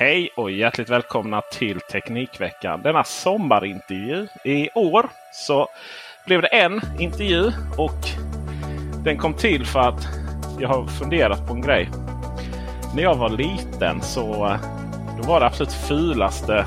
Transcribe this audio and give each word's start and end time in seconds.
Hej 0.00 0.30
och 0.36 0.50
hjärtligt 0.50 0.88
välkomna 0.88 1.40
till 1.40 1.80
Teknikveckan. 1.80 2.82
Denna 2.82 3.04
sommarintervju. 3.04 4.26
I 4.44 4.70
år 4.74 5.08
så 5.32 5.68
blev 6.26 6.42
det 6.42 6.48
en 6.48 6.80
intervju 6.98 7.52
och 7.76 7.98
den 9.04 9.18
kom 9.18 9.34
till 9.34 9.66
för 9.66 9.80
att 9.80 10.08
jag 10.60 10.68
har 10.68 10.86
funderat 10.86 11.46
på 11.46 11.54
en 11.54 11.60
grej. 11.60 11.88
När 12.94 13.02
jag 13.02 13.14
var 13.14 13.28
liten 13.28 14.02
så 14.02 14.46
eh, 14.46 14.60
då 15.16 15.28
var 15.28 15.40
det 15.40 15.46
absolut 15.46 15.72
fulaste, 15.72 16.66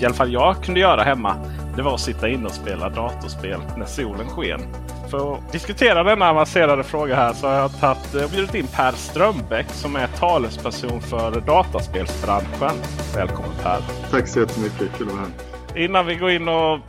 i 0.00 0.04
alla 0.04 0.14
fall 0.14 0.32
jag 0.32 0.64
kunde 0.64 0.80
göra 0.80 1.02
hemma, 1.02 1.36
det 1.76 1.82
var 1.82 1.94
att 1.94 2.00
sitta 2.00 2.28
inne 2.28 2.46
och 2.46 2.54
spela 2.54 2.88
datorspel 2.88 3.60
när 3.76 3.86
solen 3.86 4.28
sken. 4.28 4.60
För 5.10 5.34
att 5.34 5.52
diskutera 5.52 6.02
denna 6.02 6.30
avancerade 6.30 6.82
fråga 6.84 7.16
här 7.16 7.32
så 7.32 7.46
har 7.46 7.54
jag 7.54 7.80
tagit, 7.80 8.14
jag 8.14 8.30
bjudit 8.30 8.54
in 8.54 8.66
Per 8.66 8.92
Strömbäck 8.92 9.66
som 9.70 9.96
är 9.96 10.06
talesperson 10.06 11.00
för 11.00 11.40
dataspelsbranschen. 11.40 12.76
Välkommen 13.14 13.50
Per! 13.62 13.80
Tack 14.10 14.28
så 14.28 14.40
jättemycket, 14.40 14.98
kul 14.98 15.06
att 15.06 15.14
vara 15.14 15.26
här. 15.74 15.84
Innan 15.84 16.06
vi 16.06 16.14
går 16.14 16.30
in 16.30 16.48
och 16.48 16.80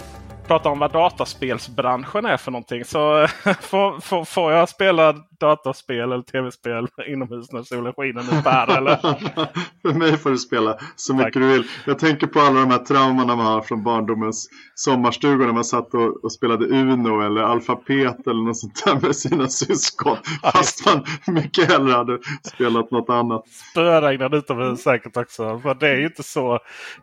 pratar 0.48 0.70
om 0.70 0.80
vad 0.80 0.92
dataspelsbranschen 0.92 2.26
är 2.26 2.38
för 2.38 2.52
någonting. 2.52 2.86
Så 2.86 3.28
får, 3.62 4.02
får, 4.02 4.26
får 4.26 4.52
jag 4.52 4.70
spela 4.70 5.16
dataspel 5.40 6.00
eller 6.00 6.22
tv-spel 6.22 6.88
inomhus 7.08 7.52
när 7.52 7.64
solen 7.64 7.94
skiner 7.94 8.24
nu 8.36 8.42
Per? 8.42 8.78
Eller? 8.78 8.96
för 9.82 9.94
mig 9.94 10.18
får 10.18 10.30
du 10.30 10.38
spela 10.38 10.78
så 10.96 11.14
mycket 11.14 11.34
Tack. 11.34 11.42
du 11.42 11.48
vill. 11.48 11.64
Jag 11.86 12.00
tänker 12.00 12.28
på 12.28 12.40
alla 12.40 12.60
de 12.60 12.72
här 12.72 12.78
traumorna 12.78 13.36
man 13.36 13.46
har 13.46 13.62
från 13.62 13.84
barndomens 13.84 14.50
sommarstugor 14.76 15.46
när 15.46 15.54
man 15.54 15.64
satt 15.64 15.94
och, 15.94 16.24
och 16.24 16.32
spelade 16.32 16.66
Uno 16.66 17.22
eller 17.22 17.42
alfabet 17.42 18.28
eller 18.28 18.44
något 18.44 18.58
sånt 18.58 18.86
där 18.86 19.08
med 19.08 19.16
sina 19.16 19.48
syskon. 19.48 20.18
Fast 20.42 20.86
man 20.86 21.06
mycket 21.28 21.72
hellre 21.72 21.94
hade 21.94 22.20
spelat 22.44 22.92
något 22.92 23.10
annat. 23.10 23.48
Spöregnar 23.48 24.36
utomhus 24.36 24.82
säkert 24.82 25.18
också. 25.18 25.60
För 25.60 25.74
det 25.74 25.90
är 25.90 25.96
ju 25.96 26.06
inte 26.06 26.24
så. 26.24 26.60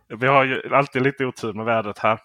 Vi 0.08 0.26
har 0.26 0.44
ju 0.44 0.74
alltid 0.74 1.02
lite 1.02 1.24
otur 1.26 1.52
med 1.52 1.64
vädret 1.64 1.98
här. 1.98 2.18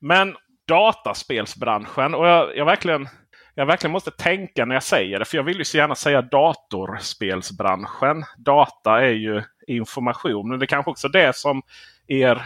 Men 0.00 0.34
dataspelsbranschen. 0.68 2.14
Och 2.14 2.26
jag, 2.26 2.56
jag, 2.56 2.64
verkligen, 2.64 3.08
jag 3.54 3.66
verkligen 3.66 3.92
måste 3.92 4.10
tänka 4.10 4.64
när 4.64 4.74
jag 4.74 4.82
säger 4.82 5.18
det. 5.18 5.24
För 5.24 5.36
jag 5.36 5.44
vill 5.44 5.58
ju 5.58 5.64
så 5.64 5.76
gärna 5.76 5.94
säga 5.94 6.22
datorspelsbranschen. 6.22 8.24
Data 8.38 9.00
är 9.00 9.12
ju 9.12 9.42
information. 9.66 10.48
Men 10.48 10.58
det 10.58 10.64
är 10.64 10.66
kanske 10.66 10.90
också 10.90 11.08
det 11.08 11.36
som 11.36 11.62
er 12.06 12.42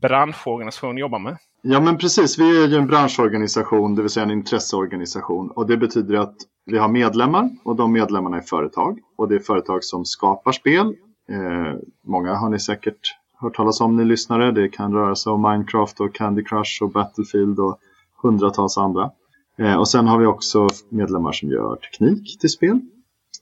branschorganisation 0.00 0.98
jobbar 0.98 1.18
med. 1.18 1.36
Ja 1.62 1.80
men 1.80 1.98
precis, 1.98 2.38
vi 2.38 2.64
är 2.64 2.68
ju 2.68 2.76
en 2.76 2.86
branschorganisation, 2.86 3.94
det 3.94 4.02
vill 4.02 4.10
säga 4.10 4.24
en 4.24 4.30
intresseorganisation. 4.30 5.50
Och 5.50 5.66
det 5.66 5.76
betyder 5.76 6.14
att 6.14 6.34
vi 6.66 6.78
har 6.78 6.88
medlemmar 6.88 7.50
och 7.64 7.76
de 7.76 7.92
medlemmarna 7.92 8.36
är 8.36 8.40
företag. 8.40 8.98
Och 9.16 9.28
det 9.28 9.34
är 9.34 9.38
företag 9.38 9.84
som 9.84 10.04
skapar 10.04 10.52
spel. 10.52 10.86
Eh, 11.28 11.74
många 12.06 12.34
har 12.34 12.48
ni 12.48 12.60
säkert 12.60 13.16
hört 13.40 13.54
talas 13.54 13.80
om 13.80 13.96
ni 13.96 14.04
lyssnare. 14.04 14.52
Det 14.52 14.68
kan 14.68 14.92
röra 14.92 15.14
sig 15.14 15.32
om 15.32 15.42
Minecraft 15.42 16.00
och 16.00 16.14
Candy 16.14 16.44
Crush 16.44 16.82
och 16.82 16.90
Battlefield 16.90 17.60
och 17.60 17.78
hundratals 18.22 18.78
andra. 18.78 19.10
Eh, 19.58 19.76
och 19.76 19.88
sen 19.88 20.06
har 20.06 20.18
vi 20.18 20.26
också 20.26 20.68
medlemmar 20.88 21.32
som 21.32 21.48
gör 21.48 21.76
teknik 21.76 22.38
till 22.40 22.50
spel. 22.50 22.80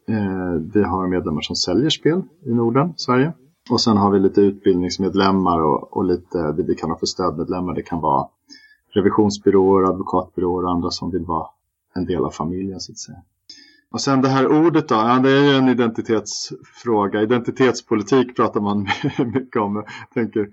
Eh, 0.09 0.53
vi 0.75 0.83
har 0.83 1.07
medlemmar 1.07 1.41
som 1.41 1.57
säljer 1.57 1.91
spel 1.91 2.23
i 2.47 2.55
Norden, 2.55 2.95
Sverige. 2.97 3.33
Och 3.71 3.81
sen 3.81 3.97
har 3.97 4.11
vi 4.11 4.19
lite 4.19 4.41
utbildningsmedlemmar 4.41 5.61
och, 5.61 5.97
och 5.97 6.05
lite 6.05 6.53
det 6.53 6.63
vi 6.63 6.75
kallar 6.75 6.97
för 6.97 7.07
stödmedlemmar. 7.07 7.75
Det 7.75 7.83
kan 7.83 8.01
vara 8.01 8.29
revisionsbyråer, 8.95 9.89
advokatbyråer 9.89 10.65
och 10.65 10.71
andra 10.71 10.91
som 10.91 11.11
vill 11.11 11.25
vara 11.25 11.47
en 11.95 12.05
del 12.05 12.25
av 12.25 12.31
familjen 12.31 12.81
så 12.81 12.93
att 12.93 12.99
säga. 12.99 13.19
Och 13.91 14.01
sen 14.01 14.21
det 14.21 14.29
här 14.29 14.47
ordet 14.47 14.89
då, 14.89 14.95
ja, 14.95 15.19
det 15.19 15.31
är 15.31 15.43
ju 15.43 15.57
en 15.57 15.69
identitetsfråga. 15.69 17.23
Identitetspolitik 17.23 18.37
pratar 18.37 18.61
man 18.61 18.83
mycket 19.35 19.57
om. 19.57 19.77
Jag 19.77 19.87
tänker, 20.15 20.49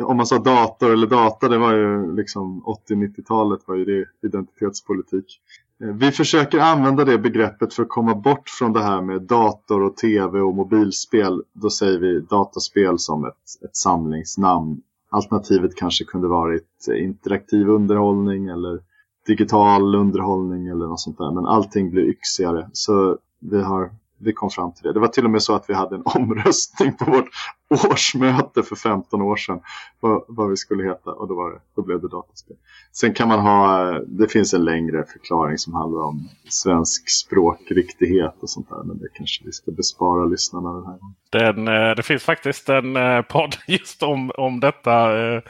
om 0.00 0.16
man 0.16 0.26
sa 0.26 0.38
dator 0.38 0.92
eller 0.92 1.06
data, 1.06 1.48
det 1.48 1.58
var 1.58 1.72
ju 1.72 2.16
liksom 2.16 2.62
80-90-talet 2.88 3.60
var 3.66 3.74
ju 3.74 3.84
det 3.84 4.26
identitetspolitik. 4.26 5.40
Eh, 5.82 5.88
vi 5.88 6.12
försöker 6.12 6.58
använda 6.58 7.04
det 7.04 7.18
begreppet 7.18 7.74
för 7.74 7.82
att 7.82 7.88
komma 7.88 8.14
bort 8.14 8.48
från 8.48 8.72
det 8.72 8.82
här 8.82 9.02
med 9.02 9.22
dator 9.22 9.82
och 9.82 9.96
tv 9.96 10.40
och 10.40 10.54
mobilspel. 10.54 11.42
Då 11.52 11.70
säger 11.70 11.98
vi 11.98 12.20
dataspel 12.20 12.98
som 12.98 13.24
ett, 13.24 13.64
ett 13.64 13.76
samlingsnamn. 13.76 14.82
Alternativet 15.10 15.76
kanske 15.76 16.04
kunde 16.04 16.28
varit 16.28 16.88
interaktiv 16.98 17.68
underhållning 17.68 18.46
eller 18.46 18.80
digital 19.26 19.94
underhållning 19.94 20.66
eller 20.66 20.86
något 20.86 21.00
sånt 21.00 21.18
där. 21.18 21.32
Men 21.32 21.46
allting 21.46 21.90
blir 21.90 22.02
yxigare. 22.02 22.70
Så 22.72 23.18
vi, 23.38 23.62
har, 23.62 23.90
vi 24.18 24.32
kom 24.32 24.50
fram 24.50 24.72
till 24.72 24.82
det. 24.82 24.92
Det 24.92 25.00
var 25.00 25.08
till 25.08 25.24
och 25.24 25.30
med 25.30 25.42
så 25.42 25.54
att 25.54 25.64
vi 25.68 25.74
hade 25.74 25.96
en 25.96 26.02
omröstning 26.14 26.96
på 26.96 27.10
vårt 27.10 27.28
årsmöte 27.70 28.62
för 28.62 28.76
15 28.76 29.22
år 29.22 29.36
sedan. 29.36 29.60
Vad, 30.00 30.24
vad 30.28 30.50
vi 30.50 30.56
skulle 30.56 30.84
heta 30.84 31.10
och 31.10 31.28
då, 31.28 31.34
var 31.34 31.50
det, 31.50 31.58
då 31.76 31.82
blev 31.82 32.00
det 32.00 32.08
dataspel. 32.08 32.56
Sen 32.92 33.14
kan 33.14 33.28
man 33.28 33.40
ha, 33.40 33.92
det 34.06 34.28
finns 34.28 34.54
en 34.54 34.64
längre 34.64 35.04
förklaring 35.12 35.58
som 35.58 35.74
handlar 35.74 36.02
om 36.02 36.28
svensk 36.48 37.10
språkriktighet 37.10 38.34
och 38.40 38.50
sånt 38.50 38.68
där. 38.68 38.82
Men 38.84 38.98
det 38.98 39.08
kanske 39.14 39.44
vi 39.44 39.52
ska 39.52 39.70
bespara 39.70 40.24
lyssnarna 40.24 40.72
den 40.72 40.86
här 40.86 40.98
gången. 40.98 41.14
Den, 41.30 41.68
eh, 41.68 41.94
det 41.96 42.02
finns 42.02 42.22
faktiskt 42.22 42.68
en 42.68 42.96
eh, 42.96 43.22
podd 43.22 43.56
just 43.66 44.02
om, 44.02 44.30
om 44.34 44.60
detta. 44.60 45.18
Eh, 45.18 45.42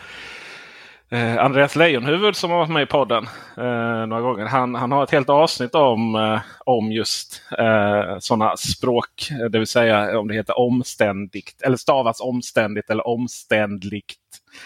eh, 1.11 1.45
Andreas 1.45 1.77
Leijonhufvud 1.77 2.37
som 2.37 2.51
har 2.51 2.59
varit 2.59 2.71
med 2.71 2.83
i 2.83 2.87
podden 2.87 3.25
eh, 3.57 4.07
några 4.07 4.21
gånger. 4.23 4.47
Han, 4.47 4.75
han 4.75 4.93
har 4.93 5.05
ett 5.05 5.11
helt 5.11 5.31
avsnitt 5.31 5.75
om, 5.75 6.15
eh, 6.15 6.41
om 6.65 6.93
just 6.93 7.43
eh, 7.59 8.19
sådana 8.19 8.57
språk. 8.57 9.29
eh, 9.31 9.47
Det 9.51 9.59
vill 9.59 9.67
säga 9.69 10.19
om 10.21 10.29
det 10.29 10.35
heter 10.35 10.59
omständigt 10.59 11.63
eller 11.63 11.77
stavas 11.77 12.21
omständigt 12.21 12.91
eller 12.91 13.07
omständligt. 13.07 14.15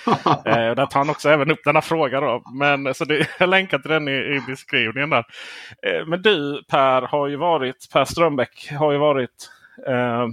Eh, 0.46 0.74
där 0.74 0.86
tar 0.86 1.00
han 1.00 1.10
också 1.10 1.30
även 1.30 1.50
upp 1.50 1.64
denna 1.64 1.82
fråga. 1.82 2.20
Då. 2.20 2.42
Men, 2.54 2.94
så 2.94 3.04
det, 3.04 3.26
jag 3.38 3.48
länkar 3.48 3.78
till 3.78 3.90
den 3.90 4.08
i, 4.08 4.12
i 4.12 4.40
beskrivningen. 4.46 5.10
där. 5.10 5.24
Eh, 5.86 6.06
men 6.06 6.22
du 6.22 6.62
Per 6.70 7.02
har 7.02 7.28
ju 7.28 7.36
varit, 7.36 7.88
Per 7.92 8.04
Strömbäck 8.04 8.70
har 8.78 8.92
ju 8.92 8.98
varit 8.98 9.50
eh, 9.88 10.26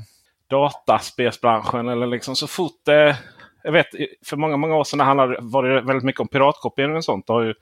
dataspelsbranschen. 0.50 1.90
Eller 1.90 2.08
liksom 2.08 2.36
så 2.36 2.48
fort 2.48 2.82
det 2.86 3.18
jag 3.64 3.72
vet, 3.72 3.88
för 4.26 4.38
många, 4.38 4.58
många 4.58 4.76
år 4.76 4.84
sedan 4.84 5.00
handlade, 5.00 5.38
var 5.42 5.64
det 5.64 5.82
väldigt 5.82 6.04
mycket 6.04 6.22
om 6.22 6.28
piratkopiering 6.28 6.96
och 6.96 7.06
sånt. 7.06 7.28
Det 7.28 7.34
har 7.34 7.42
ju, 7.42 7.54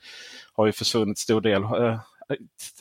har 0.56 0.66
ju 0.66 0.72
försvunnit 0.72 1.18
stor 1.18 1.42
del. 1.42 1.64
Eh, 1.64 2.00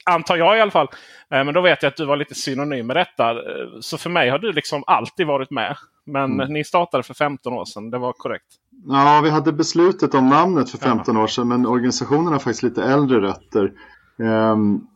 Antar 0.05 0.37
jag 0.37 0.59
i 0.59 0.61
alla 0.61 0.71
fall. 0.71 0.89
Eh, 1.31 1.45
men 1.45 1.55
då 1.55 1.61
vet 1.61 1.83
jag 1.83 1.91
att 1.91 1.97
du 1.97 2.07
var 2.07 2.17
lite 2.17 2.35
synonym 2.35 2.87
med 2.87 2.97
detta. 2.97 3.31
Eh, 3.31 3.81
så 3.81 3.99
för 3.99 4.11
mig 4.11 4.31
har 4.31 4.39
du 4.39 4.53
liksom 4.53 4.85
alltid 4.87 5.27
varit 5.27 5.51
med. 5.51 5.77
Men 6.07 6.33
mm. 6.33 6.53
ni 6.53 6.65
startade 6.65 7.03
för 7.03 7.15
15 7.15 7.53
år 7.53 7.65
sedan, 7.65 7.91
det 7.91 7.99
var 7.99 8.13
korrekt? 8.13 8.47
Ja, 8.87 9.21
vi 9.25 9.31
hade 9.31 9.53
beslutet 9.53 10.15
om 10.15 10.29
namnet 10.29 10.71
för 10.71 10.79
15 10.79 11.17
år 11.17 11.27
sedan. 11.27 11.49
Men 11.49 11.67
organisationen 11.67 12.33
har 12.33 12.39
faktiskt 12.39 12.62
lite 12.62 12.83
äldre 12.83 13.21
rötter. 13.21 13.73
Um, 14.19 14.87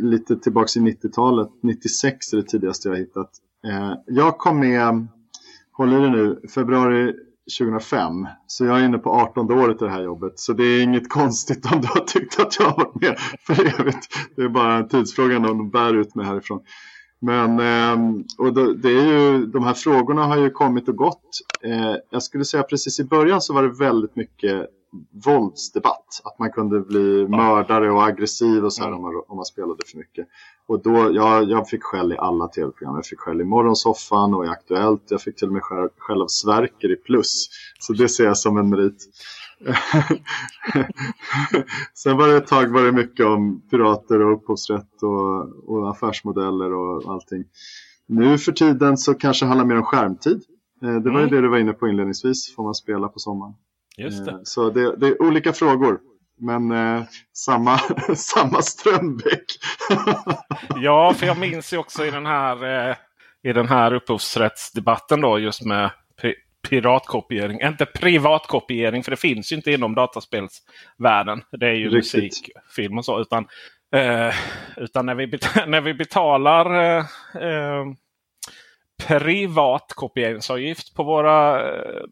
lite 0.00 0.36
tillbaka 0.36 0.80
i 0.80 0.82
90-talet. 0.82 1.48
96 1.62 2.32
är 2.32 2.36
det 2.36 2.42
tidigaste 2.42 2.88
jag 2.88 2.94
har 2.94 2.98
hittat. 2.98 3.30
Uh, 3.66 3.94
jag 4.06 4.38
kom 4.38 4.60
med, 4.60 5.06
håller 5.72 6.00
det 6.00 6.10
nu, 6.10 6.40
februari 6.54 7.14
2005. 7.58 8.26
Så 8.46 8.64
jag 8.64 8.80
är 8.80 8.84
inne 8.84 8.98
på 8.98 9.10
18 9.10 9.52
året 9.52 9.82
i 9.82 9.84
det 9.84 9.90
här 9.90 10.02
jobbet. 10.02 10.32
Så 10.38 10.52
det 10.52 10.64
är 10.64 10.82
inget 10.82 11.08
konstigt 11.12 11.72
om 11.72 11.80
du 11.80 11.88
har 11.88 12.00
tyckt 12.00 12.40
att 12.40 12.58
jag 12.58 12.66
har 12.66 12.76
varit 12.76 12.94
med 13.02 13.16
för 13.46 13.80
evigt. 13.80 14.08
Det 14.36 14.42
är 14.42 14.48
bara 14.48 14.74
en 14.74 14.88
tidsfråga 14.88 15.36
om 15.36 15.42
de 15.42 15.70
bär 15.70 15.94
ut 15.94 16.14
mig 16.14 16.26
härifrån. 16.26 16.60
Men 17.18 17.60
ehm, 17.60 18.24
och 18.38 18.52
det 18.78 18.88
är 18.88 19.06
ju, 19.06 19.46
de 19.46 19.64
här 19.64 19.74
frågorna 19.74 20.24
har 20.24 20.36
ju 20.36 20.50
kommit 20.50 20.88
och 20.88 20.96
gått. 20.96 21.40
Eh, 21.62 21.94
jag 22.10 22.22
skulle 22.22 22.44
säga 22.44 22.62
precis 22.62 23.00
i 23.00 23.04
början 23.04 23.40
så 23.40 23.54
var 23.54 23.62
det 23.62 23.68
väldigt 23.68 24.16
mycket 24.16 24.70
våldsdebatt. 25.24 26.20
Att 26.24 26.38
man 26.38 26.52
kunde 26.52 26.80
bli 26.80 27.28
mördare 27.28 27.90
och 27.90 28.04
aggressiv 28.04 28.64
och 28.64 28.72
så 28.72 28.82
här, 28.82 28.88
mm. 28.88 28.98
om, 28.98 29.02
man, 29.02 29.22
om 29.28 29.36
man 29.36 29.44
spelade 29.44 29.82
för 29.86 29.98
mycket. 29.98 30.26
Och 30.66 30.82
då, 30.82 31.10
jag, 31.12 31.44
jag 31.50 31.68
fick 31.68 31.82
skäll 31.82 32.12
i 32.12 32.16
alla 32.18 32.48
tv-program. 32.48 32.94
Jag 32.94 33.06
fick 33.06 33.20
skäll 33.20 33.40
i 33.40 33.44
Morgonsoffan 33.44 34.34
och 34.34 34.44
i 34.44 34.48
Aktuellt. 34.48 35.02
Jag 35.08 35.20
fick 35.20 35.36
till 35.36 35.46
och 35.46 35.52
med 35.52 35.62
skäll 35.98 36.22
av 36.22 36.26
Sverker 36.26 36.92
i 36.92 36.96
Plus. 36.96 37.48
Så 37.80 37.92
det 37.92 38.08
ser 38.08 38.24
jag 38.24 38.38
som 38.38 38.56
en 38.56 38.68
merit. 38.68 39.04
Sen 41.94 42.16
var 42.16 42.28
det 42.28 42.36
ett 42.36 42.46
tag 42.46 42.72
var 42.72 42.82
det 42.82 42.92
mycket 42.92 43.26
om 43.26 43.68
pirater 43.70 44.22
och 44.22 44.32
upphovsrätt 44.32 45.02
och, 45.02 45.68
och 45.68 45.90
affärsmodeller 45.90 46.74
och 46.74 47.12
allting. 47.12 47.44
Nu 48.08 48.38
för 48.38 48.52
tiden 48.52 48.96
så 48.96 49.14
kanske 49.14 49.44
det 49.44 49.48
handlar 49.48 49.66
mer 49.66 49.76
om 49.76 49.82
skärmtid. 49.82 50.42
Eh, 50.82 50.94
det 50.94 51.10
var 51.10 51.20
ju 51.20 51.26
mm. 51.26 51.34
det 51.34 51.40
du 51.40 51.48
var 51.48 51.58
inne 51.58 51.72
på 51.72 51.88
inledningsvis, 51.88 52.54
får 52.56 52.62
man 52.62 52.74
spela 52.74 53.08
på 53.08 53.18
sommaren. 53.18 53.54
Just 53.96 54.24
det. 54.24 54.30
Eh, 54.30 54.38
så 54.42 54.70
det, 54.70 54.96
det 54.96 55.06
är 55.06 55.22
olika 55.22 55.52
frågor. 55.52 56.00
Men 56.38 56.72
eh, 56.72 57.02
samma, 57.32 57.78
samma 58.16 58.62
Strömbäck. 58.62 59.44
ja, 60.76 61.14
för 61.14 61.26
jag 61.26 61.38
minns 61.38 61.72
ju 61.72 61.78
också 61.78 62.04
i 62.04 62.10
den 62.10 62.26
här, 62.26 62.88
eh, 62.90 62.96
i 63.42 63.52
den 63.52 63.68
här 63.68 63.94
upphovsrättsdebatten 63.94 65.20
då 65.20 65.38
just 65.38 65.64
med 65.64 65.90
piratkopiering. 66.68 67.60
Inte 67.60 67.86
privatkopiering 67.86 69.02
för 69.02 69.10
det 69.10 69.16
finns 69.16 69.52
ju 69.52 69.56
inte 69.56 69.72
inom 69.72 69.94
dataspelsvärlden. 69.94 71.42
Det 71.50 71.66
är 71.66 71.72
ju 71.74 71.88
Riktigt. 71.88 72.14
musik, 72.14 72.50
film 72.76 72.98
och 72.98 73.04
så. 73.04 73.20
Utan, 73.20 73.46
eh, 73.94 74.34
utan 74.76 75.06
när, 75.06 75.14
vi, 75.14 75.26
när 75.66 75.80
vi 75.80 75.94
betalar 75.94 76.74
eh, 76.74 77.04
eh, 77.42 77.84
privatkopieringsavgift 79.06 80.94
på 80.94 81.02
våra 81.02 81.68
eh, 81.68 82.02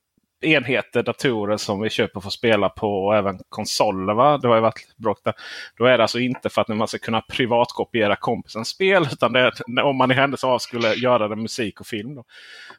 enheter, 0.44 1.02
datorer 1.02 1.56
som 1.56 1.80
vi 1.80 1.90
köper 1.90 2.20
för 2.20 2.28
att 2.28 2.32
spela 2.32 2.68
på 2.68 3.04
och 3.06 3.16
även 3.16 3.38
konsoler. 3.48 4.14
Va? 4.14 4.38
Det 4.38 4.48
har 4.48 4.54
ju 4.54 4.60
varit 4.60 4.96
bråk 4.96 5.18
där. 5.24 5.34
Då 5.78 5.84
är 5.84 5.98
det 5.98 6.04
alltså 6.04 6.18
inte 6.18 6.48
för 6.48 6.62
att 6.62 6.68
man 6.68 6.88
ska 6.88 6.98
kunna 6.98 7.20
privatkopiera 7.20 8.16
kompisens 8.16 8.68
spel. 8.68 9.08
Utan 9.12 9.32
det 9.32 9.40
är 9.40 9.82
om 9.82 9.96
man 9.96 10.10
i 10.10 10.14
händelse 10.14 10.46
av 10.46 10.58
skulle 10.58 10.94
göra 10.94 11.28
det 11.28 11.36
musik 11.36 11.80
och 11.80 11.86
film. 11.86 12.14
Då. 12.14 12.24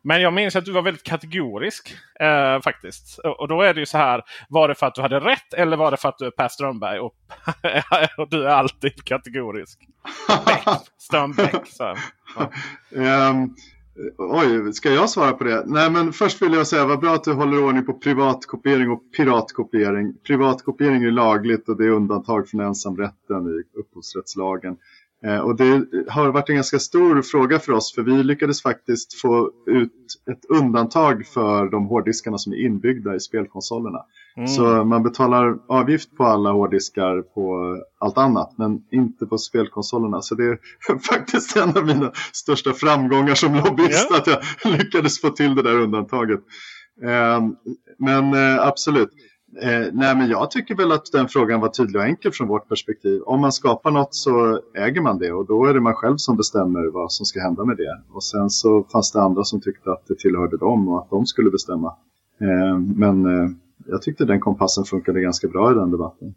Men 0.01 0.21
jag 0.21 0.33
minns 0.33 0.55
att 0.55 0.65
du 0.65 0.71
var 0.71 0.81
väldigt 0.81 1.03
kategorisk 1.03 1.95
eh, 2.19 2.61
faktiskt. 2.61 3.19
Och 3.19 3.47
då 3.47 3.61
är 3.61 3.73
det 3.73 3.79
ju 3.79 3.85
så 3.85 3.97
här. 3.97 4.21
Var 4.49 4.67
det 4.67 4.75
för 4.75 4.87
att 4.87 4.95
du 4.95 5.01
hade 5.01 5.19
rätt 5.19 5.53
eller 5.53 5.77
var 5.77 5.91
det 5.91 5.97
för 5.97 6.09
att 6.09 6.17
du 6.17 6.25
är 6.25 6.31
Per 6.31 6.47
Strömberg? 6.47 6.99
Och, 6.99 7.15
och 8.17 8.29
du 8.29 8.43
är 8.43 8.49
alltid 8.49 9.03
kategorisk. 9.05 9.79
Beck, 10.45 10.79
Strömbäck. 10.97 11.67
Så, 11.67 11.95
ja. 12.89 13.29
um... 13.29 13.55
Oj, 14.17 14.73
ska 14.73 14.93
jag 14.93 15.09
svara 15.09 15.33
på 15.33 15.43
det? 15.43 15.63
Nej, 15.65 15.91
men 15.91 16.13
först 16.13 16.41
vill 16.41 16.53
jag 16.53 16.67
säga 16.67 16.85
vad 16.85 16.99
bra 16.99 17.13
att 17.13 17.23
du 17.23 17.33
håller 17.33 17.63
ordning 17.63 17.85
på 17.85 17.93
privatkopiering 17.93 18.91
och 18.91 19.03
piratkopiering. 19.17 20.13
Privatkopiering 20.23 21.03
är 21.03 21.11
lagligt 21.11 21.69
och 21.69 21.77
det 21.77 21.85
är 21.85 21.89
undantag 21.89 22.47
från 22.47 22.61
ensamrätten 22.61 23.47
i 23.47 23.79
upphovsrättslagen. 23.79 24.77
Eh, 25.25 25.39
och 25.39 25.55
det 25.55 25.85
har 26.09 26.31
varit 26.31 26.49
en 26.49 26.55
ganska 26.55 26.79
stor 26.79 27.21
fråga 27.21 27.59
för 27.59 27.73
oss 27.73 27.95
för 27.95 28.01
vi 28.01 28.23
lyckades 28.23 28.61
faktiskt 28.61 29.21
få 29.21 29.51
ut 29.67 29.91
ett 30.31 30.45
undantag 30.49 31.25
för 31.27 31.69
de 31.69 31.85
hårddiskarna 31.87 32.37
som 32.37 32.53
är 32.53 32.57
inbyggda 32.57 33.15
i 33.15 33.19
spelkonsolerna. 33.19 33.99
Mm. 34.37 34.47
Så 34.47 34.83
man 34.83 35.03
betalar 35.03 35.57
avgift 35.67 36.17
på 36.17 36.23
alla 36.23 36.51
hårddiskar 36.51 37.21
på 37.21 37.75
allt 37.99 38.17
annat 38.17 38.57
men 38.57 38.81
inte 38.91 39.25
på 39.25 39.37
spelkonsolerna. 39.37 40.21
Så 40.21 40.35
det 40.35 40.43
är 40.43 40.59
faktiskt 41.09 41.57
en 41.57 41.77
av 41.77 41.85
mina 41.85 42.11
största 42.33 42.73
framgångar 42.73 43.35
som 43.35 43.55
lobbyist 43.55 44.11
yeah. 44.11 44.21
att 44.21 44.27
jag 44.27 44.71
lyckades 44.77 45.21
få 45.21 45.29
till 45.29 45.55
det 45.55 45.61
där 45.61 45.79
undantaget. 45.79 46.39
Eh, 47.03 47.47
men 47.97 48.33
eh, 48.33 48.67
absolut. 48.67 49.09
Eh, 49.61 49.87
nej, 49.93 50.15
men 50.15 50.29
jag 50.29 50.51
tycker 50.51 50.75
väl 50.75 50.91
att 50.91 51.11
den 51.11 51.27
frågan 51.27 51.59
var 51.59 51.69
tydlig 51.69 52.01
och 52.01 52.07
enkel 52.07 52.31
från 52.31 52.47
vårt 52.47 52.69
perspektiv. 52.69 53.21
Om 53.21 53.41
man 53.41 53.51
skapar 53.51 53.91
något 53.91 54.15
så 54.15 54.61
äger 54.77 55.01
man 55.01 55.19
det 55.19 55.31
och 55.31 55.45
då 55.45 55.65
är 55.65 55.73
det 55.73 55.79
man 55.79 55.93
själv 55.93 56.17
som 56.17 56.37
bestämmer 56.37 56.91
vad 56.91 57.11
som 57.11 57.25
ska 57.25 57.41
hända 57.41 57.65
med 57.65 57.77
det. 57.77 58.01
Och 58.11 58.23
sen 58.23 58.49
så 58.49 58.83
fanns 58.83 59.11
det 59.11 59.21
andra 59.21 59.43
som 59.43 59.61
tyckte 59.61 59.91
att 59.91 60.07
det 60.07 60.19
tillhörde 60.19 60.57
dem 60.57 60.87
och 60.87 61.01
att 61.01 61.09
de 61.09 61.25
skulle 61.25 61.49
bestämma. 61.49 61.95
Eh, 62.41 62.79
men 62.79 63.25
eh, 63.25 63.49
jag 63.87 64.01
tyckte 64.01 64.25
den 64.25 64.39
kompassen 64.39 64.83
funkade 64.83 65.21
ganska 65.21 65.47
bra 65.47 65.71
i 65.71 65.73
den 65.73 65.91
debatten. 65.91 66.35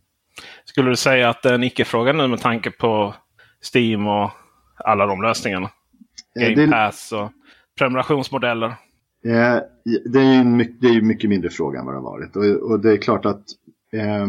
Skulle 0.65 0.91
du 0.91 0.97
säga 0.97 1.29
att 1.29 1.43
det 1.43 1.49
är 1.49 1.55
en 1.55 1.65
icke-fråga 1.65 2.13
nu 2.13 2.29
med 2.29 2.41
tanke 2.41 2.71
på 2.71 3.15
Steam 3.75 4.07
och 4.07 4.31
alla 4.77 5.07
de 5.07 5.23
lösningarna? 5.23 5.71
Eh, 6.41 6.49
Game 6.49 6.73
Pass 6.73 7.13
och 7.13 7.31
prenumerationsmodeller? 7.79 8.75
Eh, 9.25 9.59
det, 10.05 10.19
är 10.19 10.35
ju 10.35 10.45
mycket, 10.45 10.81
det 10.81 10.89
är 10.89 10.93
ju 10.93 11.03
mycket 11.03 11.31
mindre 11.31 11.51
fråga 11.51 11.79
än 11.79 11.87
vad 11.87 11.95
det 11.95 11.99
har 11.99 12.11
varit. 12.11 12.37
Och, 12.37 12.71
och 12.71 12.81
det 12.81 12.93
är 12.93 12.97
klart 12.97 13.27
att 13.27 13.43
eh, 13.93 14.27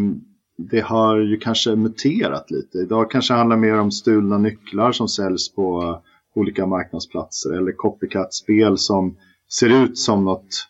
det 0.57 0.79
har 0.79 1.17
ju 1.17 1.37
kanske 1.37 1.75
muterat 1.75 2.51
lite. 2.51 2.77
Idag 2.77 3.11
kanske 3.11 3.33
det 3.33 3.37
handlar 3.37 3.57
mer 3.57 3.79
om 3.79 3.91
stulna 3.91 4.37
nycklar 4.37 4.91
som 4.91 5.07
säljs 5.07 5.53
på 5.53 5.99
olika 6.35 6.65
marknadsplatser. 6.65 7.53
Eller 7.57 7.71
copycat-spel 7.71 8.77
som 8.77 9.15
ser 9.51 9.83
ut 9.83 9.97
som 9.97 10.25
något 10.25 10.67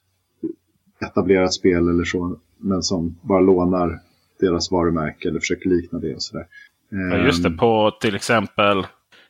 etablerat 1.01 1.53
spel 1.53 1.89
eller 1.89 2.03
så. 2.03 2.37
Men 2.57 2.83
som 2.83 3.15
bara 3.21 3.39
lånar 3.39 3.99
deras 4.39 4.71
varumärke 4.71 5.27
eller 5.27 5.39
försöker 5.39 5.69
likna 5.69 5.99
det. 5.99 6.15
Och 6.15 6.21
sådär. 6.21 6.45
Ja, 6.89 7.17
just 7.17 7.43
det, 7.43 7.49
ehm. 7.49 7.57
på 7.57 7.91
till 8.01 8.15
exempel 8.15 8.85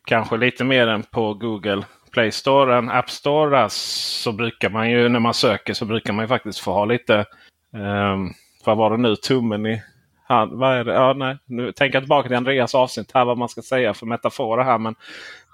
kanske 0.05 0.37
lite 0.37 0.63
mer 0.63 0.87
än 0.87 1.03
på 1.03 1.33
Google 1.33 1.83
Play 2.11 2.31
Store 2.31 2.77
än 2.77 2.89
App 2.89 3.09
Store 3.09 3.69
så 3.69 4.31
brukar 4.31 4.69
man 4.69 4.91
ju 4.91 5.09
när 5.09 5.19
man 5.19 5.33
söker 5.33 5.73
så 5.73 5.85
brukar 5.85 6.13
man 6.13 6.23
ju 6.23 6.27
faktiskt 6.27 6.59
få 6.59 6.71
ha 6.71 6.85
lite 6.85 7.25
um, 7.73 8.33
vad 8.65 8.77
var 8.77 8.89
det 8.89 8.97
nu? 8.97 9.15
Tummen 9.15 9.65
i 9.65 9.81
hand. 10.29 10.53
Vad 10.53 10.75
är 10.75 10.83
det? 10.83 10.93
Ja, 10.93 11.13
nej. 11.13 11.37
Nu 11.45 11.71
tänker 11.71 11.95
jag 11.95 12.03
tillbaka 12.03 12.27
till 12.27 12.37
Andreas 12.37 12.75
avsnitt 12.75 13.11
här 13.13 13.25
vad 13.25 13.37
man 13.37 13.49
ska 13.49 13.61
säga 13.61 13.93
för 13.93 14.05
metaforer 14.05 14.63
här. 14.63 14.77
Men 14.77 14.95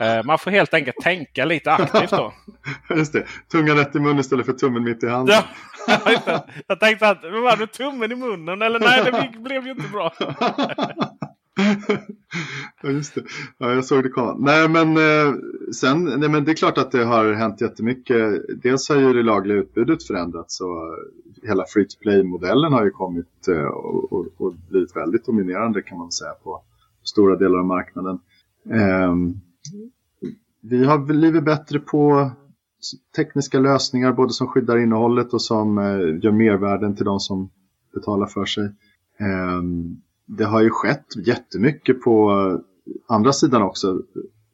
uh, 0.02 0.26
man 0.26 0.40
får 0.40 0.52
helt 0.52 0.74
enkelt 0.74 0.98
tänka 0.98 1.46
lite 1.46 1.72
aktivt 1.72 2.10
då. 2.10 2.34
Just 2.96 3.14
det. 3.14 3.26
Tungan 3.52 3.78
rätt 3.78 3.96
i 3.96 4.00
munnen 4.00 4.20
istället 4.20 4.46
för 4.46 4.54
tummen 4.54 4.84
mitt 4.84 5.04
i 5.04 5.08
handen. 5.08 5.36
Ja, 5.36 5.44
jag 6.68 6.80
tänkte 6.80 7.10
att 7.10 7.24
var 7.24 7.58
det 7.58 7.68
tummen 7.68 8.12
i 8.12 8.16
munnen? 8.16 8.62
Eller 8.62 8.80
nej, 8.80 9.30
det 9.34 9.40
blev 9.40 9.66
ju 9.66 9.72
inte 9.72 9.90
bra. 9.90 10.14
ja, 12.82 12.90
just 12.90 13.16
det. 13.16 13.24
Ja, 13.58 13.74
jag 13.74 13.86
såg 13.86 14.04
det 14.04 14.10
komma. 14.10 14.36
Nej, 14.40 14.70
men, 14.70 14.98
eh, 14.98 15.34
sen, 15.74 16.04
nej, 16.04 16.30
men 16.30 16.44
det 16.44 16.52
är 16.52 16.56
klart 16.56 16.78
att 16.78 16.92
det 16.92 17.04
har 17.04 17.34
hänt 17.34 17.62
jättemycket. 17.62 18.42
Dels 18.64 18.90
har 18.90 18.96
ju 18.96 19.14
det 19.14 19.24
lagliga 19.24 19.58
utbudet 19.58 20.04
förändrats 20.04 20.62
och 20.62 20.98
hela 21.44 21.66
free 21.68 21.86
to 21.86 22.00
play-modellen 22.02 22.74
har 22.74 22.86
ju 22.86 22.92
kommit 22.92 23.48
eh, 23.48 23.66
och, 23.66 24.14
och, 24.14 24.28
och, 24.38 24.54
blivit 24.70 24.96
väldigt 24.96 25.26
dominerande 25.26 25.82
kan 25.82 25.98
man 25.98 26.12
säga 26.12 26.32
på 26.44 26.62
stora 27.04 27.36
delar 27.36 27.60
av 27.60 27.66
marknaden. 27.66 28.20
Eh, 28.70 29.16
vi 30.62 30.86
har 30.86 30.98
blivit 30.98 31.44
bättre 31.44 31.80
på 31.80 32.32
tekniska 33.16 33.60
lösningar 33.60 34.14
både 34.14 34.34
som 34.34 34.48
skyddar 34.48 34.78
innehållet 34.78 35.34
och 35.34 35.42
som 35.42 35.78
eh, 35.78 36.24
gör 36.24 36.32
mervärden 36.32 36.96
till 36.96 37.06
de 37.06 37.20
som 37.20 37.50
betalar 37.94 38.28
för 38.28 38.46
sig. 38.46 38.72
Um, 39.20 40.02
det 40.26 40.46
har 40.46 40.62
ju 40.62 40.70
skett 40.70 41.06
jättemycket 41.26 42.02
på 42.02 42.32
andra 43.08 43.34
sidan 43.34 43.62
också. 43.62 44.02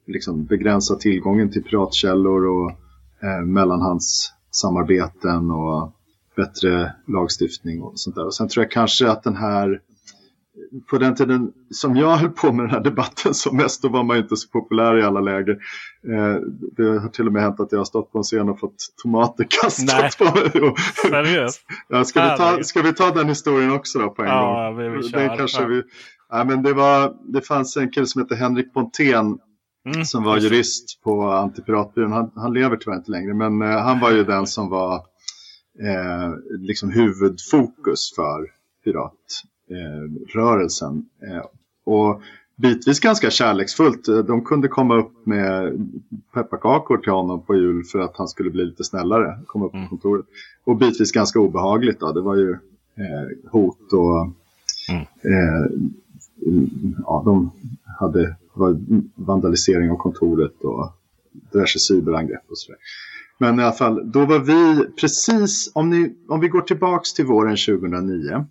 Liksom 0.06 0.44
begränsa 0.44 0.94
tillgången 0.94 1.50
till 1.50 1.62
piratkällor 1.62 2.46
och 2.46 2.70
eh, 3.22 3.40
mellanhandssamarbeten 3.44 5.50
och 5.50 5.92
bättre 6.36 6.94
lagstiftning 7.06 7.82
och 7.82 7.92
sånt 7.94 8.16
där. 8.16 8.26
Och 8.26 8.34
sen 8.34 8.48
tror 8.48 8.64
jag 8.64 8.70
kanske 8.70 9.10
att 9.10 9.22
den 9.22 9.36
här 9.36 9.80
på 10.90 10.98
den 10.98 11.14
tiden 11.14 11.52
som 11.70 11.96
jag 11.96 12.16
höll 12.16 12.30
på 12.30 12.52
med 12.52 12.64
den 12.64 12.70
här 12.70 12.80
debatten 12.80 13.34
som 13.34 13.56
mest, 13.56 13.82
då 13.82 13.88
var 13.88 14.04
man 14.04 14.16
inte 14.16 14.36
så 14.36 14.48
populär 14.48 14.98
i 14.98 15.02
alla 15.02 15.20
läger. 15.20 15.52
Eh, 16.08 16.36
det 16.76 16.98
har 16.98 17.08
till 17.08 17.26
och 17.26 17.32
med 17.32 17.42
hänt 17.42 17.60
att 17.60 17.72
jag 17.72 17.78
har 17.80 17.84
stått 17.84 18.12
på 18.12 18.18
en 18.18 18.24
scen 18.24 18.48
och 18.48 18.60
fått 18.60 18.76
tomater 19.02 19.46
kastat 19.62 20.18
på 20.18 20.24
mig. 20.24 20.74
Seriöst? 21.10 21.60
ja, 21.88 22.04
ska, 22.04 22.22
vi 22.30 22.36
ta, 22.36 22.62
ska 22.62 22.82
vi 22.82 22.92
ta 22.92 23.10
den 23.10 23.28
historien 23.28 23.72
också 23.72 23.98
då 23.98 24.10
på 24.10 24.22
en 24.22 24.28
Ja, 24.28 24.70
gång? 24.70 24.78
vi- 24.78 24.88
vi 24.96 25.08
kör. 25.08 25.36
kanske 25.36 25.62
Ja. 25.62 25.68
vi, 25.68 25.82
ja, 26.28 26.44
men 26.44 26.62
det, 26.62 26.72
var, 26.72 27.14
det 27.32 27.40
fanns 27.46 27.76
en 27.76 27.90
kille 27.90 28.06
som 28.06 28.22
heter 28.22 28.36
Henrik 28.36 28.72
Pontén 28.74 29.38
Mm. 29.86 30.04
som 30.04 30.24
var 30.24 30.38
jurist 30.38 31.02
på 31.04 31.22
Antipiratbyrån. 31.30 32.12
Han, 32.12 32.30
han 32.36 32.52
lever 32.52 32.76
tyvärr 32.76 32.96
inte 32.96 33.10
längre, 33.10 33.34
men 33.34 33.62
eh, 33.62 33.78
han 33.78 34.00
var 34.00 34.10
ju 34.10 34.24
den 34.24 34.46
som 34.46 34.68
var 34.68 34.94
eh, 35.82 36.30
liksom 36.58 36.90
huvudfokus 36.90 38.12
för 38.16 38.46
piratrörelsen. 38.84 39.48
Eh, 41.28 41.44
och 41.84 42.22
bitvis 42.56 43.00
ganska 43.00 43.30
kärleksfullt. 43.30 44.08
Eh, 44.08 44.18
De 44.18 44.44
kunde 44.44 44.68
komma 44.68 44.96
upp 44.96 45.26
med 45.26 45.72
pepparkakor 46.34 46.96
till 46.96 47.12
honom 47.12 47.42
på 47.42 47.54
jul 47.54 47.84
för 47.84 47.98
att 47.98 48.16
han 48.16 48.28
skulle 48.28 48.50
bli 48.50 48.64
lite 48.64 48.84
snällare. 48.84 49.38
Komma 49.46 49.66
upp 49.66 49.72
på 49.72 49.86
kontoret. 49.88 50.26
Och 50.64 50.76
bitvis 50.76 51.12
ganska 51.12 51.40
obehagligt. 51.40 52.00
Då. 52.00 52.12
Det 52.12 52.20
var 52.20 52.36
ju 52.36 52.50
eh, 52.96 53.50
hot 53.50 53.92
och 53.92 54.20
eh, 55.24 55.66
ja, 57.06 57.22
de 57.24 57.50
hade 57.98 58.36
vandalisering 59.14 59.90
av 59.90 59.96
kontoret 59.96 60.60
och 60.60 60.92
diverse 61.52 61.78
cyberangrepp 61.78 62.50
och 62.50 62.58
sådär. 62.58 62.78
Men 63.38 63.60
i 63.60 63.62
alla 63.62 63.72
fall, 63.72 64.12
då 64.12 64.26
var 64.26 64.38
vi 64.38 64.86
precis, 65.00 65.70
om, 65.74 65.90
ni, 65.90 66.14
om 66.28 66.40
vi 66.40 66.48
går 66.48 66.60
tillbaks 66.60 67.14
till 67.14 67.26
våren 67.26 67.56
2009, 67.56 68.46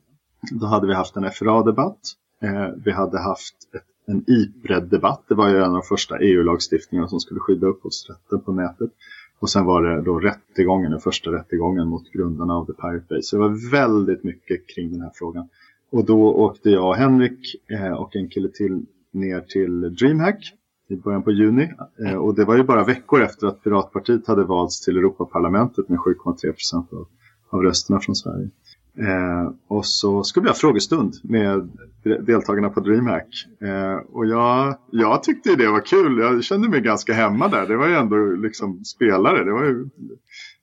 då 0.52 0.66
hade 0.66 0.88
vi 0.88 0.94
haft 0.94 1.16
en 1.16 1.32
FRA-debatt. 1.32 2.00
Eh, 2.42 2.68
vi 2.86 2.92
hade 2.92 3.20
haft 3.20 3.56
ett, 3.76 3.84
en 4.06 4.24
IPRED-debatt, 4.28 5.24
det 5.28 5.36
var 5.36 5.50
ju 5.50 5.58
en 5.58 5.64
av 5.64 5.74
de 5.74 5.82
första 5.82 6.20
EU-lagstiftningarna 6.20 7.08
som 7.08 7.20
skulle 7.20 7.40
skydda 7.40 7.68
upphovsrätten 7.68 8.42
på 8.42 8.52
nätet. 8.52 8.92
Och 9.40 9.50
sen 9.50 9.66
var 9.66 9.84
det 9.84 10.02
då 10.02 10.20
rättegången, 10.20 10.92
den 10.92 11.00
första 11.00 11.32
rättegången 11.32 11.88
mot 11.88 12.12
grundarna 12.12 12.54
av 12.54 12.66
The 12.66 12.74
Pirate 12.74 13.06
Bay. 13.10 13.22
Så 13.22 13.36
det 13.36 13.42
var 13.42 13.72
väldigt 13.72 14.24
mycket 14.24 14.68
kring 14.68 14.92
den 14.92 15.02
här 15.02 15.12
frågan. 15.16 15.50
Och 15.92 16.06
då 16.06 16.34
åkte 16.34 16.70
jag 16.70 16.88
och 16.88 16.96
Henrik 16.96 17.56
eh, 17.72 17.94
och 17.94 18.16
en 18.16 18.30
kille 18.30 18.50
till 18.50 18.86
ner 19.12 19.42
till 19.42 19.96
DreamHack 19.96 20.54
i 20.88 20.96
början 20.96 21.24
på 21.24 21.32
juni. 21.32 21.74
Eh, 22.06 22.16
och 22.16 22.36
det 22.36 22.46
var 22.46 22.58
ju 22.58 22.64
bara 22.64 22.84
veckor 22.84 23.22
efter 23.22 23.48
att 23.48 23.64
Piratpartiet 23.64 24.28
hade 24.28 24.44
valts 24.44 24.82
till 24.82 24.98
Europaparlamentet 24.98 25.90
med 25.90 26.00
7,3 26.00 26.52
procent 26.52 26.94
av, 26.94 27.08
av 27.50 27.62
rösterna 27.62 28.00
från 28.00 28.16
Sverige. 28.16 28.50
Eh, 28.98 29.52
och 29.68 29.86
så 29.86 30.24
skulle 30.24 30.44
vi 30.44 30.50
ha 30.50 30.56
frågestund 30.56 31.14
med 31.24 31.70
deltagarna 32.04 32.70
på 32.70 32.80
DreamHack. 32.80 33.48
Eh, 33.62 33.96
och 33.96 34.26
jag, 34.26 34.78
jag 34.92 35.24
tyckte 35.24 35.56
det 35.56 35.68
var 35.68 35.86
kul. 35.86 36.18
Jag 36.18 36.44
kände 36.44 36.70
mig 36.70 36.82
ganska 36.82 37.14
hemma 37.14 37.48
där. 37.48 37.68
Det 37.68 37.78
var 37.78 37.88
ju 37.88 37.96
ändå 37.96 38.16
liksom 38.18 38.84
spelare. 38.86 39.44
Det 39.44 39.52
var 39.52 39.64
ju 39.64 39.90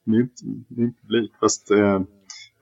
min, 0.04 0.28
min 0.68 0.94
publik. 0.94 1.32
Fast 1.40 1.70
eh, 1.70 2.00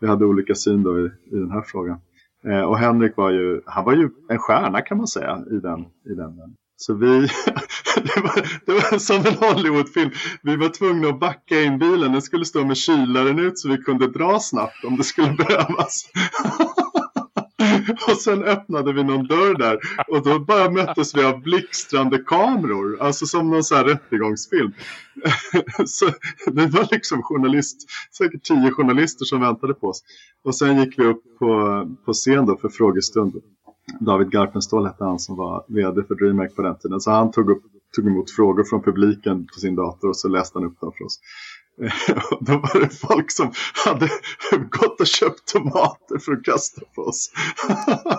vi 0.01 0.07
hade 0.07 0.25
olika 0.25 0.55
syn 0.55 0.83
då 0.83 1.01
i, 1.01 1.05
i 1.05 1.37
den 1.37 1.51
här 1.51 1.63
frågan. 1.67 1.99
Eh, 2.45 2.61
och 2.61 2.79
Henrik 2.79 3.17
var 3.17 3.31
ju, 3.31 3.61
han 3.67 3.85
var 3.85 3.93
ju 3.93 4.11
en 4.29 4.39
stjärna 4.39 4.81
kan 4.81 4.99
man 4.99 5.07
säga 5.07 5.45
i 5.51 5.55
den. 5.55 5.81
I 5.81 6.15
den. 6.15 6.57
Så 6.77 6.95
vi, 6.95 7.29
det, 8.15 8.21
var, 8.21 8.49
det 8.67 8.73
var 8.73 8.99
som 8.99 9.27
en 9.27 9.35
Hollywoodfilm. 9.35 10.11
Vi 10.43 10.57
var 10.57 10.69
tvungna 10.69 11.09
att 11.09 11.21
backa 11.21 11.63
in 11.63 11.79
bilen. 11.79 12.13
Den 12.13 12.23
skulle 12.23 12.45
stå 12.45 12.65
med 12.65 12.77
kylaren 12.77 13.39
ut 13.39 13.59
så 13.59 13.69
vi 13.69 13.77
kunde 13.77 14.07
dra 14.07 14.41
snabbt 14.41 14.85
om 14.85 14.97
det 14.97 15.05
skulle 15.05 15.33
behövas. 15.49 16.09
Och 18.09 18.17
sen 18.17 18.45
öppnade 18.45 18.93
vi 18.93 19.05
någon 19.05 19.27
dörr 19.27 19.59
där 19.59 19.79
och 20.09 20.23
då 20.23 20.39
bara 20.39 20.71
möttes 20.71 21.17
vi 21.17 21.25
av 21.25 21.43
blixtrande 21.43 22.19
kameror. 22.19 23.01
Alltså 23.01 23.27
som 23.27 23.51
någon 23.51 23.65
sån 23.65 23.79
här 23.79 23.85
rättegångsfilm. 23.85 24.73
Så 25.87 26.07
det 26.47 26.67
var 26.67 26.89
liksom 26.91 27.23
journalist, 27.23 27.77
säkert 28.19 28.43
tio 28.43 28.71
journalister 28.71 29.25
som 29.25 29.41
väntade 29.41 29.75
på 29.75 29.89
oss. 29.89 30.03
Och 30.45 30.57
sen 30.57 30.79
gick 30.81 30.99
vi 30.99 31.05
upp 31.05 31.23
på, 31.39 31.83
på 32.05 32.13
scen 32.13 32.47
då 32.47 32.57
för 32.57 32.69
frågestund. 32.69 33.43
David 34.01 34.31
Garpenstål 34.31 34.87
hette 34.87 35.05
han 35.05 35.19
som 35.19 35.37
var 35.37 35.65
vd 35.69 36.03
för 36.03 36.15
DreamHack 36.15 36.55
på 36.57 36.63
den 36.63 36.79
tiden. 36.79 37.01
Så 37.01 37.11
han 37.11 37.31
tog, 37.31 37.51
upp, 37.51 37.63
tog 37.97 38.07
emot 38.07 38.31
frågor 38.31 38.65
från 38.65 38.83
publiken 38.83 39.47
på 39.47 39.61
sin 39.61 39.77
dator 39.77 40.09
och 40.09 40.17
så 40.17 40.29
läste 40.29 40.59
han 40.59 40.67
upp 40.67 40.81
dem 40.81 40.93
för 40.99 41.05
oss. 41.05 41.21
Och 41.77 42.39
Då 42.41 42.53
var 42.53 42.81
det 42.81 42.89
folk 42.89 43.31
som 43.31 43.53
hade 43.85 44.09
gått 44.71 45.01
och 45.01 45.07
köpt 45.07 45.53
tomater 45.53 46.19
för 46.19 46.33
att 46.33 46.45
kasta 46.45 46.81
på 46.95 47.03
oss. 47.03 47.31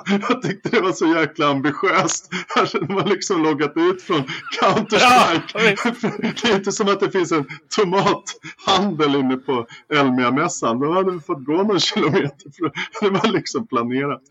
Jag 0.30 0.42
tyckte 0.42 0.70
det 0.70 0.82
var 0.82 0.92
så 0.92 1.08
jäkla 1.08 1.48
ambitiöst. 1.48 2.30
Här 2.56 2.74
hade 2.74 2.94
man 2.94 3.10
liksom 3.10 3.44
loggat 3.44 3.74
ut 3.76 4.02
från 4.02 4.24
Counter-Strike. 4.62 5.78
Det 6.42 6.50
är 6.50 6.56
inte 6.56 6.72
som 6.72 6.88
att 6.88 7.00
det 7.00 7.12
finns 7.12 7.32
en 7.32 7.46
tomathandel 7.76 9.16
inne 9.16 9.38
på 9.38 9.68
Elmia-mässan. 9.94 10.80
Då 10.80 10.94
hade 10.94 11.12
vi 11.12 11.20
fått 11.20 11.46
gå 11.46 11.64
någon 11.64 11.80
kilometer. 11.80 12.52
För 12.58 12.72
det 13.06 13.10
var 13.10 13.32
liksom 13.32 13.68
planerat. 13.68 14.22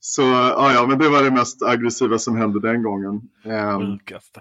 Så 0.00 0.22
ja, 0.22 0.72
ja, 0.72 0.86
men 0.86 0.98
det 0.98 1.08
var 1.08 1.22
det 1.22 1.30
mest 1.30 1.62
aggressiva 1.62 2.18
som 2.18 2.36
hände 2.36 2.60
den 2.60 2.82
gången. 2.82 3.20
Ehm, 3.44 3.80
Sjukaste. 3.80 4.40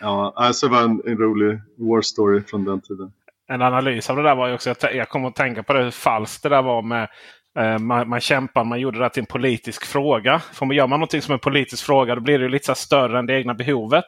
Ja, 0.00 0.32
alltså 0.36 0.66
det 0.66 0.74
var 0.74 0.82
en, 0.82 1.02
en 1.06 1.18
rolig 1.18 1.60
war 1.76 2.02
story 2.02 2.42
från 2.42 2.64
den 2.64 2.80
tiden. 2.80 3.12
En 3.48 3.62
analys 3.62 4.10
av 4.10 4.16
det 4.16 4.22
där 4.22 4.34
var 4.34 4.48
ju 4.48 4.54
också, 4.54 4.74
jag, 4.80 4.94
jag 4.94 5.08
kommer 5.08 5.28
att 5.28 5.34
tänka 5.34 5.62
på 5.62 5.72
det 5.72 5.82
hur 5.82 5.90
falskt 5.90 6.42
det 6.42 6.48
där 6.48 6.62
var 6.62 6.82
med 6.82 7.08
eh, 7.58 7.78
man, 7.78 8.08
man 8.08 8.20
kämpar, 8.20 8.64
man 8.64 8.80
gjorde 8.80 8.98
det 8.98 9.10
till 9.10 9.22
en 9.22 9.26
politisk 9.26 9.86
fråga. 9.86 10.38
För 10.38 10.66
man 10.66 10.76
gör 10.76 10.86
man 10.86 11.00
någonting 11.00 11.22
som 11.22 11.32
en 11.32 11.38
politisk 11.38 11.86
fråga 11.86 12.14
då 12.14 12.20
blir 12.20 12.38
det 12.38 12.44
ju 12.44 12.50
lite 12.50 12.66
så 12.66 12.74
större 12.74 13.18
än 13.18 13.26
det 13.26 13.34
egna 13.34 13.54
behovet. 13.54 14.04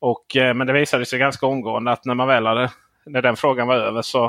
Och, 0.00 0.36
eh, 0.36 0.54
men 0.54 0.66
det 0.66 0.72
visade 0.72 1.06
sig 1.06 1.18
ganska 1.18 1.46
omgående 1.46 1.92
att 1.92 2.04
när 2.04 2.14
man 2.14 2.28
väl 2.28 2.46
hade, 2.46 2.70
när 3.06 3.22
den 3.22 3.36
frågan 3.36 3.66
var 3.66 3.74
över 3.74 4.02
så 4.02 4.24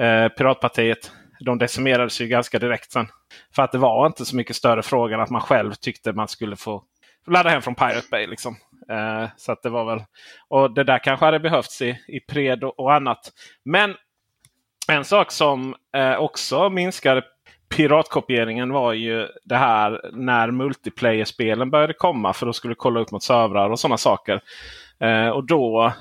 eh, 0.00 0.28
Piratpartiet 0.28 1.12
de 1.40 1.58
decimerades 1.58 2.20
ju 2.20 2.26
ganska 2.26 2.58
direkt 2.58 2.92
sen. 2.92 3.06
För 3.54 3.62
att 3.62 3.72
det 3.72 3.78
var 3.78 4.06
inte 4.06 4.24
så 4.24 4.36
mycket 4.36 4.56
större 4.56 4.82
fråga 4.82 5.14
än 5.14 5.20
att 5.20 5.30
man 5.30 5.40
själv 5.40 5.74
tyckte 5.74 6.12
man 6.12 6.28
skulle 6.28 6.56
få 6.56 6.82
ladda 7.26 7.50
hem 7.50 7.62
från 7.62 7.74
Pirate 7.74 8.06
Bay. 8.10 8.26
Liksom. 8.26 8.56
Eh, 8.90 9.28
så 9.36 9.52
att 9.52 9.62
det 9.62 9.70
var 9.70 9.84
väl, 9.84 10.04
och 10.48 10.74
det 10.74 10.84
där 10.84 10.98
kanske 10.98 11.24
hade 11.24 11.40
behövts 11.40 11.82
i, 11.82 11.98
i 12.08 12.20
pred 12.20 12.64
och, 12.64 12.78
och 12.80 12.94
annat. 12.94 13.32
Men 13.64 13.94
en 14.88 15.04
sak 15.04 15.32
som 15.32 15.74
eh, 15.96 16.16
också 16.16 16.70
minskade 16.70 17.22
piratkopieringen 17.68 18.72
var 18.72 18.92
ju 18.92 19.28
det 19.44 19.56
här 19.56 20.10
när 20.12 20.50
multiplayer-spelen 20.50 21.70
började 21.70 21.92
komma. 21.92 22.32
För 22.32 22.46
då 22.46 22.52
skulle 22.52 22.74
kolla 22.74 23.00
upp 23.00 23.10
mot 23.10 23.22
servrar 23.22 23.70
och 23.70 23.80
sådana 23.80 23.96
saker. 23.96 24.40
Eh, 25.00 25.28
och 25.28 25.46
då 25.46 25.92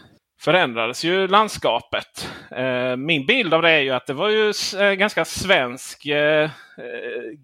förändrades 0.45 1.03
ju 1.03 1.27
landskapet. 1.27 2.29
Eh, 2.51 2.95
min 2.95 3.25
bild 3.25 3.53
av 3.53 3.61
det 3.61 3.69
är 3.69 3.79
ju 3.79 3.91
att 3.91 4.07
det 4.07 4.13
var 4.13 4.29
ju 4.29 4.53
eh, 4.79 4.91
ganska 4.93 5.25
svensk 5.25 6.05
eh, 6.05 6.49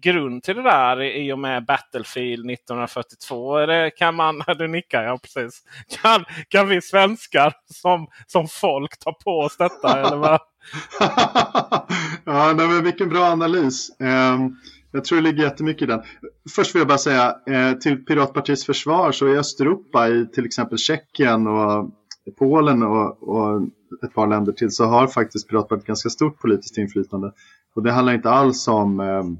grund 0.00 0.42
till 0.42 0.56
det 0.56 0.62
där 0.62 1.02
i 1.02 1.32
och 1.32 1.38
med 1.38 1.64
Battlefield 1.64 2.50
1942. 2.50 3.66
Det, 3.66 3.90
kan 3.90 4.14
man, 4.14 4.42
du 4.58 4.68
nickar 4.68 5.02
ja 5.02 5.18
precis. 5.18 5.62
Kan, 6.02 6.24
kan 6.48 6.68
vi 6.68 6.82
svenskar 6.82 7.52
som, 7.66 8.06
som 8.26 8.48
folk 8.48 8.98
ta 8.98 9.12
på 9.12 9.30
oss 9.30 9.56
detta? 9.56 10.00
eller 10.00 10.16
vad? 10.16 10.40
ja, 12.24 12.52
nej, 12.56 12.68
men 12.68 12.84
vilken 12.84 13.08
bra 13.08 13.24
analys. 13.24 14.00
Ehm, 14.00 14.56
jag 14.92 15.04
tror 15.04 15.16
det 15.16 15.24
ligger 15.24 15.42
jättemycket 15.42 15.82
i 15.82 15.86
den. 15.86 16.02
Först 16.54 16.74
vill 16.74 16.80
jag 16.80 16.88
bara 16.88 16.98
säga 16.98 17.34
till 17.82 18.04
Piratpartiets 18.04 18.66
försvar 18.66 19.12
så 19.12 19.28
i 19.28 19.38
Östeuropa, 19.38 20.08
i 20.08 20.26
till 20.26 20.46
exempel 20.46 20.78
Tjeckien 20.78 21.46
och 21.46 21.90
Polen 22.38 22.82
och, 22.82 23.22
och 23.22 23.62
ett 24.04 24.14
par 24.14 24.26
länder 24.26 24.52
till 24.52 24.70
så 24.70 24.84
har 24.84 25.06
faktiskt 25.06 25.48
Piratpartiet 25.48 25.86
ganska 25.86 26.08
stort 26.08 26.38
politiskt 26.38 26.78
inflytande. 26.78 27.32
Och 27.74 27.82
det 27.82 27.92
handlar 27.92 28.12
inte 28.14 28.30
alls 28.30 28.68
om 28.68 29.00
ehm, 29.00 29.38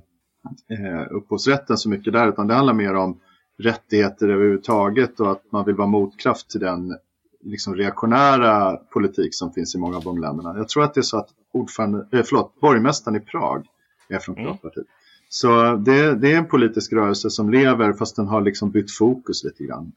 eh, 0.71 1.07
upphovsrätten 1.11 1.79
så 1.79 1.89
mycket 1.89 2.13
där 2.13 2.29
utan 2.29 2.47
det 2.47 2.55
handlar 2.55 2.75
mer 2.75 2.95
om 2.95 3.21
rättigheter 3.59 4.29
överhuvudtaget 4.29 5.21
och 5.21 5.31
att 5.31 5.43
man 5.53 5.65
vill 5.65 5.75
vara 5.75 5.89
motkraft 5.89 6.51
till 6.51 6.61
den 6.61 6.97
liksom 7.45 7.75
reaktionära 7.75 8.77
politik 8.77 9.35
som 9.35 9.53
finns 9.53 9.75
i 9.75 9.79
många 9.79 9.97
av 9.97 10.05
de 10.05 10.21
länderna. 10.21 10.57
Jag 10.57 10.69
tror 10.69 10.85
att 10.85 10.95
det 10.95 11.01
är 11.01 11.03
så 11.03 11.17
att 11.19 11.29
ordförande, 11.53 12.07
eh, 12.13 12.23
förlåt, 12.25 12.61
borgmästaren 12.61 13.17
i 13.17 13.21
Prag 13.21 13.67
är 14.09 14.19
från 14.19 14.35
Mm. 14.35 14.47
Piratpartiet. 14.47 14.87
Så 15.29 15.77
det, 15.77 16.15
det 16.15 16.33
är 16.33 16.39
en 16.39 16.49
politisk 16.49 16.93
rörelse 16.93 17.31
som 17.31 17.51
lever 17.51 17.93
fast 17.93 18.17
den 18.17 18.27
har 18.27 18.41
liksom 18.41 18.71
bytt 18.71 18.97
fokus 18.97 19.45
lite 19.45 19.65
grann. 19.65 19.93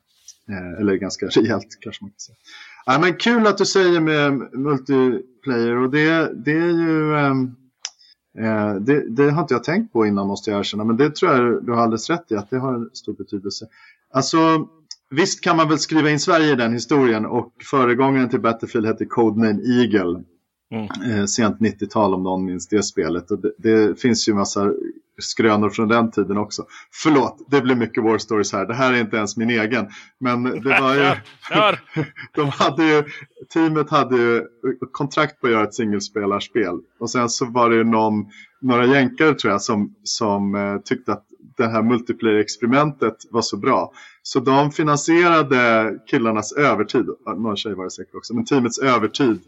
Eh, 0.49 0.79
eller 0.81 0.95
ganska 0.95 1.25
rejält 1.29 1.77
kanske 1.79 2.03
man 2.03 2.11
kan 2.11 2.19
säga. 2.19 2.37
Ja, 2.85 2.99
men 2.99 3.13
kul 3.13 3.47
att 3.47 3.57
du 3.57 3.65
säger 3.65 3.99
med 3.99 4.33
multiplayer 4.53 5.77
och 5.77 5.91
det, 5.91 6.31
det 6.45 6.51
är 6.51 6.71
ju 6.71 7.17
ehm, 7.17 7.55
eh, 8.37 8.75
det, 8.75 9.09
det 9.09 9.31
har 9.31 9.41
inte 9.41 9.53
jag 9.53 9.63
tänkt 9.63 9.93
på 9.93 10.05
innan 10.05 10.27
måste 10.27 10.51
jag 10.51 10.59
erkänna 10.59 10.83
men 10.83 10.97
det 10.97 11.15
tror 11.15 11.31
jag 11.31 11.65
du 11.65 11.71
har 11.71 11.81
alldeles 11.81 12.09
rätt 12.09 12.31
i 12.31 12.35
att 12.35 12.49
det 12.49 12.57
har 12.57 12.89
stor 12.93 13.13
betydelse. 13.13 13.65
Alltså 14.13 14.67
Visst 15.09 15.41
kan 15.41 15.57
man 15.57 15.69
väl 15.69 15.79
skriva 15.79 16.09
in 16.09 16.19
Sverige 16.19 16.51
i 16.51 16.55
den 16.55 16.73
historien 16.73 17.25
och 17.25 17.53
föregångaren 17.71 18.29
till 18.29 18.41
Battlefield 18.41 18.87
hette 18.87 19.05
Codename 19.05 19.61
Eagle. 19.63 20.23
Mm. 20.71 21.19
Eh, 21.19 21.25
sent 21.25 21.59
90-tal 21.59 22.13
om 22.13 22.23
någon 22.23 22.45
minns 22.45 22.67
det 22.67 22.83
spelet. 22.83 23.31
Och 23.31 23.39
det, 23.41 23.51
det 23.57 23.99
finns 24.01 24.29
ju 24.29 24.33
massa 24.33 24.71
skrönor 25.19 25.69
från 25.69 25.87
den 25.87 26.11
tiden 26.11 26.37
också. 26.37 26.65
Förlåt, 27.03 27.45
det 27.47 27.61
blir 27.61 27.75
mycket 27.75 28.03
War 28.03 28.17
Stories 28.17 28.53
här. 28.53 28.65
Det 28.65 28.73
här 28.73 28.93
är 28.93 29.01
inte 29.01 29.17
ens 29.17 29.37
min 29.37 29.49
egen. 29.49 29.87
Men 30.19 30.43
det 30.43 30.81
var 30.81 30.95
ju... 30.95 31.11
de 32.35 32.49
hade 32.49 32.85
ju 32.85 33.03
teamet 33.53 33.89
hade 33.89 34.17
ju 34.17 34.43
kontrakt 34.91 35.41
på 35.41 35.47
att 35.47 35.53
göra 35.53 35.63
ett 35.63 35.73
singelspelarspel. 35.73 36.79
Och 36.99 37.09
sen 37.09 37.29
så 37.29 37.45
var 37.45 37.69
det 37.69 37.75
ju 37.75 37.83
någon, 37.83 38.25
några 38.61 38.85
jänkare 38.85 39.33
tror 39.33 39.51
jag 39.51 39.61
som, 39.61 39.95
som 40.03 40.55
eh, 40.55 40.77
tyckte 40.77 41.13
att 41.13 41.25
det 41.57 41.67
här 41.67 41.81
multiplayer-experimentet 41.81 43.15
var 43.31 43.41
så 43.41 43.57
bra. 43.57 43.91
Så 44.23 44.39
de 44.39 44.71
finansierade 44.71 45.93
killarnas 46.11 46.51
övertid, 46.51 47.05
någon 47.37 47.57
tjej 47.57 47.73
var 47.73 47.83
det 47.83 47.91
säkert 47.91 48.15
också, 48.15 48.33
men 48.33 48.45
teamets 48.45 48.79
övertid 48.79 49.41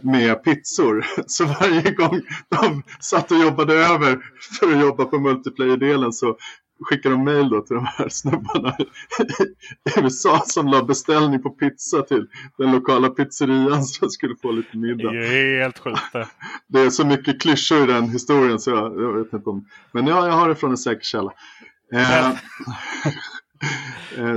med 0.00 0.44
pizzor. 0.44 1.06
Så 1.26 1.44
varje 1.44 1.90
gång 1.90 2.20
de 2.48 2.82
satt 3.00 3.30
och 3.30 3.38
jobbade 3.38 3.74
över 3.74 4.18
för 4.58 4.72
att 4.72 4.80
jobba 4.80 5.04
på 5.04 5.18
multiplayer-delen 5.18 6.12
så 6.12 6.36
skickade 6.84 7.14
de 7.14 7.48
då 7.48 7.60
till 7.60 7.76
de 7.76 7.86
här 7.86 8.08
snubbarna 8.08 8.76
i 8.78 10.00
USA 10.00 10.42
som 10.46 10.66
la 10.66 10.82
beställning 10.82 11.42
på 11.42 11.50
pizza 11.50 12.02
till 12.02 12.26
den 12.58 12.72
lokala 12.72 13.08
pizzerian 13.08 13.84
så 13.84 14.04
de 14.04 14.10
skulle 14.10 14.36
få 14.42 14.52
lite 14.52 14.76
middag. 14.76 15.12
Det 15.12 15.26
är 15.26 15.62
helt 15.62 15.78
sjukt 15.78 16.12
det. 16.12 16.28
Det 16.68 16.80
är 16.80 16.90
så 16.90 17.06
mycket 17.06 17.42
klyschor 17.42 17.82
i 17.82 17.86
den 17.86 18.08
historien 18.08 18.58
så 18.58 18.70
jag, 18.70 19.00
jag 19.00 19.12
vet 19.12 19.32
inte 19.32 19.50
om... 19.50 19.66
Men 19.92 20.06
ja, 20.06 20.26
jag 20.26 20.34
har 20.34 20.48
det 20.48 20.56
från 20.56 20.70
en 20.70 20.78
säker 20.78 21.04
källa. 21.04 21.32
Eh, 21.92 22.28
Eh, 22.28 22.36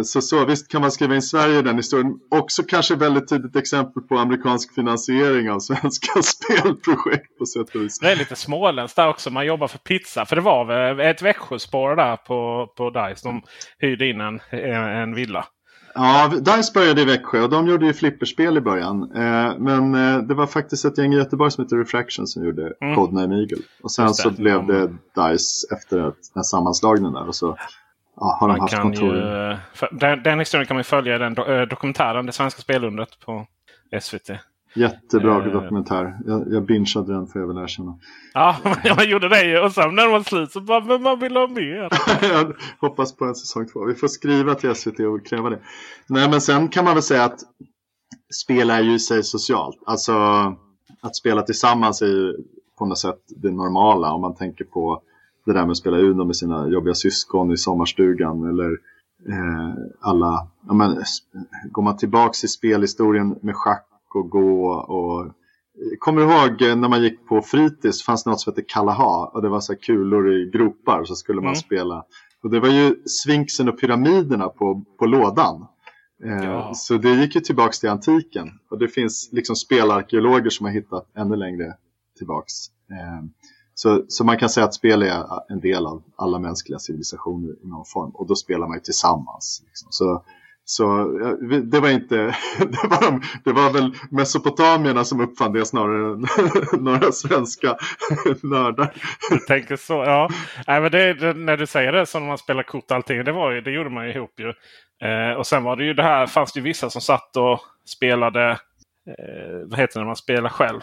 så, 0.03 0.21
så 0.21 0.45
visst 0.45 0.71
kan 0.71 0.81
man 0.81 0.91
skriva 0.91 1.15
in 1.15 1.21
Sverige 1.21 1.59
i 1.59 1.61
den 1.61 1.77
historien. 1.77 2.19
Också 2.31 2.63
kanske 2.63 2.95
väldigt 2.95 3.29
tydligt 3.29 3.55
exempel 3.55 4.03
på 4.03 4.17
amerikansk 4.17 4.75
finansiering 4.75 5.51
av 5.51 5.59
svenska 5.59 6.21
spelprojekt 6.21 7.37
på 7.39 7.45
sätt 7.45 7.75
och 7.75 7.81
vis. 7.81 7.99
Det 7.99 8.11
är 8.11 8.15
lite 8.15 8.35
småländskt 8.35 8.95
där 8.95 9.09
också. 9.09 9.29
Man 9.29 9.45
jobbar 9.45 9.67
för 9.67 9.77
pizza. 9.77 10.25
För 10.25 10.35
det 10.35 10.41
var 10.41 10.99
ett 10.99 11.21
Växjöspår 11.21 11.95
där 11.95 12.15
på, 12.15 12.67
på 12.77 12.89
DICE. 12.89 13.27
De 13.27 13.41
hyrde 13.79 14.09
in 14.09 14.21
en, 14.21 14.39
en 14.51 15.15
villa. 15.15 15.45
Ja, 15.95 16.31
DICE 16.41 16.73
började 16.73 17.01
i 17.01 17.05
Växjö 17.05 17.41
och 17.41 17.49
de 17.49 17.67
gjorde 17.67 17.85
ju 17.85 17.93
flipperspel 17.93 18.57
i 18.57 18.61
början. 18.61 19.11
Eh, 19.15 19.57
men 19.57 19.95
eh, 19.95 20.17
det 20.17 20.33
var 20.33 20.47
faktiskt 20.47 20.85
ett 20.85 20.97
gäng 20.97 21.13
i 21.13 21.17
Göteborg 21.17 21.51
som 21.51 21.63
heter 21.63 21.77
Refraction 21.77 22.27
som 22.27 22.45
gjorde 22.45 22.73
mm. 22.81 22.95
Codename 22.95 23.35
Eagle. 23.35 23.57
Och 23.83 23.91
sen 23.91 24.13
så 24.13 24.29
blev 24.31 24.67
det 24.67 24.87
DICE 24.87 25.73
efter 25.75 25.97
den 25.97 26.13
här 26.35 26.43
sammanslagningen 26.43 27.13
där. 27.13 27.27
Och 27.27 27.35
så 27.35 27.57
Ja, 28.15 28.37
har 28.39 28.47
de 28.47 28.59
haft 28.59 28.81
kontor? 28.81 29.15
Ju, 29.15 29.57
den, 29.91 30.23
den 30.23 30.39
historien 30.39 30.67
kan 30.67 30.77
man 30.77 30.83
följa 30.83 31.15
i 31.15 31.19
den 31.19 31.33
do, 31.33 31.45
eh, 31.45 31.67
dokumentären 31.67 32.25
Det 32.25 32.31
svenska 32.31 32.61
spelundret 32.61 33.19
på 33.25 33.47
SVT. 34.01 34.29
Jättebra 34.75 35.45
eh, 35.45 35.51
dokumentär. 35.51 36.17
Jag, 36.25 36.53
jag 36.53 36.65
bingeade 36.65 37.13
den 37.13 37.27
får 37.27 37.41
jag 37.41 37.47
väl 37.47 37.57
erkänna. 37.57 37.99
Ja, 38.33 38.57
jag 38.83 39.05
gjorde 39.05 39.29
det 39.29 39.43
ju. 39.43 39.59
Och 39.59 39.71
sen 39.71 39.95
när 39.95 40.03
den 40.03 40.11
var 40.11 40.23
slut 40.23 40.51
så 40.51 40.61
bara, 40.61 40.83
men 40.83 41.01
man 41.01 41.19
vill 41.19 41.35
ha 41.35 41.47
mer. 41.47 41.89
jag 42.21 42.53
hoppas 42.79 43.15
på 43.15 43.25
en 43.25 43.35
säsong 43.35 43.67
två. 43.67 43.85
Vi 43.85 43.95
får 43.95 44.07
skriva 44.07 44.55
till 44.55 44.75
SVT 44.75 44.99
och 44.99 45.25
kräva 45.25 45.49
det. 45.49 45.59
Nej, 46.07 46.29
men 46.29 46.41
sen 46.41 46.67
kan 46.67 46.85
man 46.85 46.93
väl 46.93 47.03
säga 47.03 47.23
att 47.23 47.39
spel 48.43 48.69
är 48.69 48.81
ju 48.81 48.93
i 48.93 48.99
sig 48.99 49.23
socialt. 49.23 49.79
Alltså 49.85 50.13
att 51.01 51.15
spela 51.15 51.41
tillsammans 51.41 52.01
är 52.01 52.07
ju 52.07 52.33
på 52.77 52.85
något 52.85 52.99
sätt 52.99 53.19
det 53.27 53.51
normala 53.51 54.11
om 54.11 54.21
man 54.21 54.35
tänker 54.35 54.65
på 54.65 55.01
det 55.45 55.53
där 55.53 55.61
med 55.61 55.71
att 55.71 55.77
spela 55.77 55.97
Uno 55.97 56.25
med 56.25 56.35
sina 56.35 56.67
jobbiga 56.67 56.93
syskon 56.93 57.51
i 57.51 57.57
sommarstugan 57.57 58.49
eller 58.49 58.71
eh, 59.29 59.73
alla, 59.99 60.47
ja, 60.67 60.73
men, 60.73 61.03
går 61.71 61.81
man 61.81 61.97
tillbaks 61.97 62.43
i 62.43 62.47
spelhistorien 62.47 63.35
med 63.41 63.55
schack 63.55 63.87
och 64.15 64.29
gå 64.29 64.71
och 64.71 65.31
Kommer 65.99 66.21
du 66.21 66.31
ihåg 66.31 66.61
eh, 66.61 66.75
när 66.75 66.89
man 66.89 67.03
gick 67.03 67.27
på 67.27 67.41
fritids 67.41 68.03
fanns 68.03 68.23
det 68.23 68.29
något 68.29 68.41
som 68.41 68.51
hette 68.51 68.61
Kalaha 68.61 69.25
och 69.25 69.41
det 69.41 69.49
var 69.49 69.59
så 69.59 69.75
kulor 69.75 70.33
i 70.33 70.49
gropar 70.53 70.99
och 70.99 71.07
så 71.07 71.15
skulle 71.15 71.41
man 71.41 71.45
mm. 71.45 71.55
spela. 71.55 72.05
Och 72.43 72.49
det 72.49 72.59
var 72.59 72.69
ju 72.69 72.95
svinksen 73.05 73.69
och 73.69 73.79
pyramiderna 73.79 74.49
på, 74.49 74.83
på 74.99 75.05
lådan. 75.05 75.67
Eh, 76.23 76.43
ja. 76.43 76.73
Så 76.73 76.97
det 76.97 77.09
gick 77.09 77.35
ju 77.35 77.41
tillbaks 77.41 77.79
till 77.79 77.89
antiken. 77.89 78.49
Och 78.69 78.79
det 78.79 78.87
finns 78.87 79.29
liksom 79.31 79.55
spelarkeologer 79.55 80.49
som 80.49 80.65
har 80.65 80.73
hittat 80.73 81.11
ännu 81.17 81.35
längre 81.35 81.73
tillbaks. 82.17 82.53
Eh, 82.91 83.23
så, 83.75 84.05
så 84.07 84.23
man 84.23 84.37
kan 84.37 84.49
säga 84.49 84.65
att 84.65 84.73
spel 84.73 85.01
är 85.01 85.51
en 85.51 85.59
del 85.59 85.85
av 85.85 86.03
alla 86.15 86.39
mänskliga 86.39 86.79
civilisationer 86.79 87.49
i 87.63 87.67
någon 87.67 87.85
form. 87.85 88.11
Och 88.13 88.27
då 88.27 88.35
spelar 88.35 88.67
man 88.67 88.77
ju 88.77 88.81
tillsammans. 88.81 89.63
Liksom. 89.65 89.87
Så, 89.91 90.23
så 90.65 90.85
det 91.63 91.79
var 91.79 91.89
inte, 91.89 92.15
det 92.57 92.87
var, 92.87 93.01
de, 93.01 93.21
det 93.43 93.51
var 93.51 93.73
väl 93.73 93.95
mesopotamierna 94.11 95.03
som 95.03 95.21
uppfann 95.21 95.53
det 95.53 95.65
snarare 95.65 96.13
än 96.13 96.25
några 96.83 97.11
svenska 97.11 97.77
nördar. 98.41 98.93
Du 99.29 99.37
tänker 99.37 99.75
så, 99.75 99.93
ja. 99.93 100.29
Nej, 100.67 100.81
men 100.81 100.91
det, 100.91 101.13
det, 101.13 101.33
när 101.33 101.57
du 101.57 101.67
säger 101.67 101.91
det, 101.91 102.05
som 102.05 102.21
när 102.21 102.27
man 102.27 102.37
spelar 102.37 102.63
kort 102.63 102.91
och 102.91 102.95
allting, 102.95 103.23
det, 103.23 103.31
var 103.31 103.51
ju, 103.51 103.61
det 103.61 103.71
gjorde 103.71 103.89
man 103.89 104.05
ju 104.05 104.13
ihop 104.13 104.39
ju. 104.39 104.53
Eh, 105.07 105.37
och 105.37 105.47
sen 105.47 105.63
var 105.63 105.75
det 105.75 105.83
ju 105.83 105.93
det 105.93 106.03
här, 106.03 106.27
fanns 106.27 106.53
det 106.53 106.59
ju 106.59 106.63
vissa 106.63 106.89
som 106.89 107.01
satt 107.01 107.37
och 107.37 107.59
spelade, 107.85 108.51
eh, 109.07 109.59
vad 109.65 109.79
heter 109.79 109.93
det 109.93 109.99
när 109.99 110.05
man 110.05 110.15
spelar 110.15 110.49
själv? 110.49 110.81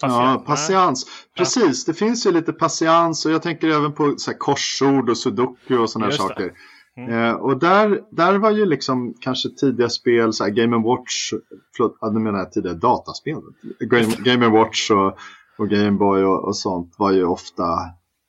Ja, 0.00 0.44
patiens. 0.46 1.06
Precis, 1.36 1.84
det 1.84 1.94
finns 1.94 2.26
ju 2.26 2.32
lite 2.32 2.52
patiens 2.52 3.26
och 3.26 3.32
jag 3.32 3.42
tänker 3.42 3.68
även 3.68 3.92
på 3.92 4.14
så 4.16 4.30
här, 4.30 4.38
korsord 4.38 5.10
och 5.10 5.18
sudoku 5.18 5.76
och 5.76 5.90
sådana 5.90 6.10
här 6.10 6.16
saker. 6.16 6.52
Mm. 6.96 7.10
Eh, 7.12 7.34
och 7.34 7.58
där, 7.58 8.02
där 8.10 8.38
var 8.38 8.50
ju 8.50 8.66
liksom 8.66 9.14
kanske 9.20 9.48
tidiga 9.48 9.88
spel, 9.88 10.32
så 10.32 10.44
här 10.44 10.50
Game 10.50 10.76
Watch, 10.76 11.32
förlåt, 11.76 11.98
nu 12.12 12.20
menar 12.20 12.38
jag 12.38 12.52
tidiga 12.52 12.74
dataspel. 12.74 13.40
Game, 13.80 14.12
Game 14.18 14.48
Watch 14.48 14.90
och, 14.90 15.18
och 15.58 15.68
Game 15.68 15.90
Boy 15.90 16.24
och, 16.24 16.44
och, 16.44 16.56
sånt 16.56 16.94
var 16.98 17.12
ju 17.12 17.24
ofta, 17.24 17.64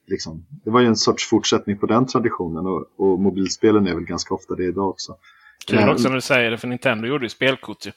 liksom, 0.08 0.46
det 0.64 0.70
var 0.70 0.80
ju 0.80 0.88
en 0.88 0.96
sorts 0.96 1.30
fortsättning 1.30 1.78
på 1.78 1.86
den 1.86 2.06
traditionen 2.06 2.66
och, 2.66 2.86
och 2.98 3.20
mobilspelen 3.20 3.88
är 3.88 3.96
väl 3.96 4.06
ganska 4.06 4.34
ofta 4.34 4.56
det 4.56 4.66
idag 4.66 4.90
också. 4.90 5.16
Kul 5.68 5.80
eh, 5.80 5.90
också 5.90 6.08
när 6.08 6.16
du 6.16 6.22
säger 6.22 6.52
det, 6.52 6.58
för 6.58 6.68
Nintendo 6.68 7.08
gjorde 7.08 7.26
ju 7.26 7.30
spelkort 7.30 7.86
ju. 7.86 7.92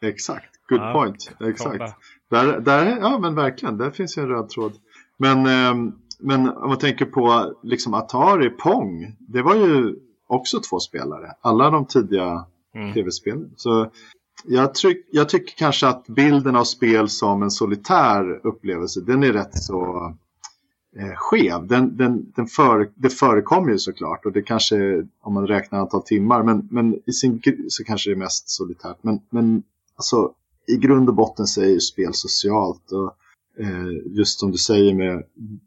Exakt, 0.08 0.55
good 0.68 0.80
ja, 0.80 0.92
point. 0.92 1.30
Exakt. 1.40 1.94
Där, 2.30 2.60
där, 2.60 2.98
ja 3.00 3.18
men 3.18 3.34
verkligen, 3.34 3.78
där 3.78 3.90
finns 3.90 4.18
ju 4.18 4.22
en 4.22 4.28
röd 4.28 4.48
tråd. 4.48 4.72
Men, 5.16 5.38
eh, 5.46 5.92
men 6.20 6.48
om 6.48 6.68
man 6.68 6.78
tänker 6.78 7.04
på 7.04 7.54
liksom 7.62 7.94
Atari, 7.94 8.50
Pong, 8.50 9.16
det 9.18 9.42
var 9.42 9.54
ju 9.54 9.96
också 10.26 10.60
två 10.60 10.80
spelare. 10.80 11.32
Alla 11.40 11.70
de 11.70 11.86
tidiga 11.86 12.44
mm. 12.74 12.94
tv-spelen. 12.94 13.50
Så 13.56 13.90
jag, 14.44 14.74
tryck, 14.74 15.06
jag, 15.10 15.28
tycker 15.28 15.54
kanske 15.56 15.86
att 15.86 16.06
bilden 16.06 16.56
av 16.56 16.64
spel 16.64 17.08
som 17.08 17.42
en 17.42 17.50
solitär 17.50 18.46
upplevelse, 18.46 19.00
den 19.00 19.22
är 19.22 19.32
rätt 19.32 19.62
så 19.62 20.14
eh, 20.96 21.14
skev. 21.16 21.66
Den, 21.66 21.96
den, 21.96 22.32
den 22.36 22.46
för, 22.46 22.90
det 22.94 23.08
förekommer 23.10 23.72
ju 23.72 23.78
såklart 23.78 24.26
och 24.26 24.32
det 24.32 24.42
kanske, 24.42 25.06
om 25.20 25.34
man 25.34 25.46
räknar 25.46 25.78
antal 25.78 26.02
timmar, 26.02 26.42
men, 26.42 26.68
men 26.70 27.00
i 27.06 27.12
sin 27.12 27.42
så 27.68 27.84
kanske 27.84 28.10
det 28.10 28.14
är 28.14 28.18
mest 28.18 28.50
solitärt. 28.50 28.96
Men, 29.00 29.20
men 29.30 29.62
alltså, 29.96 30.32
i 30.66 30.76
grund 30.76 31.08
och 31.08 31.14
botten 31.14 31.46
så 31.46 31.60
är 31.60 31.66
ju 31.66 31.80
spel 31.80 32.14
socialt. 32.14 32.92
Och, 32.92 33.16
eh, 33.64 34.16
just 34.18 34.40
som 34.40 34.50
du 34.50 34.58
säger 34.58 34.94
med 34.94 35.24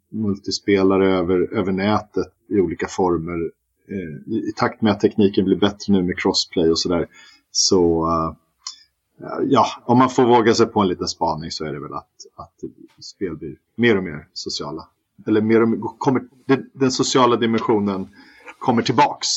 multispelare 0.10 1.18
över, 1.18 1.54
över 1.54 1.72
nätet 1.72 2.28
i 2.50 2.60
olika 2.60 2.88
former. 2.88 3.52
Eh, 3.90 4.34
i, 4.34 4.50
i, 4.50 4.54
takt 4.56 4.82
med 4.82 4.92
att 4.92 5.00
tekniken 5.00 5.46
blir 5.46 5.56
bättre 5.56 5.94
nu 5.94 6.04
med 6.04 6.20
crossplay 6.20 6.70
och 6.70 6.80
sådär. 6.80 7.08
Så 7.52 8.08
uh, 8.08 8.34
ja, 9.44 9.66
om 9.86 9.98
man 9.98 10.10
får 10.10 10.24
våga 10.26 10.54
sig 10.54 10.66
på 10.66 10.80
en 10.80 10.88
liten 10.88 11.08
spaning 11.08 11.52
så 11.52 11.66
är 11.66 11.74
det 11.74 11.80
väl 11.80 11.94
att, 11.94 12.10
att 12.36 12.54
spel 13.04 13.38
blir 13.38 13.56
mer 13.76 13.98
och 13.98 14.04
mer 14.04 14.28
sociala. 14.34 14.88
Eller 15.28 15.42
mer 15.42 15.62
och 15.62 15.70
mer, 15.70 15.80
kommer, 15.98 16.22
den 16.74 16.92
sociala 16.92 17.36
dimensionen 17.36 18.10
kommer 18.60 18.82
tillbaks. 18.82 19.28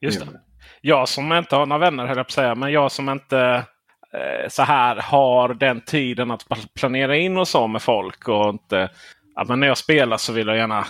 Just 0.00 0.20
det. 0.20 0.40
Jag 0.80 1.08
som 1.08 1.32
inte 1.32 1.56
har 1.56 1.66
några 1.66 1.90
vänner 1.90 2.06
höll 2.06 2.16
jag 2.16 2.26
på 2.26 2.30
att 2.30 2.34
säga, 2.34 2.54
men 2.54 2.72
jag 2.72 2.92
som 2.92 3.08
inte 3.08 3.66
Eh, 4.14 4.48
så 4.48 4.62
här 4.62 4.96
har 4.96 5.54
den 5.54 5.80
tiden 5.80 6.30
att 6.30 6.46
planera 6.74 7.16
in 7.16 7.36
och 7.36 7.48
så 7.48 7.66
med 7.66 7.82
folk. 7.82 8.28
och 8.28 8.48
inte, 8.48 8.90
ja, 9.34 9.44
men 9.48 9.60
När 9.60 9.66
jag 9.66 9.78
spelar 9.78 10.16
så 10.16 10.32
vill 10.32 10.46
jag 10.46 10.56
gärna, 10.56 10.86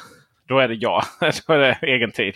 då 0.48 0.58
är 0.58 0.68
det 0.68 0.74
jag. 0.74 1.02
då 1.46 1.52
är 1.54 1.58
det 1.58 1.78
egen 1.82 2.12
tid. 2.12 2.34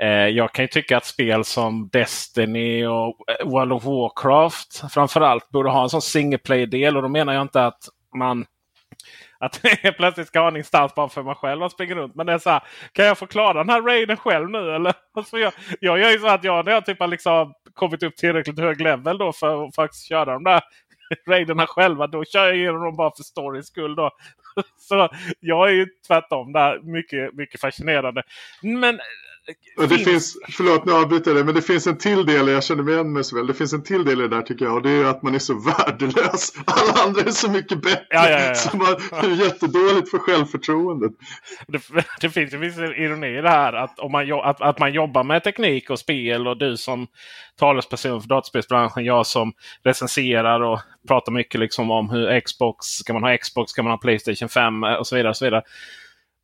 Eh, 0.00 0.08
jag 0.08 0.52
kan 0.52 0.62
ju 0.62 0.68
tycka 0.68 0.96
att 0.96 1.04
spel 1.04 1.44
som 1.44 1.88
Destiny 1.92 2.86
och 2.86 3.16
eh, 3.28 3.46
World 3.46 3.72
of 3.72 3.84
Warcraft 3.84 4.92
framförallt 4.92 5.50
borde 5.50 5.70
ha 5.70 5.82
en 5.82 5.88
sån 5.88 6.02
single 6.02 6.38
play-del. 6.38 6.96
Och 6.96 7.02
då 7.02 7.08
menar 7.08 7.32
jag 7.32 7.42
inte 7.42 7.66
att 7.66 7.88
man 8.14 8.46
att 9.38 9.60
jag 9.82 9.96
plötsligt 9.96 10.28
ska 10.28 10.40
ha 10.40 10.48
en 10.48 10.56
instans 10.56 10.94
bara 10.94 11.08
för 11.08 11.22
mig 11.22 11.34
själv 11.34 11.62
att 11.62 11.72
springa 11.72 11.94
runt. 11.94 12.14
Men 12.14 12.26
det 12.26 12.32
är 12.32 12.38
så 12.38 12.50
här, 12.50 12.62
kan 12.92 13.04
jag 13.04 13.18
få 13.18 13.26
klara 13.26 13.58
den 13.58 13.68
här 13.68 13.82
raiden 13.82 14.16
själv 14.16 14.50
nu? 14.50 14.74
Eller? 14.74 14.94
Alltså 15.16 15.38
jag, 15.38 15.52
jag 15.80 15.98
gör 15.98 16.10
ju 16.10 16.18
så 16.18 16.28
att 16.28 16.44
jag, 16.44 16.64
när 16.64 16.72
jag 16.72 16.86
typ 16.86 17.00
har 17.00 17.06
liksom 17.06 17.54
kommit 17.74 18.02
upp 18.02 18.16
tillräckligt 18.16 18.58
hög 18.58 18.80
level 18.80 19.18
då 19.18 19.32
för 19.32 19.64
att 19.64 19.74
faktiskt 19.74 20.08
köra 20.08 20.32
de 20.32 20.44
där 20.44 20.62
raiderna 21.28 21.66
själva. 21.66 22.06
Då 22.06 22.24
kör 22.24 22.46
jag 22.46 22.56
igenom 22.56 22.84
dem 22.84 22.96
bara 22.96 23.10
för 23.16 23.22
storyns 23.22 23.66
skull. 23.66 23.94
Då. 23.94 24.10
Så 24.76 25.08
jag 25.40 25.68
är 25.68 25.72
ju 25.72 25.86
tvärtom 26.06 26.52
där. 26.52 26.80
Mycket, 26.82 27.34
mycket 27.34 27.60
fascinerande. 27.60 28.22
Men 28.62 29.00
det 29.88 29.98
finns, 29.98 30.36
förlåt 30.50 30.84
nu 30.84 30.92
avbryter 30.92 31.30
jag 31.30 31.40
det, 31.40 31.44
men 31.44 31.54
det 31.54 31.62
finns 31.62 31.86
en 31.86 31.98
till 31.98 32.26
del, 32.26 32.48
jag 32.48 32.64
känner 32.64 32.92
igen 32.92 33.12
mig 33.12 33.24
så 33.24 33.36
väl, 33.36 33.46
det 33.46 33.54
finns 33.54 33.72
en 33.72 33.82
till 33.82 34.04
del 34.04 34.18
i 34.18 34.22
det 34.22 34.28
där 34.28 34.42
tycker 34.42 34.64
jag 34.64 34.74
och 34.74 34.82
det 34.82 34.90
är 34.90 35.04
att 35.04 35.22
man 35.22 35.34
är 35.34 35.38
så 35.38 35.54
värdelös. 35.78 36.52
Alla 36.64 37.02
andra 37.06 37.20
är 37.20 37.30
så 37.30 37.50
mycket 37.50 37.82
bättre, 37.82 38.06
ja, 38.10 38.30
ja, 38.30 38.40
ja. 38.40 38.54
så 38.54 38.76
man 38.76 38.86
är 39.12 39.44
jättedåligt 39.44 40.10
för 40.10 40.18
självförtroendet. 40.18 41.12
Det, 41.66 41.80
det, 42.20 42.30
finns, 42.30 42.50
det 42.50 42.58
finns 42.58 42.78
en 42.78 42.94
ironi 42.94 43.38
i 43.38 43.40
det 43.40 43.50
här 43.50 43.72
att, 43.72 43.98
om 43.98 44.12
man, 44.12 44.32
att, 44.32 44.60
att 44.60 44.78
man 44.78 44.92
jobbar 44.92 45.24
med 45.24 45.44
teknik 45.44 45.90
och 45.90 45.98
spel 45.98 46.48
och 46.48 46.58
du 46.58 46.76
som 46.76 47.06
talesperson 47.58 48.20
för 48.20 48.28
dataspelsbranschen, 48.28 49.04
jag 49.04 49.26
som 49.26 49.52
recenserar 49.82 50.60
och 50.60 50.80
pratar 51.08 51.32
mycket 51.32 51.60
liksom 51.60 51.90
om 51.90 52.10
hur 52.10 52.40
Xbox, 52.40 52.86
ska 52.86 53.12
man 53.12 53.22
ha 53.22 53.36
Xbox, 53.36 53.70
ska 53.70 53.82
man 53.82 53.92
ha 53.92 53.98
Playstation 53.98 54.48
5 54.48 54.84
och 54.84 55.06
så 55.06 55.16
vidare. 55.16 55.30
Och 55.30 55.36
så 55.36 55.44
vidare 55.44 55.62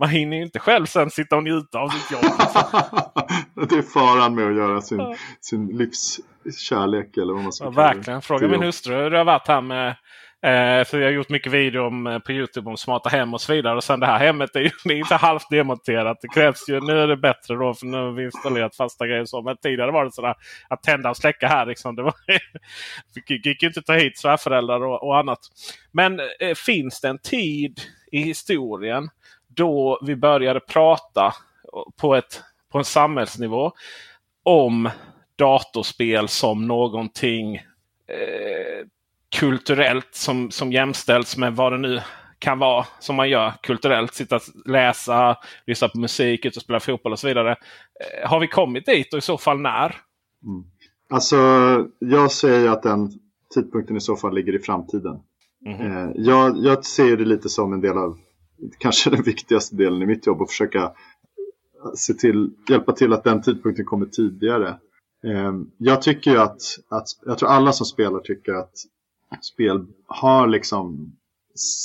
man 0.00 0.08
hinner 0.08 0.36
ju 0.36 0.42
inte 0.42 0.58
själv 0.58 0.86
sen 0.86 1.10
sitta 1.10 1.36
och 1.36 1.42
njuta 1.42 1.78
av 1.78 1.88
sitt 1.88 2.10
jobb. 2.10 2.22
det 3.68 3.76
är 3.76 3.82
faran 3.82 4.34
med 4.34 4.46
att 4.46 4.56
göra 4.56 4.80
sin, 4.80 4.98
ja. 4.98 5.14
sin 5.40 5.66
livskärlek 5.66 7.16
eller 7.16 7.32
vad 7.32 7.42
man 7.42 7.52
ska 7.52 7.64
ja, 7.64 7.70
Verkligen. 7.70 8.22
Fråga 8.22 8.48
min 8.48 8.62
hustru 8.62 8.94
hur 8.94 9.10
det 9.10 9.18
har 9.18 9.24
varit 9.24 9.48
här 9.48 9.60
med 9.60 9.96
Eh, 10.42 10.84
för 10.84 10.98
jag 10.98 11.06
har 11.06 11.12
gjort 11.12 11.28
mycket 11.28 11.52
video 11.52 11.86
om, 11.86 12.06
eh, 12.06 12.18
på 12.18 12.32
Youtube 12.32 12.70
om 12.70 12.76
smarta 12.76 13.08
hem 13.08 13.34
och 13.34 13.40
så 13.40 13.52
vidare. 13.52 13.76
Och 13.76 13.84
sen 13.84 14.00
det 14.00 14.06
här 14.06 14.18
hemmet 14.18 14.56
är 14.56 14.60
ju 14.60 14.70
är 14.84 14.92
inte 14.92 15.14
halvt 15.14 15.50
demonterat. 15.50 16.18
Det 16.20 16.28
krävs 16.28 16.68
ju, 16.68 16.80
nu 16.80 16.98
är 17.00 17.06
det 17.06 17.16
bättre 17.16 17.54
då 17.54 17.74
för 17.74 17.86
nu 17.86 17.96
har 17.96 18.12
vi 18.12 18.24
installerat 18.24 18.76
fasta 18.76 19.06
grejer. 19.06 19.24
Så. 19.24 19.42
Men 19.42 19.56
tidigare 19.56 19.90
var 19.90 20.04
det 20.04 20.12
sådär 20.12 20.34
att 20.68 20.82
tända 20.82 21.10
och 21.10 21.16
släcka 21.16 21.48
här. 21.48 21.66
Liksom. 21.66 21.96
Det 21.96 22.02
var, 22.02 22.14
gick 23.44 23.62
ju 23.62 23.68
inte 23.68 23.80
att 23.80 23.86
ta 23.86 23.94
hit 23.94 24.18
svärföräldrar 24.18 24.84
och, 24.84 25.02
och 25.02 25.18
annat. 25.18 25.38
Men 25.92 26.20
eh, 26.20 26.54
finns 26.66 27.00
det 27.00 27.08
en 27.08 27.18
tid 27.18 27.80
i 28.12 28.22
historien 28.22 29.08
då 29.56 29.98
vi 30.02 30.16
började 30.16 30.60
prata 30.60 31.34
på, 32.00 32.14
ett, 32.14 32.42
på 32.72 32.78
en 32.78 32.84
samhällsnivå 32.84 33.72
om 34.42 34.90
datorspel 35.36 36.28
som 36.28 36.66
någonting 36.66 37.56
eh, 37.56 38.86
kulturellt 39.36 40.08
som, 40.10 40.50
som 40.50 40.72
jämställs 40.72 41.36
med 41.36 41.56
vad 41.56 41.72
det 41.72 41.78
nu 41.78 42.00
kan 42.38 42.58
vara 42.58 42.86
som 42.98 43.16
man 43.16 43.30
gör 43.30 43.52
kulturellt. 43.62 44.14
Sitta 44.14 44.36
och 44.36 44.42
läsa, 44.66 45.36
lyssna 45.66 45.88
på 45.88 45.98
musik, 45.98 46.44
ut 46.44 46.56
och 46.56 46.62
spela 46.62 46.80
fotboll 46.80 47.12
och 47.12 47.18
så 47.18 47.28
vidare. 47.28 47.50
Eh, 47.50 48.30
har 48.30 48.40
vi 48.40 48.48
kommit 48.48 48.86
dit 48.86 49.12
och 49.12 49.18
i 49.18 49.22
så 49.22 49.38
fall 49.38 49.60
när? 49.60 49.96
Mm. 50.46 50.64
Alltså, 51.10 51.36
jag 51.98 52.32
säger 52.32 52.68
att 52.68 52.82
den 52.82 53.12
tidpunkten 53.54 53.96
i 53.96 54.00
så 54.00 54.16
fall 54.16 54.34
ligger 54.34 54.54
i 54.54 54.58
framtiden. 54.58 55.20
Mm 55.66 55.78
-hmm. 55.78 56.12
jag, 56.14 56.56
jag 56.56 56.84
ser 56.84 57.16
det 57.16 57.24
lite 57.24 57.48
som 57.48 57.72
en 57.72 57.80
del 57.80 57.98
av 57.98 58.18
kanske 58.78 59.10
den 59.10 59.22
viktigaste 59.22 59.76
delen 59.76 60.02
i 60.02 60.06
mitt 60.06 60.26
jobb 60.26 60.42
att 60.42 60.50
försöka 60.50 60.92
se 61.96 62.14
till, 62.14 62.50
hjälpa 62.68 62.92
till 62.92 63.12
att 63.12 63.24
den 63.24 63.42
tidpunkten 63.42 63.84
kommer 63.84 64.06
tidigare. 64.06 64.78
Ehm, 65.24 65.70
jag 65.76 66.02
tycker 66.02 66.30
ju 66.30 66.38
att, 66.38 66.62
att, 66.88 67.06
jag 67.26 67.38
tror 67.38 67.48
alla 67.48 67.72
som 67.72 67.86
spelar 67.86 68.20
tycker 68.20 68.52
att 68.52 68.74
spel 69.44 69.86
har 70.06 70.46
liksom 70.46 71.12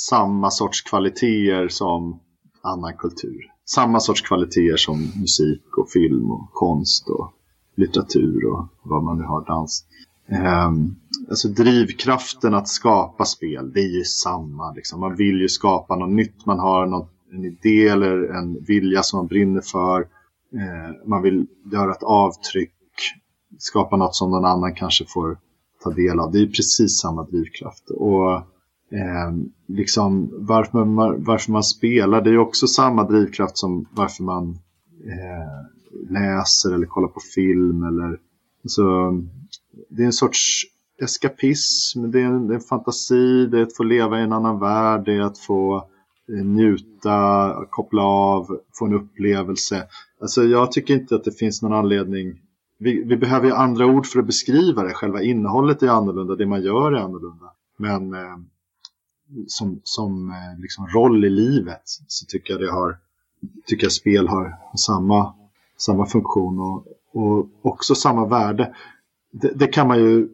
samma 0.08 0.50
sorts 0.50 0.82
kvaliteter 0.82 1.68
som 1.68 2.20
annan 2.62 2.96
kultur. 2.96 3.52
Samma 3.64 4.00
sorts 4.00 4.22
kvaliteter 4.22 4.76
som 4.76 4.98
musik 5.20 5.78
och 5.78 5.90
film 5.90 6.30
och 6.30 6.50
konst 6.52 7.08
och 7.08 7.32
litteratur 7.76 8.44
och 8.46 8.68
vad 8.82 9.02
man 9.02 9.18
nu 9.18 9.24
har, 9.24 9.44
dans. 9.46 9.84
Um, 10.28 10.96
alltså 11.28 11.48
drivkraften 11.48 12.54
att 12.54 12.68
skapa 12.68 13.24
spel, 13.24 13.72
det 13.72 13.80
är 13.80 13.98
ju 13.98 14.04
samma. 14.04 14.72
Liksom. 14.72 15.00
Man 15.00 15.16
vill 15.16 15.40
ju 15.40 15.48
skapa 15.48 15.96
något 15.96 16.14
nytt, 16.14 16.46
man 16.46 16.58
har 16.58 16.86
något, 16.86 17.10
en 17.32 17.44
idé 17.44 17.88
eller 17.88 18.34
en 18.34 18.64
vilja 18.64 19.02
som 19.02 19.16
man 19.16 19.26
brinner 19.26 19.60
för. 19.60 20.00
Uh, 20.00 21.08
man 21.08 21.22
vill 21.22 21.46
göra 21.72 21.92
ett 21.92 22.02
avtryck, 22.02 22.72
skapa 23.58 23.96
något 23.96 24.14
som 24.14 24.30
någon 24.30 24.44
annan 24.44 24.74
kanske 24.74 25.04
får 25.08 25.38
ta 25.86 25.90
del 25.90 26.20
av. 26.20 26.32
Det 26.32 26.38
är 26.38 26.46
precis 26.46 27.00
samma 27.00 27.24
drivkraft. 27.24 27.90
Och 27.90 28.32
eh, 28.92 29.32
liksom 29.68 30.30
varför 30.32 30.84
man, 30.84 31.24
varför 31.24 31.52
man 31.52 31.62
spelar, 31.62 32.22
det 32.22 32.30
är 32.30 32.38
också 32.38 32.66
samma 32.66 33.04
drivkraft 33.04 33.58
som 33.58 33.88
varför 33.90 34.24
man 34.24 34.58
eh, 35.04 36.10
läser 36.10 36.74
eller 36.74 36.86
kollar 36.86 37.08
på 37.08 37.20
film. 37.34 37.82
Eller, 37.82 38.18
alltså, 38.64 38.82
det 39.88 40.02
är 40.02 40.06
en 40.06 40.12
sorts 40.12 40.62
eskapism, 41.02 42.10
det 42.10 42.20
är 42.20 42.24
en, 42.24 42.46
det 42.48 42.54
är 42.54 42.56
en 42.56 42.60
fantasi, 42.60 43.46
det 43.46 43.58
är 43.58 43.62
att 43.62 43.76
få 43.76 43.82
leva 43.82 44.20
i 44.20 44.22
en 44.22 44.32
annan 44.32 44.60
värld, 44.60 45.04
det 45.04 45.12
är 45.12 45.20
att 45.20 45.38
få 45.38 45.76
eh, 46.28 46.44
njuta, 46.44 47.54
koppla 47.70 48.02
av, 48.02 48.60
få 48.78 48.86
en 48.86 48.94
upplevelse. 48.94 49.86
Alltså 50.20 50.44
jag 50.44 50.72
tycker 50.72 50.94
inte 50.94 51.14
att 51.14 51.24
det 51.24 51.38
finns 51.38 51.62
någon 51.62 51.72
anledning 51.72 52.40
vi, 52.78 53.04
vi, 53.04 53.16
behöver 53.16 53.46
ju 53.46 53.52
andra 53.52 53.86
ord 53.86 54.06
för 54.06 54.20
att 54.20 54.26
beskriva 54.26 54.82
det. 54.82 54.94
Själva 54.94 55.22
innehållet 55.22 55.82
är 55.82 55.88
annorlunda, 55.88 56.36
det 56.36 56.46
man 56.46 56.62
gör 56.62 56.92
är 56.92 57.00
annorlunda. 57.00 57.52
Men 57.76 58.14
eh, 58.14 58.36
som, 59.46 59.80
som 59.84 60.30
eh, 60.30 60.60
liksom 60.60 60.86
roll 60.86 61.24
i 61.24 61.30
livet 61.30 61.82
så 61.84 62.26
tycker 62.26 62.52
jag 62.52 62.60
det 62.60 62.70
har 62.72 62.98
tycker 63.66 63.84
jag 63.84 63.92
spel 63.92 64.28
har 64.28 64.56
samma, 64.78 65.34
samma 65.76 66.06
funktion 66.06 66.58
och, 66.58 66.86
och 67.12 67.48
också 67.62 67.94
samma 67.94 68.26
värde. 68.26 68.74
Det, 69.40 69.52
det, 69.54 69.66
kan 69.66 69.88
man 69.88 69.98
ju, 69.98 70.28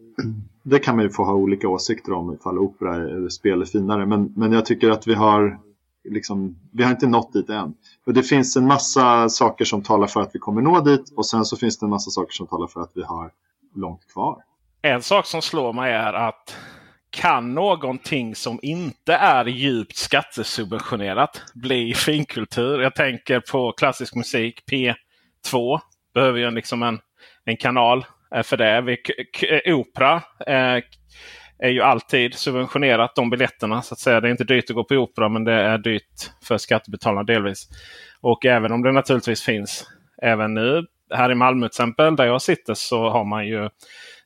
det 0.62 0.78
kan 0.78 0.96
man 0.96 1.04
ju 1.04 1.10
få 1.10 1.24
ha 1.24 1.34
olika 1.34 1.68
åsikter 1.68 2.12
om 2.12 2.34
ifall 2.34 2.58
opera 2.58 2.94
eller 2.94 3.28
spel 3.28 3.62
är 3.62 3.66
finare. 3.66 4.06
Men, 4.06 4.32
men 4.36 4.52
jag 4.52 4.66
tycker 4.66 4.90
att 4.90 5.06
vi 5.06 5.14
har 5.14 5.58
liksom, 6.08 6.56
vi 6.72 6.82
har 6.82 6.90
inte 6.90 7.06
nått 7.06 7.32
dit 7.32 7.50
än. 7.50 7.74
Och 8.06 8.14
det 8.14 8.22
finns 8.22 8.56
en 8.56 8.66
massa 8.66 9.28
saker 9.28 9.64
som 9.64 9.82
talar 9.82 10.06
för 10.06 10.20
att 10.20 10.30
vi 10.34 10.38
kommer 10.38 10.62
nå 10.62 10.80
dit 10.80 11.12
och 11.16 11.26
sen 11.26 11.44
så 11.44 11.56
finns 11.56 11.78
det 11.78 11.86
en 11.86 11.90
massa 11.90 12.10
saker 12.10 12.32
som 12.32 12.46
talar 12.46 12.66
för 12.66 12.80
att 12.80 12.92
vi 12.94 13.02
har 13.02 13.30
långt 13.74 14.12
kvar. 14.12 14.42
En 14.82 15.02
sak 15.02 15.26
som 15.26 15.42
slår 15.42 15.72
mig 15.72 15.92
är 15.92 16.12
att 16.12 16.56
kan 17.10 17.54
någonting 17.54 18.34
som 18.34 18.58
inte 18.62 19.14
är 19.14 19.44
djupt 19.44 19.96
skattesubventionerat 19.96 21.42
bli 21.54 21.94
finkultur? 21.94 22.80
Jag 22.80 22.94
tänker 22.94 23.40
på 23.40 23.72
klassisk 23.72 24.14
musik. 24.14 24.62
P2 24.70 25.80
behöver 26.14 26.38
ju 26.38 26.50
liksom 26.50 26.82
en, 26.82 26.98
en 27.44 27.56
kanal 27.56 28.04
Eh, 28.34 28.42
för 28.42 28.56
det. 28.56 28.80
Vi, 28.80 28.96
opera 29.72 30.14
eh, 30.46 30.82
är 31.58 31.68
ju 31.68 31.82
alltid 31.82 32.34
subventionerat 32.34 33.14
de 33.14 33.30
biljetterna. 33.30 33.82
så 33.82 33.94
att 33.94 33.98
säga. 33.98 34.20
Det 34.20 34.28
är 34.28 34.30
inte 34.30 34.44
dyrt 34.44 34.70
att 34.70 34.76
gå 34.76 34.84
på 34.84 34.94
opera 34.94 35.28
men 35.28 35.44
det 35.44 35.52
är 35.52 35.78
dyrt 35.78 36.30
för 36.44 36.58
skattebetalarna 36.58 37.22
delvis. 37.22 37.68
Och 38.20 38.46
även 38.46 38.72
om 38.72 38.82
det 38.82 38.92
naturligtvis 38.92 39.42
finns 39.42 39.86
även 40.22 40.54
nu 40.54 40.86
här 41.14 41.32
i 41.32 41.34
Malmö 41.34 41.66
till 41.66 41.66
exempel 41.66 42.16
där 42.16 42.24
jag 42.24 42.42
sitter 42.42 42.74
så 42.74 43.08
har 43.08 43.24
man 43.24 43.46
ju 43.46 43.68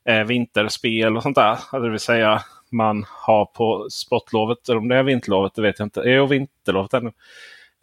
eh, 0.05 0.23
vinterspel 0.23 1.17
och 1.17 1.23
sånt 1.23 1.35
där. 1.35 1.81
Det 1.81 1.89
vill 1.89 1.99
säga 1.99 2.41
man 2.71 3.05
har 3.09 3.45
på 3.45 3.87
sportlovet, 3.91 4.69
eller 4.69 4.79
om 4.79 4.87
det 4.87 4.95
är 4.95 5.03
vinterlovet, 5.03 5.55
det 5.55 5.61
vet 5.61 5.79
jag 5.79 5.85
inte. 5.85 6.01
Jo, 6.05 6.25
vinterlovet 6.25 6.93
ännu. 6.93 7.11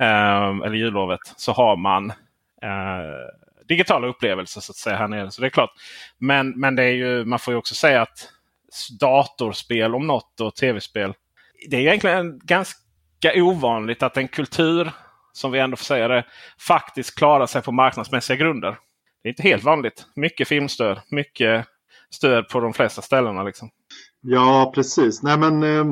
Eh, 0.00 0.66
eller 0.66 0.74
jullovet. 0.74 1.20
Så 1.36 1.52
har 1.52 1.76
man 1.76 2.10
eh, 2.62 3.43
digitala 3.68 4.06
upplevelser 4.06 4.60
så 4.60 4.72
att 4.72 4.76
säga 4.76 4.96
här 4.96 5.08
nere. 5.08 5.30
Så 5.30 5.40
det 5.40 5.46
är 5.46 5.50
klart. 5.50 5.70
Men, 6.18 6.60
men 6.60 6.76
det 6.76 6.82
är 6.84 6.92
ju, 6.92 7.24
man 7.24 7.38
får 7.38 7.54
ju 7.54 7.58
också 7.58 7.74
säga 7.74 8.02
att 8.02 8.28
datorspel 9.00 9.94
om 9.94 10.06
något 10.06 10.40
och 10.40 10.54
tv-spel. 10.54 11.14
Det 11.68 11.76
är 11.76 11.80
egentligen 11.80 12.40
ganska 12.44 12.78
ovanligt 13.34 14.02
att 14.02 14.16
en 14.16 14.28
kultur, 14.28 14.90
som 15.32 15.52
vi 15.52 15.58
ändå 15.58 15.76
får 15.76 15.84
säga 15.84 16.08
det, 16.08 16.24
faktiskt 16.58 17.14
klarar 17.14 17.46
sig 17.46 17.62
på 17.62 17.72
marknadsmässiga 17.72 18.36
grunder. 18.36 18.78
Det 19.22 19.28
är 19.28 19.30
inte 19.30 19.42
helt 19.42 19.64
vanligt. 19.64 20.06
Mycket 20.16 20.48
filmstöd, 20.48 21.00
mycket 21.08 21.66
stöd 22.10 22.48
på 22.48 22.60
de 22.60 22.72
flesta 22.72 23.02
ställena. 23.02 23.42
Liksom. 23.42 23.70
Ja, 24.20 24.72
precis. 24.74 25.22
Nej, 25.22 25.38
men, 25.38 25.62
eh, 25.62 25.84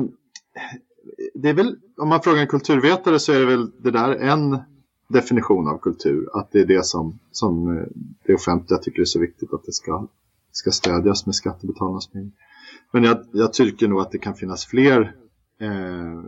det 1.33 1.49
är 1.49 1.53
väl, 1.53 1.75
om 1.97 2.09
man 2.09 2.21
frågar 2.21 2.41
en 2.41 2.47
kulturvetare 2.47 3.19
så 3.19 3.33
är 3.33 3.39
det 3.39 3.45
väl 3.45 3.83
det 3.83 3.91
där 3.91 4.15
en 4.15 4.59
definition 5.13 5.67
av 5.67 5.77
kultur. 5.77 6.29
Att 6.33 6.51
det 6.51 6.59
är 6.59 6.65
det 6.65 6.85
som, 6.85 7.19
som 7.31 7.77
eh, 7.77 7.83
det 8.25 8.33
offentliga 8.33 8.79
tycker 8.79 9.01
är 9.01 9.05
så 9.05 9.19
viktigt 9.19 9.53
att 9.53 9.63
det 9.65 9.71
ska, 9.71 10.07
ska 10.51 10.71
stödjas 10.71 11.25
med 11.25 11.35
skattebetalarnas 11.35 12.07
pengar. 12.07 12.31
Men 12.91 13.03
jag, 13.03 13.17
jag, 13.31 13.53
tycker 13.53 13.87
nog 13.87 13.99
att 13.99 14.11
det 14.11 14.17
kan 14.17 14.35
finnas 14.35 14.65
fler, 14.65 15.15
eh, 15.59 16.21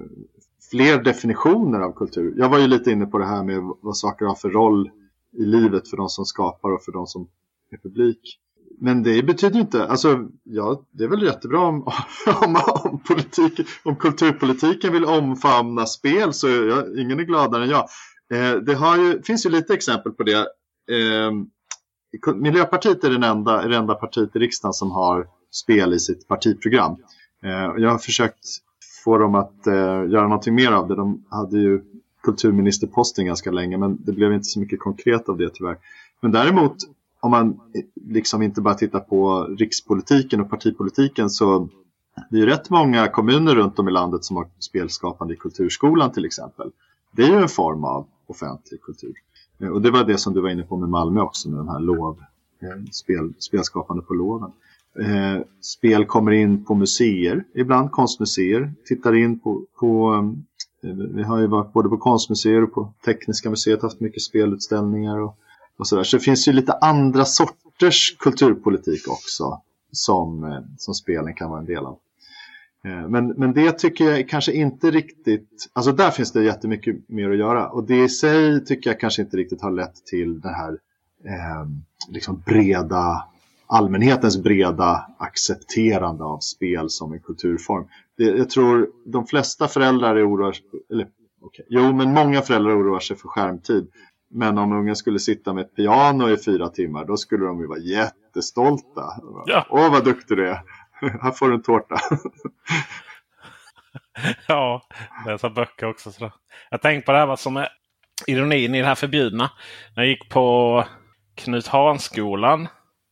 fler 0.69 1.03
definitioner 1.03 1.79
av 1.79 1.91
kultur. 1.91 2.33
Jag 2.37 2.49
var 2.49 2.59
ju 2.59 2.67
lite 2.67 2.91
inne 2.91 3.05
på 3.05 3.17
det 3.17 3.25
här 3.25 3.43
med 3.43 3.61
vad 3.81 3.97
saker 3.97 4.25
har 4.25 4.35
för 4.35 4.49
roll 4.49 4.89
i 5.37 5.45
livet 5.45 5.89
för 5.89 5.97
de 5.97 6.09
som 6.09 6.25
skapar 6.25 6.69
och 6.69 6.83
för 6.83 6.91
de 6.91 7.07
som 7.07 7.27
är 7.71 7.77
publik. 7.77 8.39
Men 8.79 9.03
det 9.03 9.23
betyder 9.23 9.59
inte, 9.59 9.87
alltså 9.87 10.27
ja, 10.43 10.81
det 10.91 11.03
är 11.03 11.07
väl 11.07 11.23
jättebra 11.23 11.59
om, 11.59 11.81
om, 12.41 12.57
om, 12.83 12.99
politik, 12.99 13.67
om 13.83 13.95
kulturpolitiken 13.95 14.93
vill 14.93 15.05
omfamna 15.05 15.85
spel 15.85 16.33
så 16.33 16.47
jag, 16.47 16.99
ingen 16.99 17.19
är 17.19 17.23
gladare 17.23 17.63
än 17.63 17.69
jag. 17.69 17.87
Eh, 18.33 18.55
det 18.55 18.73
har 18.73 18.97
ju, 18.97 19.21
finns 19.21 19.45
ju 19.45 19.49
lite 19.49 19.73
exempel 19.73 20.11
på 20.11 20.23
det. 20.23 20.47
Eh, 20.91 21.31
Miljöpartiet 22.35 23.03
är 23.03 23.09
den 23.09 23.23
enda, 23.23 23.61
är 23.61 23.69
det 23.69 23.77
enda 23.77 23.95
partiet 23.95 24.35
i 24.35 24.39
riksdagen 24.39 24.73
som 24.73 24.91
har 24.91 25.27
spel 25.51 25.93
i 25.93 25.99
sitt 25.99 26.27
partiprogram. 26.27 26.95
Eh, 27.43 27.73
jag 27.77 27.89
har 27.89 27.97
försökt 27.97 28.47
få 29.03 29.17
dem 29.17 29.35
att 29.35 29.67
eh, 29.67 29.73
göra 30.09 30.23
någonting 30.23 30.55
mer 30.55 30.71
av 30.71 30.87
det. 30.87 30.95
De 30.95 31.25
hade 31.29 31.59
ju 31.59 31.81
kulturministerposten 32.23 33.25
ganska 33.25 33.51
länge 33.51 33.77
men 33.77 33.97
det 34.05 34.11
blev 34.11 34.33
inte 34.33 34.45
så 34.45 34.59
mycket 34.59 34.79
konkret 34.79 35.29
av 35.29 35.37
det 35.37 35.49
tyvärr. 35.49 35.77
Men 36.21 36.31
däremot 36.31 36.75
om 37.19 37.31
man 37.31 37.49
eh, 37.49 37.83
liksom 38.05 38.41
inte 38.41 38.61
bara 38.61 38.73
tittar 38.73 38.99
på 38.99 39.43
rikspolitiken 39.43 40.41
och 40.41 40.49
partipolitiken 40.49 41.29
så 41.29 41.69
det 42.29 42.37
är 42.37 42.39
ju 42.39 42.45
rätt 42.45 42.69
många 42.69 43.07
kommuner 43.07 43.55
runt 43.55 43.79
om 43.79 43.87
i 43.87 43.91
landet 43.91 44.25
som 44.25 44.35
har 44.35 44.47
spelskapande 44.59 45.33
i 45.33 45.37
kulturskolan 45.37 46.11
till 46.11 46.25
exempel. 46.25 46.71
Det 47.11 47.23
är 47.23 47.27
ju 47.27 47.37
en 47.37 47.47
form 47.47 47.83
av 47.83 48.07
offentlig 48.27 48.81
kultur. 48.81 49.13
Eh, 49.59 49.69
och 49.69 49.81
det 49.81 49.91
var 49.91 50.03
det 50.03 50.17
som 50.17 50.33
du 50.33 50.41
var 50.41 50.49
inne 50.49 50.63
på 50.63 50.77
med 50.77 50.89
Malmö 50.89 51.21
också 51.21 51.49
med 51.49 51.59
de 51.59 51.67
här 51.67 51.79
lov, 51.79 52.19
eh, 52.61 52.83
spel, 52.91 53.33
spelskapande 53.39 54.03
på 54.03 54.13
loven. 54.13 54.51
Eh, 54.99 55.41
spel 55.61 56.05
kommer 56.05 56.31
in 56.31 56.65
på 56.65 56.75
museer, 56.75 57.43
ibland 57.55 57.91
konstmuseer, 57.91 58.73
tittar 58.85 59.15
in 59.15 59.39
på, 59.39 59.65
på 59.79 60.21
vi 61.13 61.23
har 61.23 61.39
ju 61.39 61.47
varit 61.47 61.73
både 61.73 61.89
på 61.89 61.97
konstmuseer 61.97 62.63
och 62.63 62.73
på 62.73 62.93
Tekniska 63.05 63.49
museet 63.49 63.81
haft 63.81 63.99
mycket 63.99 64.21
spelutställningar 64.21 65.19
och, 65.19 65.37
och 65.77 65.87
sådär. 65.87 66.03
Så 66.03 66.17
det 66.17 66.23
finns 66.23 66.47
ju 66.47 66.53
lite 66.53 66.73
andra 66.73 67.25
sorters 67.25 68.17
kulturpolitik 68.19 69.07
också 69.07 69.61
som, 69.91 70.63
som 70.77 70.93
spelen 70.93 71.33
kan 71.33 71.49
vara 71.49 71.59
en 71.59 71.65
del 71.65 71.85
av. 71.85 71.97
Eh, 72.85 73.07
men, 73.09 73.27
men 73.27 73.53
det 73.53 73.71
tycker 73.71 74.05
jag 74.05 74.29
kanske 74.29 74.51
inte 74.51 74.91
riktigt, 74.91 75.69
alltså 75.73 75.91
där 75.91 76.11
finns 76.11 76.31
det 76.31 76.43
jättemycket 76.43 77.09
mer 77.09 77.29
att 77.29 77.37
göra 77.37 77.69
och 77.69 77.83
det 77.83 78.03
i 78.03 78.09
sig 78.09 78.65
tycker 78.65 78.89
jag 78.89 78.99
kanske 78.99 79.21
inte 79.21 79.37
riktigt 79.37 79.61
har 79.61 79.71
lett 79.71 80.05
till 80.05 80.39
det 80.39 80.49
här 80.49 80.71
eh, 81.25 81.67
liksom 82.09 82.43
breda, 82.45 83.25
allmänhetens 83.67 84.43
breda 84.43 85.05
accepterande 85.17 86.23
av 86.23 86.39
spel 86.39 86.89
som 86.89 87.13
en 87.13 87.19
kulturform. 87.19 87.85
Det, 88.17 88.23
jag 88.23 88.49
tror 88.49 88.89
de 89.05 89.27
flesta 89.27 89.67
föräldrar 89.67 90.15
är 90.15 90.29
oroar, 90.29 90.55
eller 90.91 91.07
okay, 91.41 91.65
jo 91.69 91.93
men 91.93 92.13
många 92.13 92.41
föräldrar 92.41 92.81
oroar 92.81 92.99
sig 92.99 93.17
för 93.17 93.27
skärmtid. 93.27 93.87
Men 94.29 94.57
om 94.57 94.73
ungen 94.73 94.95
skulle 94.95 95.19
sitta 95.19 95.53
med 95.53 95.61
ett 95.61 95.75
piano 95.75 96.29
i 96.29 96.37
fyra 96.37 96.69
timmar 96.69 97.05
då 97.05 97.17
skulle 97.17 97.45
de 97.45 97.59
ju 97.59 97.67
vara 97.67 97.79
jättestolta. 97.79 99.03
Ja. 99.45 99.65
Åh 99.69 99.91
vad 99.91 100.05
duktig 100.05 100.37
du 100.37 100.49
är! 100.49 100.59
här 101.21 101.31
får 101.31 101.49
du 101.49 101.55
en 101.55 101.63
tårta. 101.63 101.95
ja, 104.47 104.81
läsa 105.25 105.49
böcker 105.49 105.87
också. 105.87 106.11
Så. 106.11 106.31
Jag 106.69 106.81
tänkte 106.81 107.05
på 107.05 107.11
det 107.11 107.17
här 107.17 107.25
vad 107.25 107.39
som 107.39 107.57
är 107.57 107.69
ironin 108.27 108.75
i 108.75 108.81
det 108.81 108.87
här 108.87 108.95
förbjudna. 108.95 109.51
När 109.95 110.03
jag 110.03 110.09
gick 110.09 110.29
på 110.29 110.85
Knut 111.35 111.67
Hansskolan 111.67 112.67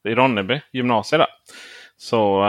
i 0.09 0.15
Ronneby, 0.15 0.61
gymnasiet 0.71 1.19
där. 1.19 1.27
Så 1.97 2.43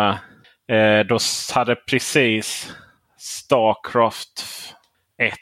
eh, 0.68 1.06
då 1.06 1.18
hade 1.54 1.74
precis 1.74 2.76
Starcraft 3.18 4.44
1 5.18 5.34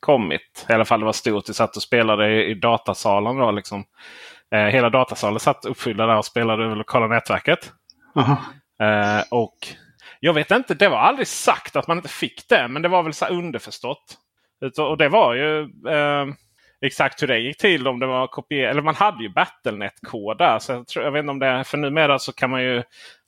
kommit. 0.00 0.66
I 0.68 0.72
alla 0.72 0.84
fall 0.84 1.00
det 1.00 1.06
var 1.06 1.12
stort. 1.12 1.48
Vi 1.48 1.54
satt 1.54 1.76
och 1.76 1.82
spelade 1.82 2.32
i, 2.32 2.50
i 2.50 2.54
datasalen. 2.54 3.36
Då, 3.36 3.50
liksom. 3.50 3.84
eh, 4.50 4.64
hela 4.64 4.90
datasalen 4.90 5.40
satt 5.40 5.64
uppfyllda 5.64 6.06
där 6.06 6.16
och 6.16 6.24
spelade 6.24 6.64
över 6.64 6.76
lokala 6.76 7.06
nätverket. 7.06 7.72
Uh 8.16 8.28
-huh. 8.28 8.36
Eh, 8.80 9.22
och 9.30 9.56
jag 10.20 10.32
vet 10.32 10.50
inte, 10.50 10.74
det 10.74 10.88
var 10.88 10.98
aldrig 10.98 11.26
sagt 11.26 11.76
att 11.76 11.86
man 11.86 11.96
inte 11.96 12.08
fick 12.08 12.48
det. 12.48 12.68
Men 12.68 12.82
det 12.82 12.88
var 12.88 13.02
väl 13.02 13.14
så 13.14 13.26
underförstått. 13.26 14.18
Och 14.78 14.96
det 14.96 15.08
var 15.08 15.34
ju 15.34 15.60
eh, 15.88 16.26
exakt 16.80 17.22
hur 17.22 17.26
det 17.28 17.38
gick 17.38 17.58
till. 17.58 17.88
Om 17.88 17.98
det 17.98 18.06
var 18.06 18.26
kopier 18.26 18.68
eller 18.68 18.82
man 18.82 18.94
hade 18.94 19.22
ju 19.22 19.28
Battlenet-kod 19.28 20.38
där. 20.38 20.58
Så 20.58 20.72
jag, 20.72 20.86
tror, 20.86 21.04
jag 21.04 21.12
vet 21.12 21.20
inte 21.20 21.30
om 21.30 21.38
det 21.38 21.46
är 21.46 21.64
för 21.64 21.78
numera 21.78 22.18
så 22.18 22.32
kan 22.32 22.50
man 22.50 22.62
ju 22.62 22.82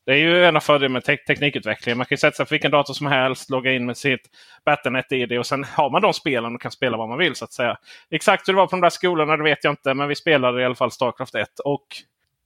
det 0.07 0.13
är 0.13 0.17
ju 0.17 0.45
en 0.45 0.57
av 0.57 0.61
fördelarna 0.61 0.93
med 0.93 1.05
te 1.05 1.17
teknikutvecklingen. 1.17 1.99
Man 1.99 2.07
kan 2.07 2.19
sätta 2.19 2.37
sig 2.37 2.47
på 2.47 2.55
vilken 2.55 2.71
dator 2.71 2.95
som 2.95 3.07
helst, 3.07 3.51
logga 3.51 3.73
in 3.73 3.87
med 3.87 3.97
sitt 3.97 4.21
Battlenet-id 4.65 5.39
och 5.39 5.47
sen 5.47 5.65
har 5.65 5.91
man 5.91 6.03
de 6.03 6.13
spelen 6.13 6.55
och 6.55 6.61
kan 6.61 6.71
spela 6.71 6.97
vad 6.97 7.09
man 7.09 7.19
vill. 7.19 7.35
så 7.35 7.45
att 7.45 7.53
säga. 7.53 7.77
Exakt 8.11 8.49
hur 8.49 8.53
det 8.53 8.57
var 8.57 8.67
på 8.67 8.77
de 8.77 8.81
där 8.81 8.91
skolorna 8.91 9.37
det 9.37 9.43
vet 9.43 9.65
jag 9.65 9.73
inte, 9.73 9.95
men 9.95 10.09
vi 10.09 10.15
spelade 10.15 10.63
i 10.63 10.65
alla 10.65 10.75
fall 10.75 10.91
Starcraft 10.91 11.35
1. 11.35 11.49
Och 11.65 11.87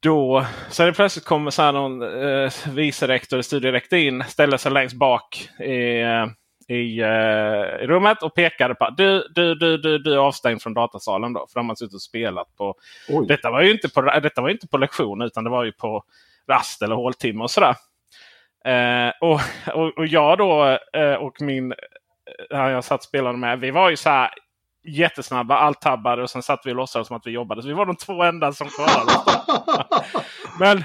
då 0.07 0.47
så 0.71 0.85
det 0.85 0.93
plötsligt 0.93 1.25
kommer 1.25 1.51
så 1.51 1.63
här 1.63 1.73
någon 1.73 2.03
eh, 2.03 2.53
vice 2.71 3.09
rektor, 3.09 3.43
studierektor 3.43 3.99
in, 3.99 4.25
ställer 4.29 4.57
sig 4.57 4.73
längst 4.73 4.97
bak 4.97 5.49
i, 5.61 6.01
eh, 6.01 6.27
i, 6.77 7.01
eh, 7.01 7.83
i 7.83 7.87
rummet 7.87 8.23
och 8.23 8.35
pekade 8.35 8.75
på 8.75 8.91
du, 8.97 9.29
du, 9.35 9.55
du, 9.55 9.77
du, 9.77 9.99
du 9.99 10.13
är 10.13 10.19
avstängd 10.19 10.63
från 10.63 10.75
datasalen. 10.75 11.33
Då, 11.33 11.47
för 11.53 11.61
de 11.61 11.69
har 11.69 11.77
suttit 11.77 11.95
och 11.95 12.03
spelat 12.03 12.57
på... 12.57 12.75
Detta 13.29 13.51
var 13.51 13.63
ju 13.63 13.73
inte 13.73 13.89
på, 13.89 14.01
detta 14.03 14.41
var 14.43 14.49
inte 14.49 14.69
på 14.69 14.79
lektion 14.79 15.23
utan 15.23 15.45
det 15.45 15.51
var 15.51 15.65
ju 15.65 15.73
på 15.73 16.05
rast 16.49 16.83
eller 16.83 16.95
håltimme 16.95 17.43
och 17.43 17.51
sådär. 17.51 17.75
Eh, 18.65 19.13
och, 19.21 19.41
och, 19.75 19.99
och, 19.99 20.07
jag 20.07 20.39
då 20.39 20.79
eh, 20.93 21.15
och 21.15 21.43
min... 21.43 21.75
Här 22.51 22.71
jag 22.71 22.85
satt 22.85 23.01
och 23.01 23.05
spelade 23.05 23.39
med. 23.39 23.61
Vi 23.61 23.71
var 23.71 23.91
ju 23.91 23.97
så 23.97 24.11
här 24.11 24.31
jättesnabba, 24.87 25.57
alt-tabbade 25.57 26.23
och 26.23 26.31
sen 26.31 26.43
satt 26.43 26.61
vi 26.65 26.71
och 26.71 26.77
låtsades 26.77 27.09
som 27.09 27.17
att 27.17 27.27
vi 27.27 27.31
jobbade. 27.31 27.63
Så 27.63 27.69
vi 27.69 27.75
var 27.75 27.87
de 27.87 27.97
två 27.97 28.23
enda 28.23 28.53
som 28.53 28.69
klarade. 28.69 29.13
Men 30.61 30.85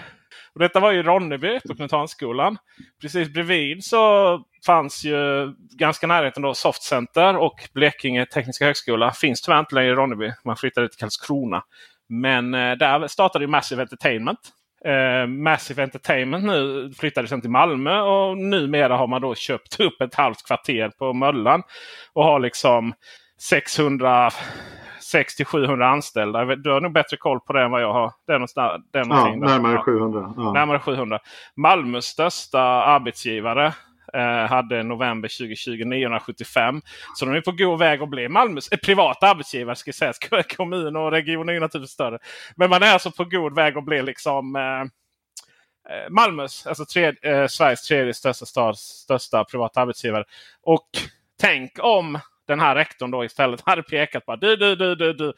och 0.54 0.60
detta 0.60 0.80
var 0.80 0.92
ju 0.92 1.04
Ronneby 1.04 1.60
på 1.68 1.76
Knuthansskolan. 1.76 2.58
Precis 3.02 3.34
bredvid 3.34 3.84
så 3.84 4.44
fanns 4.66 5.06
ju 5.06 5.54
ganska 5.78 6.08
närheten 6.08 6.44
då 6.44 6.54
Soft 6.54 6.84
Center 6.84 7.38
och 7.38 7.70
Blekinge 7.74 8.26
Tekniska 8.26 8.66
Högskola. 8.66 9.12
Finns 9.12 9.42
tyvärr 9.42 9.60
inte 9.60 9.76
längre 9.76 9.92
i 9.92 9.96
Ronneby. 9.96 10.34
Man 10.46 10.58
flyttade 10.58 10.90
till 10.90 11.00
Karlskrona. 11.00 11.64
Men 12.10 12.54
eh, 12.54 12.72
där 12.72 13.08
startade 13.08 13.44
ju 13.46 13.50
Massive 13.50 13.82
Entertainment. 13.82 14.40
Eh, 14.86 15.28
Massive 15.28 15.84
Entertainment 15.84 16.46
nu 16.46 16.92
flyttade 16.98 17.28
sen 17.28 17.42
till 17.42 17.50
Malmö 17.50 18.00
och 18.00 18.38
numera 18.38 18.98
har 18.98 19.08
man 19.08 19.22
då 19.22 19.36
köpt 19.36 19.80
upp 19.80 20.02
ett 20.02 20.16
halvt 20.16 20.48
kvarter 20.48 20.90
på 20.90 21.14
Möllan. 21.14 21.64
Och 22.14 22.24
har 22.24 22.40
liksom 22.40 22.94
600 23.42 24.32
700 25.46 25.88
anställda. 25.88 26.56
Du 26.56 26.70
har 26.70 26.82
nog 26.82 26.94
bättre 26.94 27.18
koll 27.18 27.40
på 27.40 27.54
det 27.54 27.62
än 27.62 27.72
vad 27.72 27.82
jag 27.82 27.94
har. 27.94 28.14
Det 28.28 28.34
är 28.34 28.38
någonstans, 28.38 28.84
det 28.92 29.00
är 29.00 29.06
ja, 29.10 29.36
närmare 29.36 29.78
700. 29.78 30.34
Ja. 30.38 30.52
Närmare 30.52 30.80
700. 30.80 31.20
Malmös 31.56 32.06
största 32.06 32.62
arbetsgivare 32.62 33.74
eh, 34.14 34.50
hade 34.50 34.84
november 34.84 35.30
2020 35.30 35.86
975. 35.86 36.82
Så 37.16 37.26
de 37.26 37.36
är 37.36 37.42
på 37.42 37.52
god 37.52 37.80
väg 37.80 38.02
att 38.02 38.10
bli 38.10 38.30
Malmös 38.30 38.68
eh, 38.68 38.78
privata 38.78 39.28
arbetsgivare. 39.28 39.76
Ska 39.76 39.94
sägas. 39.94 40.20
Kommun 40.58 40.96
och 40.96 41.12
region 41.12 41.50
är 41.50 41.60
naturligtvis 41.60 41.94
större. 41.94 42.20
Men 42.56 42.70
man 42.70 42.84
är 42.84 42.94
alltså 42.94 43.12
på 43.12 43.24
god 43.24 43.56
väg 43.56 43.78
att 43.78 43.86
bli 43.86 44.02
liksom 44.02 44.56
eh, 44.56 44.82
eh 45.94 46.10
Malmös, 46.10 46.68
alltså 46.68 46.86
tredje, 46.86 47.42
eh, 47.42 47.48
Sveriges 47.48 47.88
tredje 47.88 48.14
största 48.14 48.46
stads 48.46 48.80
största 48.80 49.44
privata 49.44 49.82
arbetsgivare. 49.82 50.24
Och 50.64 50.90
tänk 51.42 51.72
om 51.80 52.20
den 52.52 52.60
här 52.60 52.76
rektorn 52.76 53.12
då 53.12 53.26
istället 53.26 53.62
hade 53.66 53.84
pekat 53.84 54.26
på 54.26 54.36
du, 54.36 54.56
du, 54.56 54.76
du, 54.76 54.96
du, 54.96 55.14
du. 55.14 55.34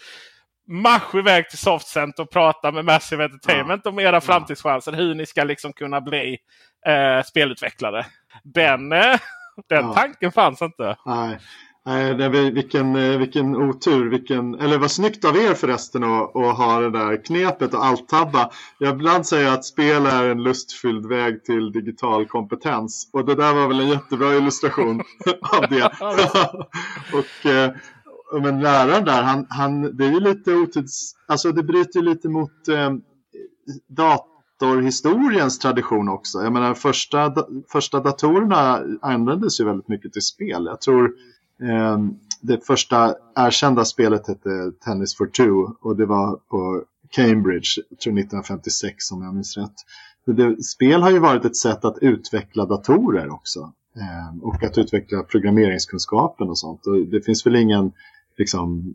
Marsch 0.67 1.15
iväg 1.15 1.49
till 1.49 1.57
Softcenter 1.57 2.23
och 2.23 2.31
prata 2.31 2.71
med 2.71 2.85
Massive 2.85 3.23
Entertainment 3.23 3.81
ja. 3.85 3.91
om 3.91 3.99
era 3.99 4.21
framtidschanser. 4.21 4.91
Hur 4.91 5.15
ni 5.15 5.25
ska 5.25 5.43
liksom 5.43 5.73
kunna 5.73 6.01
bli 6.01 6.37
eh, 6.85 7.23
spelutvecklare. 7.23 8.05
Den, 8.43 8.91
eh, 8.91 9.19
den 9.69 9.85
ja. 9.85 9.93
tanken 9.93 10.31
fanns 10.31 10.61
inte. 10.61 10.97
Nej. 11.05 11.39
Nej, 11.85 12.13
det, 12.13 12.29
vilken, 12.29 12.95
eh, 12.95 13.17
vilken 13.17 13.55
otur. 13.55 14.09
Vilken, 14.09 14.55
eller 14.55 14.77
vad 14.77 14.91
snyggt 14.91 15.25
av 15.25 15.37
er 15.37 15.53
förresten 15.53 16.03
att, 16.03 16.35
att 16.35 16.57
ha 16.57 16.79
det 16.79 16.89
där 16.89 17.25
knepet 17.25 17.73
och 17.73 17.85
alt-tabba. 17.85 18.49
Jag 18.77 18.93
ibland 18.93 19.25
säger 19.25 19.53
att 19.53 19.65
spel 19.65 20.05
är 20.05 20.29
en 20.29 20.43
lustfylld 20.43 21.05
väg 21.05 21.43
till 21.43 21.71
digital 21.71 22.25
kompetens. 22.25 23.09
Och 23.13 23.25
det 23.25 23.35
där 23.35 23.53
var 23.53 23.67
väl 23.67 23.79
en 23.79 23.89
jättebra 23.89 24.35
illustration 24.35 25.01
av 25.41 25.69
det. 25.69 25.85
och, 27.13 27.45
eh, 27.51 27.71
men 28.41 28.61
läraren 28.61 29.05
där, 29.05 29.23
han, 29.23 29.45
han, 29.49 29.97
det 29.97 30.05
är 30.05 30.11
ju 30.11 30.19
lite 30.19 30.53
otids... 30.53 31.15
Alltså 31.27 31.51
det 31.51 31.63
bryter 31.63 32.01
lite 32.01 32.29
mot 32.29 32.67
eh, 32.67 32.93
datorhistoriens 33.87 35.59
tradition 35.59 36.09
också. 36.09 36.43
Jag 36.43 36.53
menar 36.53 36.73
första, 36.73 37.35
första 37.71 37.99
datorerna 37.99 38.81
användes 39.01 39.59
ju 39.59 39.65
väldigt 39.65 39.87
mycket 39.87 40.13
till 40.13 40.21
spel. 40.21 40.65
Jag 40.65 40.81
tror 40.81 41.11
Ehm, 41.61 42.19
det 42.41 42.65
första 42.65 43.15
erkända 43.35 43.85
spelet 43.85 44.27
hette 44.27 44.71
Tennis 44.85 45.15
for 45.15 45.25
Two 45.25 45.75
och 45.81 45.95
det 45.95 46.05
var 46.05 46.35
på 46.35 46.83
Cambridge, 47.09 47.69
jag 47.89 47.99
tror 47.99 48.13
1956 48.13 49.11
om 49.11 49.23
jag 49.23 49.33
minns 49.33 49.57
rätt. 49.57 49.75
Det, 50.25 50.63
spel 50.63 51.01
har 51.01 51.11
ju 51.11 51.19
varit 51.19 51.45
ett 51.45 51.57
sätt 51.57 51.85
att 51.85 51.97
utveckla 52.01 52.65
datorer 52.65 53.29
också. 53.29 53.73
Ehm, 53.95 54.43
och 54.43 54.63
att 54.63 54.77
utveckla 54.77 55.23
programmeringskunskapen 55.23 56.49
och 56.49 56.57
sånt. 56.57 56.87
Och 56.87 57.07
det 57.07 57.21
finns 57.21 57.45
väl 57.45 57.55
ingen 57.55 57.91
liksom, 58.37 58.93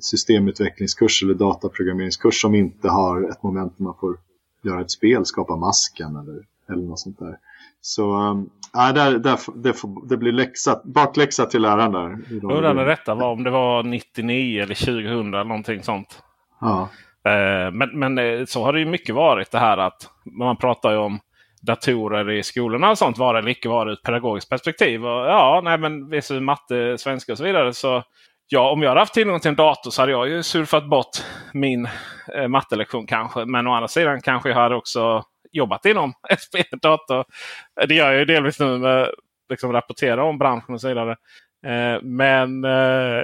systemutvecklingskurs 0.00 1.22
eller 1.22 1.34
dataprogrammeringskurs 1.34 2.40
som 2.40 2.54
inte 2.54 2.88
har 2.88 3.30
ett 3.30 3.42
moment 3.42 3.74
där 3.76 3.84
man 3.84 3.94
får 4.00 4.16
göra 4.62 4.80
ett 4.80 4.90
spel, 4.90 5.26
skapa 5.26 5.56
masken 5.56 6.16
eller, 6.16 6.46
eller 6.68 6.82
något 6.82 6.98
sånt 6.98 7.18
där. 7.18 7.38
Så 7.80 8.02
ja, 8.72 8.92
där, 8.92 9.18
där, 9.18 9.38
det, 9.62 9.72
får, 9.72 10.08
det 10.08 10.16
blir 10.16 10.32
läxa, 10.32 10.80
bakläxa 10.84 11.46
till 11.46 11.62
läraren 11.62 11.92
där. 11.92 12.18
Undrar 12.42 12.74
när 12.74 12.86
detta 12.86 13.14
var, 13.14 13.32
om 13.32 13.44
det 13.44 13.50
var 13.50 13.82
99 13.82 14.62
eller 14.62 14.74
2000 14.74 15.34
eller 15.34 15.44
någonting 15.44 15.82
sånt. 15.82 16.22
Ja. 16.60 16.88
Eh, 17.24 17.70
men, 17.72 17.98
men 17.98 18.18
eh, 18.18 18.44
så 18.44 18.64
har 18.64 18.72
det 18.72 18.78
ju 18.78 18.86
mycket 18.86 19.14
varit 19.14 19.50
det 19.50 19.58
här 19.58 19.78
att 19.78 20.10
man 20.24 20.56
pratar 20.56 20.90
ju 20.90 20.96
om 20.96 21.20
datorer 21.62 22.30
i 22.30 22.42
skolorna 22.42 22.90
och 22.90 22.98
sånt 22.98 23.18
vara 23.18 23.38
eller 23.38 23.50
icke 23.50 23.68
vara 23.68 23.90
ur 23.90 23.92
ett 23.92 24.02
pedagogiskt 24.02 24.50
perspektiv. 24.50 25.06
Och, 25.06 25.26
ja, 25.26 25.60
nej, 25.64 25.78
men 25.78 26.08
visst 26.08 26.30
matte, 26.30 26.98
svenska 26.98 27.32
och 27.32 27.38
så 27.38 27.44
vidare. 27.44 27.72
Så 27.72 28.02
ja, 28.48 28.70
om 28.70 28.82
jag 28.82 28.88
hade 28.88 29.00
haft 29.00 29.14
tillgång 29.14 29.40
till 29.40 29.48
en 29.48 29.56
dator 29.56 29.90
så 29.90 30.02
hade 30.02 30.12
jag 30.12 30.28
ju 30.28 30.42
surfat 30.42 30.88
bort 30.88 31.24
min 31.52 31.88
eh, 32.34 32.48
mattelektion 32.48 33.06
kanske. 33.06 33.44
Men 33.44 33.66
å 33.66 33.74
andra 33.74 33.88
sidan 33.88 34.20
kanske 34.20 34.48
jag 34.48 34.56
hade 34.56 34.74
också 34.74 35.24
jobbat 35.52 35.86
inom 35.86 36.12
dator. 36.82 37.24
Det 37.88 37.94
gör 37.94 38.10
jag 38.10 38.18
ju 38.18 38.24
delvis 38.24 38.60
nu 38.60 38.78
med 38.78 39.08
liksom 39.48 39.72
rapportera 39.72 40.24
om 40.24 40.38
branschen 40.38 40.74
och 40.74 40.80
så 40.80 40.88
vidare. 40.88 41.16
Eh, 41.66 42.02
men 42.02 42.64
eh, 42.64 43.20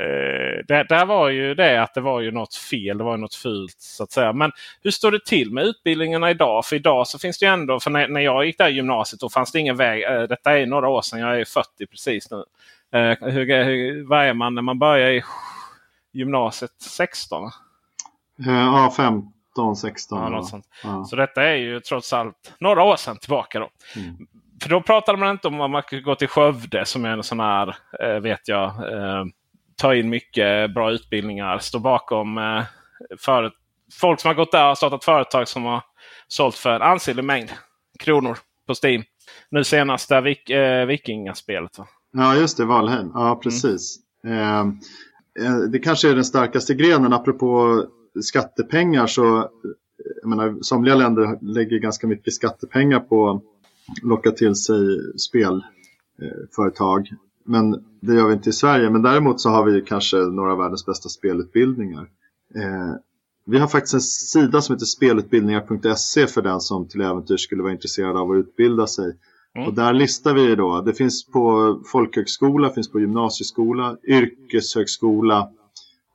det, 0.69 0.87
där 0.89 1.07
var 1.07 1.29
ju 1.29 1.55
det 1.55 1.83
att 1.83 1.95
det 1.95 2.01
var 2.01 2.21
ju 2.21 2.31
något 2.31 2.55
fel. 2.55 2.99
Det 2.99 3.05
var 3.05 3.17
ju 3.17 3.21
något 3.21 3.35
fult 3.35 3.77
så 3.79 4.03
att 4.03 4.13
säga. 4.13 4.33
Men 4.33 4.53
hur 4.83 4.91
står 4.91 5.11
det 5.11 5.25
till 5.25 5.53
med 5.53 5.65
utbildningarna 5.65 6.31
idag? 6.31 6.65
För 6.65 6.77
idag 6.77 7.07
så 7.07 7.19
finns 7.19 7.39
det 7.39 7.47
ju 7.47 7.53
ändå. 7.53 7.81
För 7.81 7.91
när, 7.91 8.09
när 8.09 8.21
jag 8.21 8.47
gick 8.47 8.59
där 8.59 8.69
i 8.69 8.73
gymnasiet 8.73 9.21
då 9.21 9.29
fanns 9.29 9.53
det 9.53 9.59
ingen 9.59 9.77
väg. 9.77 10.03
Eh, 10.03 10.23
detta 10.23 10.59
är 10.59 10.67
några 10.67 10.89
år 10.89 11.03
sedan. 11.03 11.21
Jag 11.21 11.41
är 11.41 11.45
40 11.45 11.87
precis 11.87 12.31
nu. 12.31 12.45
Eh, 12.93 13.17
hur, 13.21 13.65
hur, 13.65 14.05
vad 14.09 14.25
är 14.25 14.35
man 14.35 14.55
när 14.55 14.63
man 14.63 14.79
börjar 14.79 15.11
i 15.11 15.23
gymnasiet? 16.13 16.73
16? 16.81 17.45
Eh, 18.47 18.53
ja, 18.53 18.93
15, 18.97 19.33
16. 19.77 20.19
Ja, 20.23 20.29
något 20.29 20.49
sånt. 20.49 20.65
Ja. 20.85 21.05
Så 21.05 21.17
detta 21.17 21.43
är 21.43 21.55
ju 21.55 21.81
trots 21.81 22.13
allt 22.13 22.55
några 22.61 22.83
år 22.83 22.97
sedan 22.97 23.19
tillbaka. 23.19 23.59
Då. 23.59 23.71
Mm. 23.97 24.17
För 24.63 24.71
då 24.71 24.81
pratade 24.81 25.19
man 25.19 25.31
inte 25.31 25.49
om 25.49 25.61
att 25.61 25.71
man 25.71 25.83
skulle 25.83 26.03
gå 26.03 26.15
till 26.15 26.29
Skövde 26.29 26.85
som 26.85 27.05
är 27.05 27.09
en 27.09 27.23
sån 27.23 27.41
här, 27.41 27.77
eh, 28.03 28.21
vet 28.21 28.49
jag, 28.49 28.69
eh, 28.69 29.25
ta 29.77 29.95
in 29.95 30.09
mycket 30.09 30.75
bra 30.75 30.91
utbildningar. 30.91 31.59
Stå 31.59 31.79
bakom 31.79 32.39
eh, 32.39 32.63
för, 33.19 33.53
folk 34.01 34.21
som 34.21 34.29
har 34.29 34.35
gått 34.35 34.53
där 34.53 34.71
och 34.71 34.77
startat 34.77 35.05
företag 35.05 35.49
som 35.49 35.65
har 35.65 35.83
sålt 36.29 36.55
för 36.55 36.75
en 36.75 36.83
ansenlig 36.83 37.25
mängd 37.25 37.51
kronor 37.99 38.39
på 38.67 38.75
Steam. 38.83 39.03
Nu 39.51 39.65
senast 39.65 40.09
där 40.09 40.21
Vik, 40.21 40.51
eh, 40.51 40.87
Vikingaspelet. 40.87 41.79
Va? 41.79 41.87
Ja 42.13 42.35
just 42.37 42.57
det, 42.57 42.65
Valheim. 42.65 43.11
Ja 43.15 43.41
precis. 43.43 43.99
Mm. 44.25 44.79
Eh, 45.41 45.57
det 45.73 45.79
kanske 45.79 46.11
är 46.11 46.15
den 46.15 46.25
starkaste 46.25 46.75
grenen 46.75 47.13
apropå 47.13 47.83
skattepengar 48.23 49.07
så 49.07 49.51
jag 50.23 50.29
menar, 50.29 50.59
somliga 50.61 50.95
länder 50.95 51.39
lägger 51.41 51.79
ganska 51.79 52.07
mycket 52.07 52.35
skattepengar 52.35 53.01
på 53.01 53.43
locka 54.03 54.31
till 54.31 54.55
sig 54.55 54.79
spelföretag. 55.19 57.13
Men 57.45 57.85
det 58.01 58.15
gör 58.15 58.27
vi 58.29 58.35
inte 58.35 58.51
i 58.51 58.53
Sverige. 58.53 58.91
Men 58.91 59.03
däremot 59.03 59.41
så 59.41 59.49
har 59.49 59.65
vi 59.65 59.83
kanske 59.83 60.17
några 60.17 60.53
av 60.53 60.59
världens 60.59 60.87
bästa 60.87 61.09
spelutbildningar. 61.09 62.09
Eh, 62.55 62.95
vi 63.45 63.59
har 63.59 63.69
faktiskt 63.69 63.95
en 63.95 64.01
sida 64.01 64.61
som 64.61 64.75
heter 64.75 64.87
spelutbildningar.se 64.87 66.27
för 66.27 66.43
den 66.43 66.61
som 66.61 66.89
till 66.89 67.01
äventyr 67.01 67.37
skulle 67.37 67.63
vara 67.63 67.73
intresserad 67.73 68.17
av 68.17 68.31
att 68.31 68.37
utbilda 68.37 68.87
sig. 68.87 69.17
Mm. 69.55 69.69
Och 69.69 69.75
där 69.75 69.93
listar 69.93 70.35
vi 70.35 70.55
då, 70.55 70.81
det 70.81 70.95
finns 70.95 71.27
på 71.27 71.81
folkhögskola, 71.87 72.71
finns 72.71 72.91
på 72.91 73.01
gymnasieskola, 73.01 73.97
yrkeshögskola 74.05 75.51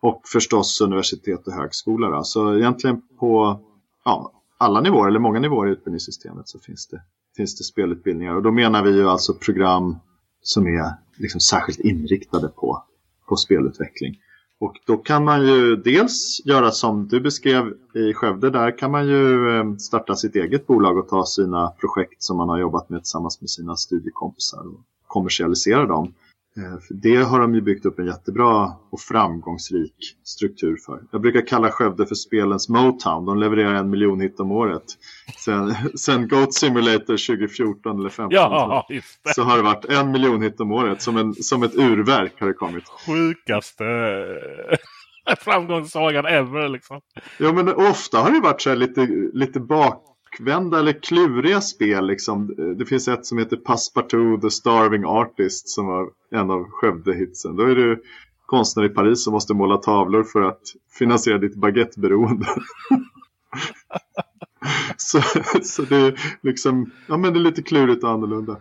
och 0.03 0.21
förstås 0.25 0.81
universitet 0.81 1.47
och 1.47 1.53
högskola. 1.53 2.09
Då. 2.09 2.23
Så 2.23 2.57
egentligen 2.57 3.01
på 3.19 3.59
ja, 4.05 4.31
alla 4.57 4.81
nivåer, 4.81 5.07
eller 5.07 5.19
många 5.19 5.39
nivåer 5.39 5.67
i 5.67 5.71
utbildningssystemet 5.71 6.47
så 6.47 6.59
finns 6.59 6.87
det 6.87 7.01
finns 7.37 7.57
det 7.57 7.63
spelutbildningar. 7.63 8.35
Och 8.35 8.43
då 8.43 8.51
menar 8.51 8.83
vi 8.83 8.91
ju 8.91 9.09
alltså 9.09 9.33
program 9.33 9.95
som 10.41 10.67
är 10.67 10.91
liksom 11.17 11.41
särskilt 11.41 11.79
inriktade 11.79 12.47
på, 12.47 12.83
på 13.29 13.35
spelutveckling. 13.35 14.15
Och 14.59 14.79
då 14.85 14.97
kan 14.97 15.25
man 15.25 15.47
ju 15.47 15.75
dels 15.75 16.41
göra 16.45 16.71
som 16.71 17.07
du 17.07 17.19
beskrev 17.19 17.73
i 17.93 18.13
Skövde. 18.13 18.49
Där 18.49 18.77
kan 18.77 18.91
man 18.91 19.07
ju 19.07 19.49
eh, 19.57 19.75
starta 19.75 20.15
sitt 20.15 20.35
eget 20.35 20.67
bolag 20.67 20.97
och 20.97 21.07
ta 21.07 21.25
sina 21.25 21.67
projekt 21.67 22.23
som 22.23 22.37
man 22.37 22.49
har 22.49 22.59
jobbat 22.59 22.89
med 22.89 22.99
tillsammans 22.99 23.41
med 23.41 23.49
sina 23.49 23.75
studiekompisar 23.75 24.67
och 24.67 24.81
kommersialisera 25.07 25.85
dem. 25.85 26.13
Eh, 26.57 26.79
för 26.87 26.93
det 26.93 27.15
har 27.15 27.39
de 27.39 27.55
ju 27.55 27.61
byggt 27.61 27.85
upp 27.85 27.99
en 27.99 28.05
jättebra 28.05 28.71
och 28.89 28.99
framgångsrik 28.99 29.95
struktur 30.23 30.77
för. 30.85 31.01
Jag 31.11 31.21
brukar 31.21 31.47
kalla 31.47 31.71
Skövde 31.71 32.05
för 32.05 32.15
spelens 32.15 32.69
Motown. 32.69 33.25
De 33.25 33.39
levererar 33.39 33.73
en 33.73 33.89
miljon 33.89 34.21
hit 34.21 34.39
om 34.39 34.51
året. 34.51 34.83
Sen, 35.45 35.75
sen 35.95 36.27
Goat 36.27 36.53
Simulator 36.53 37.37
2014 37.37 37.99
eller 37.99 38.09
2015 38.09 38.27
ja, 38.31 38.87
så, 39.23 39.33
så, 39.33 39.43
har 39.43 39.57
det 39.57 39.63
varit 39.63 39.85
en 39.85 40.11
miljon 40.11 40.41
hit 40.41 40.59
om 40.59 40.71
året. 40.71 41.01
Som, 41.01 41.17
en, 41.17 41.33
som 41.33 41.63
ett 41.63 41.75
urverk 41.75 42.33
har 42.39 42.47
det 42.47 42.53
kommit. 42.53 42.83
Sjukaste 42.87 43.83
framgångssagan 45.39 46.25
ever 46.25 46.69
liksom. 46.69 47.01
Ja 47.39 47.53
men 47.53 47.69
ofta 47.69 48.17
har 48.17 48.31
det 48.31 48.39
varit 48.39 48.61
så 48.61 48.75
lite, 48.75 49.07
lite 49.33 49.59
bak 49.59 50.12
bakvända 50.39 50.79
eller 50.79 51.01
kluriga 51.01 51.61
spel. 51.61 52.07
Liksom. 52.07 52.55
Det 52.77 52.85
finns 52.85 53.07
ett 53.07 53.25
som 53.25 53.37
heter 53.37 53.57
Passepartout 53.57 54.41
The 54.41 54.49
Starving 54.49 55.05
Artist 55.05 55.69
som 55.69 55.87
var 55.87 56.09
en 56.31 56.51
av 56.51 56.69
Skövde-hitsen. 56.69 57.55
Då 57.55 57.63
är 57.63 57.75
du 57.75 58.03
konstnär 58.45 58.85
i 58.85 58.89
Paris 58.89 59.23
som 59.23 59.33
måste 59.33 59.53
måla 59.53 59.77
tavlor 59.77 60.23
för 60.23 60.41
att 60.41 60.61
finansiera 60.97 61.37
ditt 61.37 61.55
baguetteberoende. 61.55 62.47
så, 64.97 65.21
så 65.63 65.81
det 65.81 65.95
är 65.95 66.19
liksom, 66.41 66.91
ja 67.07 67.17
men 67.17 67.33
det 67.33 67.39
är 67.39 67.43
lite 67.43 67.61
klurigt 67.61 68.03
och 68.03 68.09
annorlunda. 68.09 68.57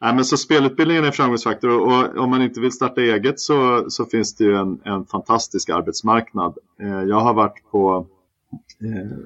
Nej, 0.00 0.14
men 0.14 0.24
så 0.24 0.36
spelutbildningen 0.36 1.02
är 1.02 1.06
en 1.06 1.12
framgångsfaktor 1.12 1.70
och, 1.70 1.86
och 1.86 2.16
om 2.16 2.30
man 2.30 2.42
inte 2.42 2.60
vill 2.60 2.72
starta 2.72 3.00
eget 3.00 3.40
så, 3.40 3.84
så 3.88 4.04
finns 4.04 4.36
det 4.36 4.44
ju 4.44 4.56
en, 4.56 4.80
en 4.84 5.06
fantastisk 5.06 5.68
arbetsmarknad. 5.68 6.58
Eh, 6.80 7.02
jag 7.02 7.20
har 7.20 7.34
varit 7.34 7.70
på 7.70 8.06
Eh, 8.84 9.18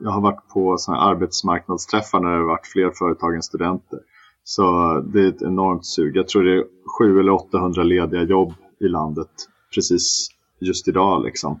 jag 0.00 0.10
har 0.10 0.20
varit 0.20 0.48
på 0.48 0.78
såna 0.78 1.00
arbetsmarknadsträffar 1.00 2.20
när 2.20 2.30
det 2.30 2.36
har 2.36 2.44
varit 2.44 2.66
fler 2.66 2.90
företag 2.90 3.34
än 3.34 3.42
studenter. 3.42 3.98
Så 4.44 4.62
det 5.00 5.20
är 5.20 5.28
ett 5.28 5.42
enormt 5.42 5.86
sug. 5.86 6.16
Jag 6.16 6.28
tror 6.28 6.44
det 6.44 6.56
är 6.56 6.64
700 6.98 7.20
eller 7.20 7.32
800 7.32 7.82
lediga 7.82 8.22
jobb 8.22 8.54
i 8.80 8.88
landet 8.88 9.30
precis 9.74 10.28
just 10.60 10.88
idag. 10.88 11.24
Liksom. 11.24 11.60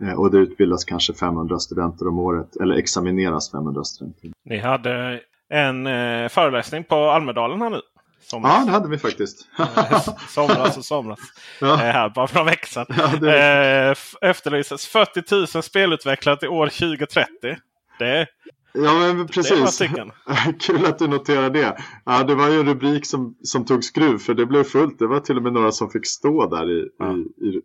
Eh, 0.00 0.12
och 0.12 0.30
det 0.30 0.38
utbildas 0.38 0.84
kanske 0.84 1.14
500 1.14 1.58
studenter 1.58 2.08
om 2.08 2.18
året, 2.18 2.56
eller 2.56 2.74
examineras 2.74 3.50
500 3.50 3.84
studenter. 3.84 4.30
Ni 4.44 4.58
hade 4.58 5.20
en 5.48 5.86
eh, 5.86 6.28
föreläsning 6.28 6.84
på 6.84 6.94
Almedalen 6.94 7.62
här 7.62 7.70
nu. 7.70 7.80
Somras. 8.20 8.52
Ja, 8.58 8.64
det 8.64 8.72
hade 8.72 8.88
vi 8.88 8.98
faktiskt. 8.98 9.48
somras 10.28 10.76
och 10.76 10.84
somras. 10.84 11.18
Ja. 11.60 11.72
Eh, 11.72 11.78
här, 11.78 12.08
bara 12.08 12.26
för 12.26 12.34
några 12.34 12.50
veckor 12.50 12.66
sedan. 12.66 12.86
Ja, 12.88 13.16
det... 13.20 13.94
eh, 14.22 14.30
efterlyses 14.30 14.86
40 14.86 15.56
000 15.56 15.62
spelutvecklare 15.62 16.36
till 16.36 16.48
år 16.48 16.66
2030. 16.66 17.56
Det, 17.98 18.26
Ja 18.72 19.14
men 19.14 19.26
precis. 19.26 19.78
Kul 20.60 20.86
att 20.86 20.98
du 20.98 21.08
noterar 21.08 21.50
det. 21.50 21.76
Ja, 22.04 22.24
det 22.24 22.34
var 22.34 22.48
ju 22.48 22.60
en 22.60 22.66
rubrik 22.66 23.06
som, 23.06 23.36
som 23.42 23.64
tog 23.64 23.84
skruv 23.84 24.18
för 24.18 24.34
det 24.34 24.46
blev 24.46 24.64
fullt. 24.64 24.98
Det 24.98 25.06
var 25.06 25.20
till 25.20 25.36
och 25.36 25.42
med 25.42 25.52
några 25.52 25.72
som 25.72 25.90
fick 25.90 26.06
stå 26.06 26.46
där 26.46 26.70
i, 26.70 26.88
ja. 26.98 27.16
i, 27.16 27.46
i 27.48 27.62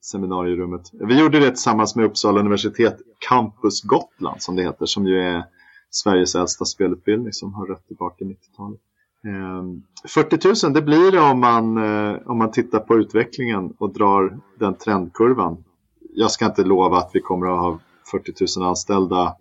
seminarierummet. 0.00 0.90
Vi 0.92 1.20
gjorde 1.20 1.40
det 1.40 1.48
tillsammans 1.48 1.96
med 1.96 2.04
Uppsala 2.04 2.40
universitet 2.40 2.96
Campus 3.28 3.82
Gotland 3.82 4.42
som 4.42 4.56
det 4.56 4.62
heter. 4.62 4.86
Som 4.86 5.06
ju 5.06 5.20
är 5.20 5.44
Sveriges 5.90 6.34
äldsta 6.34 6.64
spelutbildning 6.64 7.32
som 7.32 7.54
har 7.54 7.66
rött 7.66 7.86
tillbaka 7.86 8.24
i 8.24 8.28
90-talet. 8.28 8.80
Ehm, 9.28 9.82
40 10.08 10.66
000 10.66 10.74
det 10.74 10.82
blir 10.82 11.12
det 11.12 11.20
om 11.20 11.40
man, 11.40 11.76
eh, 11.76 12.16
om 12.26 12.38
man 12.38 12.50
tittar 12.50 12.78
på 12.78 12.96
utvecklingen 12.96 13.74
och 13.78 13.92
drar 13.92 14.38
den 14.58 14.74
trendkurvan. 14.74 15.64
Jag 16.14 16.30
ska 16.30 16.46
inte 16.46 16.64
lova 16.64 16.98
att 16.98 17.10
vi 17.12 17.20
kommer 17.20 17.46
att 17.46 17.60
ha 17.60 17.78
40 18.10 18.58
000 18.58 18.68
anställda 18.68 19.36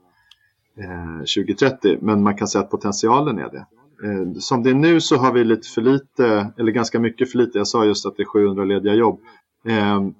eh, 0.78 1.17
2030 1.17 1.97
men 2.02 2.23
man 2.23 2.38
kan 2.38 2.47
säga 2.47 2.63
att 2.63 2.71
potentialen 2.71 3.39
är 3.39 3.50
det. 3.50 3.65
Ehm, 4.08 4.36
som 4.36 4.63
det 4.63 4.69
är 4.69 4.73
nu 4.73 5.02
så 5.02 5.15
har 5.17 5.34
vi 5.34 5.43
lite 5.43 5.69
för 5.69 5.82
lite, 5.82 6.54
eller 6.58 6.71
ganska 6.71 7.00
mycket 7.00 7.32
för 7.32 7.38
lite. 7.38 7.58
Jag 7.58 7.67
sa 7.67 7.86
just 7.86 8.06
att 8.06 8.17
det 8.17 8.23
är 8.23 8.26
700 8.26 8.65
lediga 8.65 8.93
jobb. 8.93 9.19
Ehm, 9.65 10.13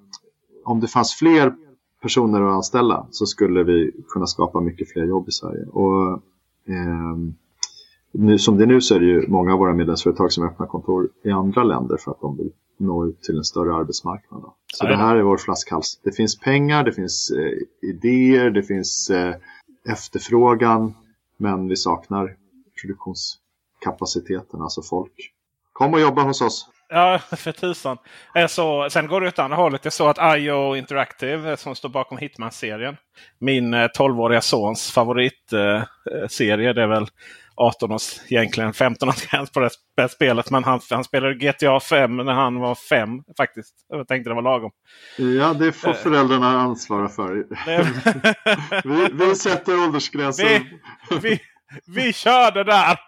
om 0.64 0.80
det 0.80 0.88
fanns 0.88 1.14
fler 1.14 1.54
personer 2.02 2.42
att 2.42 2.54
anställa 2.54 3.06
så 3.10 3.26
skulle 3.26 3.62
vi 3.62 3.92
kunna 4.08 4.26
skapa 4.26 4.60
mycket 4.60 4.92
fler 4.92 5.04
jobb 5.04 5.28
i 5.28 5.32
Sverige. 5.32 5.64
Och, 5.64 6.22
nu, 8.12 8.38
som 8.38 8.56
det 8.56 8.64
är 8.64 8.66
nu 8.66 8.80
så 8.80 8.94
är 8.94 9.00
det 9.00 9.06
ju 9.06 9.28
många 9.28 9.52
av 9.52 9.58
våra 9.58 9.74
medlemsföretag 9.74 10.32
som 10.32 10.44
öppnar 10.44 10.66
kontor 10.66 11.08
i 11.24 11.30
andra 11.30 11.62
länder 11.62 11.96
för 11.96 12.10
att 12.10 12.20
de 12.20 12.36
vill 12.36 12.50
nå 12.78 13.06
ut 13.06 13.22
till 13.22 13.36
en 13.36 13.44
större 13.44 13.74
arbetsmarknad. 13.74 14.42
Då. 14.42 14.54
Så 14.74 14.86
det 14.86 14.96
här 14.96 15.16
är 15.16 15.22
vår 15.22 15.36
flaskhals. 15.36 16.00
Det 16.04 16.12
finns 16.12 16.38
pengar, 16.38 16.84
det 16.84 16.92
finns 16.92 17.30
eh, 17.30 17.88
idéer, 17.88 18.50
det 18.50 18.62
finns 18.62 19.10
eh, 19.10 19.34
efterfrågan 19.88 20.94
men 21.38 21.68
vi 21.68 21.76
saknar 21.76 22.36
produktionskapaciteten, 22.82 24.62
alltså 24.62 24.82
folk. 24.82 25.12
Kom 25.72 25.94
och 25.94 26.00
jobba 26.00 26.22
hos 26.22 26.40
oss! 26.40 26.68
Ja, 26.88 27.18
för 27.18 27.52
tusan. 27.52 27.98
Så, 28.48 28.88
sen 28.90 29.06
går 29.06 29.20
det 29.20 29.28
åt 29.28 29.38
andra 29.38 29.56
hållet. 29.56 29.84
Jag 29.84 29.92
såg 29.92 30.08
att 30.08 30.38
IO 30.38 30.76
Interactive 30.76 31.56
som 31.56 31.74
står 31.74 31.88
bakom 31.88 32.18
Hitman-serien. 32.18 32.96
Min 33.38 33.74
12-åriga 33.74 34.40
sons 34.40 34.92
favoritserie. 34.92 36.72
det 36.72 36.82
är 36.82 36.86
väl 36.86 37.06
18 37.60 37.92
års, 37.92 38.20
egentligen 38.28 38.72
15 38.72 39.08
års 39.08 39.26
gräns 39.26 39.50
på 39.50 39.60
det 39.96 40.08
spelet. 40.08 40.50
Men 40.50 40.64
han, 40.64 40.80
han 40.90 41.04
spelade 41.04 41.34
GTA 41.34 41.80
5 41.80 42.16
när 42.16 42.32
han 42.32 42.58
var 42.58 42.74
5 42.74 43.22
faktiskt. 43.36 43.74
Jag 43.88 44.08
tänkte 44.08 44.30
det 44.30 44.34
var 44.34 44.42
lagom. 44.42 44.70
Ja, 45.16 45.54
det 45.54 45.72
får 45.72 45.92
föräldrarna 45.92 46.60
ansvara 46.60 47.08
för. 47.08 47.46
vi, 48.88 49.26
vi 49.26 49.34
sätter 49.34 49.84
åldersgränsen. 49.84 50.46
Vi, 51.10 51.18
vi, 51.22 51.40
Vi 51.86 52.12
körde 52.12 52.64
där, 52.64 52.98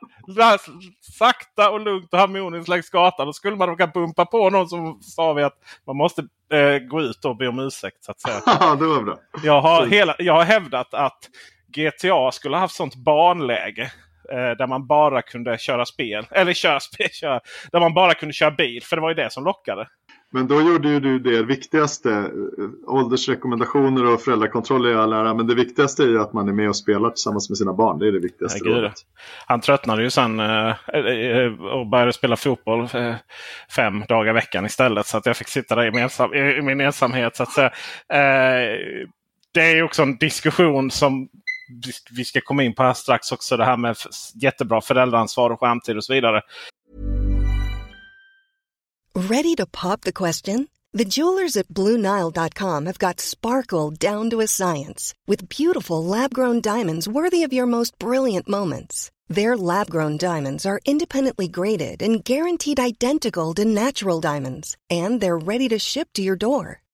sakta 1.18 1.70
och 1.70 1.80
lugnt 1.80 2.12
och 2.12 2.18
harmoniskt 2.18 2.68
längs 2.68 2.90
gatan. 2.90 3.26
Då 3.26 3.32
skulle 3.32 3.56
man 3.56 3.68
råka 3.68 3.86
bumpa 3.86 4.26
på 4.26 4.50
någon 4.50 4.68
som 4.68 4.98
sa 5.02 5.32
vi 5.32 5.42
att 5.42 5.58
man 5.86 5.96
måste 5.96 6.22
eh, 6.52 6.78
gå 6.78 7.02
ut 7.02 7.24
och 7.24 7.36
be 7.36 7.48
om 7.48 7.58
ursäkt. 7.58 8.04
Så 8.04 8.10
att 8.10 8.20
säga. 8.20 8.40
det 8.74 8.86
var 8.86 9.02
bra. 9.02 9.18
Jag 9.44 9.60
har, 9.60 9.86
hela, 9.86 10.16
jag 10.18 10.34
har 10.34 10.44
hävdat 10.44 10.94
att 10.94 11.18
GTA 11.76 12.32
skulle 12.32 12.56
ha 12.56 12.60
haft 12.60 12.74
sånt 12.74 12.94
banläge. 12.94 13.92
Eh, 14.32 14.56
där 14.58 14.66
man 14.66 14.86
bara 14.86 15.22
kunde 15.22 15.58
köra 15.58 15.86
spel. 15.86 16.26
Eller 16.30 16.52
köra 16.52 16.80
spel. 16.80 17.08
Köra, 17.12 17.40
där 17.72 17.80
man 17.80 17.94
bara 17.94 18.14
kunde 18.14 18.32
köra 18.32 18.50
bil. 18.50 18.82
För 18.82 18.96
det 18.96 19.02
var 19.02 19.08
ju 19.08 19.14
det 19.14 19.32
som 19.32 19.44
lockade. 19.44 19.86
Men 20.32 20.46
då 20.46 20.60
gjorde 20.62 20.88
ju 20.88 21.00
du 21.00 21.18
det 21.18 21.42
viktigaste. 21.42 22.30
Åldersrekommendationer 22.86 24.04
och 24.04 24.20
föräldrakontroll 24.20 24.86
är 24.86 24.94
all 24.94 25.12
ära. 25.12 25.34
Men 25.34 25.46
det 25.46 25.54
viktigaste 25.54 26.02
är 26.02 26.06
ju 26.06 26.20
att 26.20 26.32
man 26.32 26.48
är 26.48 26.52
med 26.52 26.68
och 26.68 26.76
spelar 26.76 27.10
tillsammans 27.10 27.50
med 27.50 27.58
sina 27.58 27.72
barn. 27.72 27.98
Det 27.98 28.08
är 28.08 28.12
det 28.12 28.20
viktigaste 28.20 28.58
Ja, 28.64 28.76
rådet. 28.76 28.94
Han 29.46 29.60
tröttnade 29.60 30.02
ju 30.02 30.10
sen 30.10 30.40
eh, 30.40 30.68
eh, 30.94 31.52
och 31.52 31.86
började 31.86 32.12
spela 32.12 32.36
fotboll 32.36 32.88
eh, 32.94 33.14
fem 33.76 34.04
dagar 34.08 34.30
i 34.30 34.34
veckan 34.34 34.66
istället. 34.66 35.06
Så 35.06 35.16
att 35.16 35.26
jag 35.26 35.36
fick 35.36 35.48
sitta 35.48 35.74
där 35.74 35.86
i 35.86 35.90
min, 35.90 36.02
ensam, 36.02 36.34
i 36.34 36.62
min 36.62 36.80
ensamhet. 36.80 37.36
Så 37.36 37.42
att 37.42 37.52
säga. 37.52 37.70
Eh, 38.12 38.78
det 39.54 39.60
är 39.60 39.74
ju 39.74 39.82
också 39.82 40.02
en 40.02 40.16
diskussion 40.16 40.90
som 40.90 41.28
vi- 42.10 42.24
ska 42.24 42.40
komma 42.40 42.62
in 42.62 42.74
på 42.74 42.82
här 42.82 42.94
strax 42.94 43.32
också. 43.32 43.56
Det 43.56 43.64
här 43.64 43.76
med 43.76 43.96
jättebra 44.34 44.80
föräldraansvar 44.80 45.50
och 45.50 45.60
skärmtid 45.60 45.96
och 45.96 46.04
så 46.04 46.12
vidare. 46.14 46.42
Ready 49.14 49.56
to 49.56 49.66
pop 49.66 50.00
the 50.02 50.12
question? 50.12 50.68
The 50.98 51.04
jewelers 51.04 51.56
at 51.56 51.68
BlueNile.com 51.68 52.86
have 52.86 52.98
got 52.98 53.20
sparkle 53.20 53.90
down 53.90 54.30
to 54.30 54.40
a 54.40 54.46
science 54.46 55.14
with 55.28 55.48
beautiful 55.48 56.04
lab 56.04 56.34
grown 56.34 56.60
diamonds 56.60 57.06
worthy 57.06 57.44
of 57.44 57.52
your 57.52 57.66
most 57.66 57.96
brilliant 57.98 58.48
moments. 58.48 59.10
Their 59.28 59.56
lab 59.56 59.88
grown 59.88 60.16
diamonds 60.16 60.66
are 60.66 60.80
independently 60.84 61.46
graded 61.46 62.02
and 62.02 62.24
guaranteed 62.24 62.80
identical 62.80 63.54
to 63.54 63.64
natural 63.64 64.20
diamonds, 64.20 64.76
and 64.90 65.20
they're 65.20 65.38
ready 65.38 65.68
to 65.68 65.78
ship 65.78 66.08
to 66.14 66.22
your 66.22 66.36
door. 66.36 66.82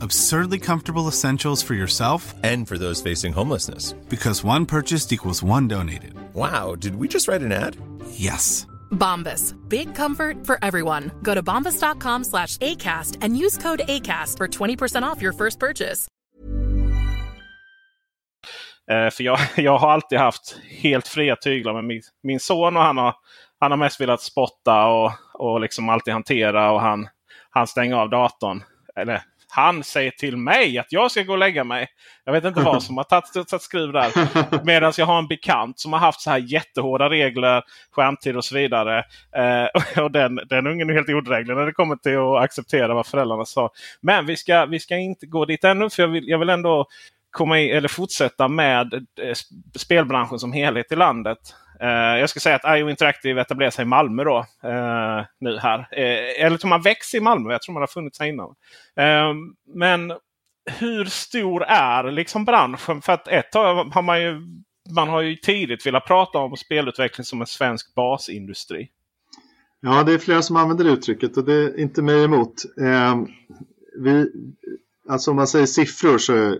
Absurdly 0.00 0.58
comfortable 0.58 1.08
essentials 1.08 1.62
for 1.62 1.74
yourself 1.74 2.34
And 2.42 2.68
for 2.68 2.78
those 2.78 3.02
facing 3.02 3.32
homelessness. 3.32 3.94
because 4.08 4.44
one 4.44 4.66
purchased 4.66 5.12
equals 5.12 5.42
one 5.42 5.68
donated. 5.68 6.14
Wow, 6.34 6.74
did 6.76 6.96
we 6.96 7.08
just 7.08 7.28
write 7.28 7.42
an 7.42 7.52
ad? 7.52 7.76
Yes. 8.10 8.66
Bombas. 8.90 9.54
Big 9.68 9.94
comfort 9.94 10.46
for 10.46 10.58
everyone. 10.62 11.10
Go 11.22 11.34
to 11.34 11.42
bombas.com 11.42 12.24
slash 12.24 12.56
ACAST 12.58 13.18
and 13.22 13.36
use 13.36 13.56
code 13.58 13.82
ACAST 13.88 14.36
for 14.38 14.48
20% 14.48 15.02
off 15.02 15.22
your 15.22 15.32
first 15.32 15.58
purchase. 15.60 16.08
Eh, 18.90 19.10
för 19.10 19.24
jag, 19.24 19.38
jag 19.56 19.78
har 19.78 19.90
alltid 19.90 20.18
haft 20.18 20.56
helt 20.68 21.08
fria 21.08 21.36
tyglar 21.36 21.72
med 21.74 21.84
min, 21.84 22.02
min 22.22 22.40
son 22.40 22.76
och 22.76 22.82
han 22.82 22.96
har, 22.98 23.14
han 23.60 23.70
har 23.70 23.78
mest 23.78 24.00
velat 24.00 24.22
spotta 24.22 24.86
och, 24.86 25.12
och 25.34 25.60
liksom 25.60 25.88
alltid 25.88 26.12
hantera 26.14 26.70
och 26.72 26.80
han, 26.80 27.08
han 27.50 27.66
stänger 27.66 27.96
av 27.96 28.10
datorn. 28.10 28.62
Eller 28.96 29.22
han 29.54 29.84
säger 29.84 30.10
till 30.10 30.36
mig 30.36 30.78
att 30.78 30.92
jag 30.92 31.10
ska 31.10 31.22
gå 31.22 31.32
och 31.32 31.38
lägga 31.38 31.64
mig. 31.64 31.88
Jag 32.24 32.32
vet 32.32 32.44
inte 32.44 32.60
vad 32.60 32.82
som 32.82 32.96
har 32.96 33.04
tagit, 33.04 33.48
tagit 33.48 33.62
skruv 33.62 33.92
där. 33.92 34.10
Medan 34.64 34.92
jag 34.98 35.06
har 35.06 35.18
en 35.18 35.26
bekant 35.26 35.78
som 35.78 35.92
har 35.92 36.00
haft 36.00 36.20
så 36.20 36.30
här 36.30 36.38
jättehårda 36.38 37.10
regler, 37.10 37.62
skärmtid 37.90 38.36
och 38.36 38.44
så 38.44 38.54
vidare. 38.54 38.98
Eh, 39.36 40.02
och 40.02 40.10
den, 40.10 40.40
den 40.48 40.66
ungen 40.66 40.90
är 40.90 40.94
helt 40.94 41.08
odräglig 41.08 41.56
när 41.56 41.66
det 41.66 41.72
kommer 41.72 41.96
till 41.96 42.18
att 42.18 42.44
acceptera 42.44 42.94
vad 42.94 43.06
föräldrarna 43.06 43.44
sa. 43.44 43.70
Men 44.00 44.26
vi 44.26 44.36
ska, 44.36 44.66
vi 44.66 44.80
ska 44.80 44.96
inte 44.96 45.26
gå 45.26 45.44
dit 45.44 45.64
ännu 45.64 45.90
för 45.90 46.02
jag 46.02 46.08
vill, 46.08 46.28
jag 46.28 46.38
vill 46.38 46.48
ändå 46.48 46.86
komma 47.30 47.60
i, 47.60 47.70
eller 47.70 47.88
fortsätta 47.88 48.48
med 48.48 48.94
eh, 48.94 48.98
sp- 49.22 49.78
spelbranschen 49.78 50.38
som 50.38 50.52
helhet 50.52 50.92
i 50.92 50.96
landet. 50.96 51.38
Eh, 51.80 52.18
jag 52.20 52.30
ska 52.30 52.40
säga 52.40 52.56
att 52.56 52.78
IO 52.78 52.90
Interactive 52.90 53.40
etablerar 53.40 53.70
sig 53.70 53.82
i 53.82 53.86
Malmö 53.86 54.24
då, 54.24 54.38
eh, 54.62 55.24
nu 55.40 55.58
här. 55.58 55.78
Eh, 55.78 56.44
eller 56.46 56.56
tror 56.56 56.68
man 56.68 56.82
växer 56.82 57.18
i 57.18 57.20
Malmö. 57.20 57.52
Jag 57.52 57.62
tror 57.62 57.72
man 57.72 57.82
har 57.82 57.86
funnits 57.86 58.20
här 58.20 58.26
innan. 58.26 58.54
Eh, 58.96 59.34
men 59.74 60.12
hur 60.78 61.04
stor 61.04 61.64
är 61.64 62.10
liksom 62.10 62.44
branschen? 62.44 63.02
För 63.02 63.12
att 63.12 63.28
ett 63.28 63.52
tag 63.52 63.84
har 63.84 64.02
man 64.02 64.22
ju, 64.22 64.40
man 64.94 65.08
har 65.08 65.20
ju 65.20 65.36
tidigt 65.36 65.86
velat 65.86 66.06
prata 66.06 66.38
om 66.38 66.56
spelutveckling 66.56 67.24
som 67.24 67.40
en 67.40 67.46
svensk 67.46 67.94
basindustri. 67.94 68.88
Ja, 69.80 70.02
det 70.02 70.12
är 70.12 70.18
flera 70.18 70.42
som 70.42 70.56
använder 70.56 70.84
det 70.84 70.90
uttrycket 70.90 71.36
och 71.36 71.44
det 71.44 71.54
är 71.54 71.80
inte 71.80 72.02
mig 72.02 72.24
emot. 72.24 72.54
Eh, 72.80 73.16
vi, 73.98 74.32
alltså 75.08 75.30
om 75.30 75.36
man 75.36 75.46
säger 75.46 75.66
siffror 75.66 76.18
så 76.18 76.58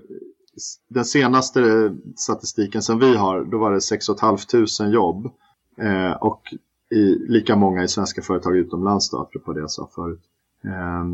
den 0.88 1.04
senaste 1.04 1.92
statistiken 2.16 2.82
som 2.82 2.98
vi 2.98 3.16
har, 3.16 3.44
då 3.44 3.58
var 3.58 3.72
det 3.72 3.80
6 3.80 4.06
500 4.20 4.92
jobb. 4.92 5.30
Eh, 5.78 6.12
och 6.12 6.42
i, 6.90 7.18
lika 7.28 7.56
många 7.56 7.84
i 7.84 7.88
svenska 7.88 8.22
företag 8.22 8.56
utomlands 8.56 9.10
då, 9.10 9.20
apropå 9.20 9.52
det 9.52 9.60
jag 9.60 9.70
sa 9.70 9.88
förut. 9.94 10.22
Eh, 10.64 11.04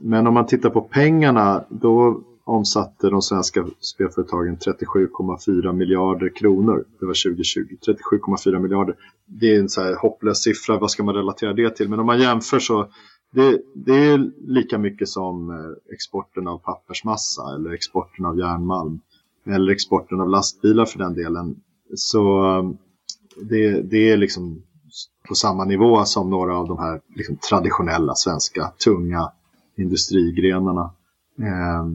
men 0.00 0.26
om 0.26 0.34
man 0.34 0.46
tittar 0.46 0.70
på 0.70 0.80
pengarna, 0.80 1.64
då 1.68 2.22
omsatte 2.44 3.10
de 3.10 3.22
svenska 3.22 3.66
spelföretagen 3.80 4.56
37,4 4.56 5.72
miljarder 5.72 6.36
kronor. 6.36 6.84
Det 7.00 7.06
var 7.06 7.30
2020. 7.32 7.60
37,4 7.86 8.58
miljarder. 8.58 8.94
Det 9.26 9.54
är 9.54 9.60
en 9.60 9.68
så 9.68 9.82
här 9.82 9.94
hopplös 9.94 10.42
siffra, 10.42 10.78
vad 10.78 10.90
ska 10.90 11.02
man 11.02 11.14
relatera 11.14 11.52
det 11.52 11.76
till? 11.76 11.88
Men 11.88 12.00
om 12.00 12.06
man 12.06 12.20
jämför 12.20 12.58
så 12.58 12.88
det, 13.30 13.62
det 13.74 13.96
är 13.96 14.30
lika 14.46 14.78
mycket 14.78 15.08
som 15.08 15.50
eh, 15.50 15.94
exporten 15.94 16.48
av 16.48 16.58
pappersmassa 16.58 17.54
eller 17.54 17.72
exporten 17.72 18.24
av 18.24 18.38
järnmalm. 18.38 19.00
Eller 19.46 19.72
exporten 19.72 20.20
av 20.20 20.28
lastbilar 20.28 20.84
för 20.84 20.98
den 20.98 21.14
delen. 21.14 21.60
Så 21.94 22.44
eh, 22.44 22.70
det, 23.42 23.82
det 23.82 24.10
är 24.10 24.16
liksom 24.16 24.62
på 25.28 25.34
samma 25.34 25.64
nivå 25.64 26.04
som 26.04 26.30
några 26.30 26.56
av 26.56 26.68
de 26.68 26.78
här 26.78 27.00
liksom, 27.14 27.36
traditionella 27.36 28.14
svenska 28.14 28.72
tunga 28.84 29.32
industrigrenarna. 29.76 30.90
Eh, 31.38 31.86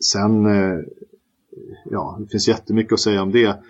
sen, 0.00 0.46
eh, 0.46 0.80
ja, 1.84 2.16
det 2.20 2.28
finns 2.28 2.48
jättemycket 2.48 2.92
att 2.92 3.00
säga 3.00 3.22
om 3.22 3.32
det. 3.32 3.62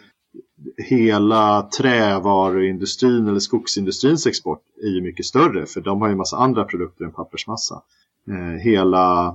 Hela 0.77 1.63
trävaruindustrin 1.63 3.29
eller 3.29 3.39
skogsindustrins 3.39 4.27
export 4.27 4.63
är 4.83 4.89
ju 4.89 5.03
mycket 5.03 5.27
större 5.27 5.67
för 5.67 5.81
de 5.81 6.01
har 6.01 6.09
ju 6.09 6.13
en 6.13 6.19
massa 6.19 6.37
andra 6.37 6.65
produkter 6.65 7.05
än 7.05 7.13
pappersmassa. 7.13 7.83
Eh, 8.29 8.61
hela 8.61 9.27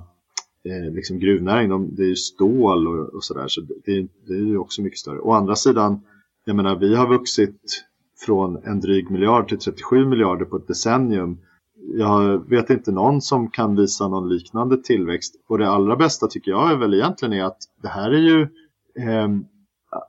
eh, 0.66 0.94
liksom 0.94 1.20
gruvnäringen, 1.20 1.70
de, 1.70 1.96
det 1.96 2.04
är 2.04 2.08
ju 2.08 2.16
stål 2.16 2.88
och, 2.88 3.14
och 3.14 3.24
sådär 3.24 3.48
så 3.48 3.62
det, 3.62 4.08
det 4.28 4.34
är 4.34 4.46
ju 4.46 4.58
också 4.58 4.82
mycket 4.82 5.00
större. 5.00 5.20
Å 5.20 5.32
andra 5.32 5.56
sidan, 5.56 6.02
jag 6.46 6.56
menar 6.56 6.76
vi 6.76 6.96
har 6.96 7.08
vuxit 7.08 7.86
från 8.26 8.64
en 8.64 8.80
dryg 8.80 9.12
miljard 9.12 9.48
till 9.48 9.60
37 9.60 10.06
miljarder 10.06 10.46
på 10.46 10.58
ett 10.58 10.68
decennium 10.68 11.38
jag 11.94 12.50
vet 12.50 12.70
inte 12.70 12.92
någon 12.92 13.22
som 13.22 13.50
kan 13.50 13.76
visa 13.76 14.08
någon 14.08 14.30
liknande 14.30 14.78
tillväxt. 14.78 15.36
Och 15.48 15.58
det 15.58 15.70
allra 15.70 15.96
bästa 15.96 16.28
tycker 16.28 16.52
jag 16.52 16.72
är 16.72 16.76
väl 16.76 16.94
egentligen 16.94 17.34
är 17.34 17.44
att 17.44 17.58
det 17.82 17.88
här 17.88 18.12
är 18.12 18.20
ju 18.20 18.42
eh, 19.00 19.28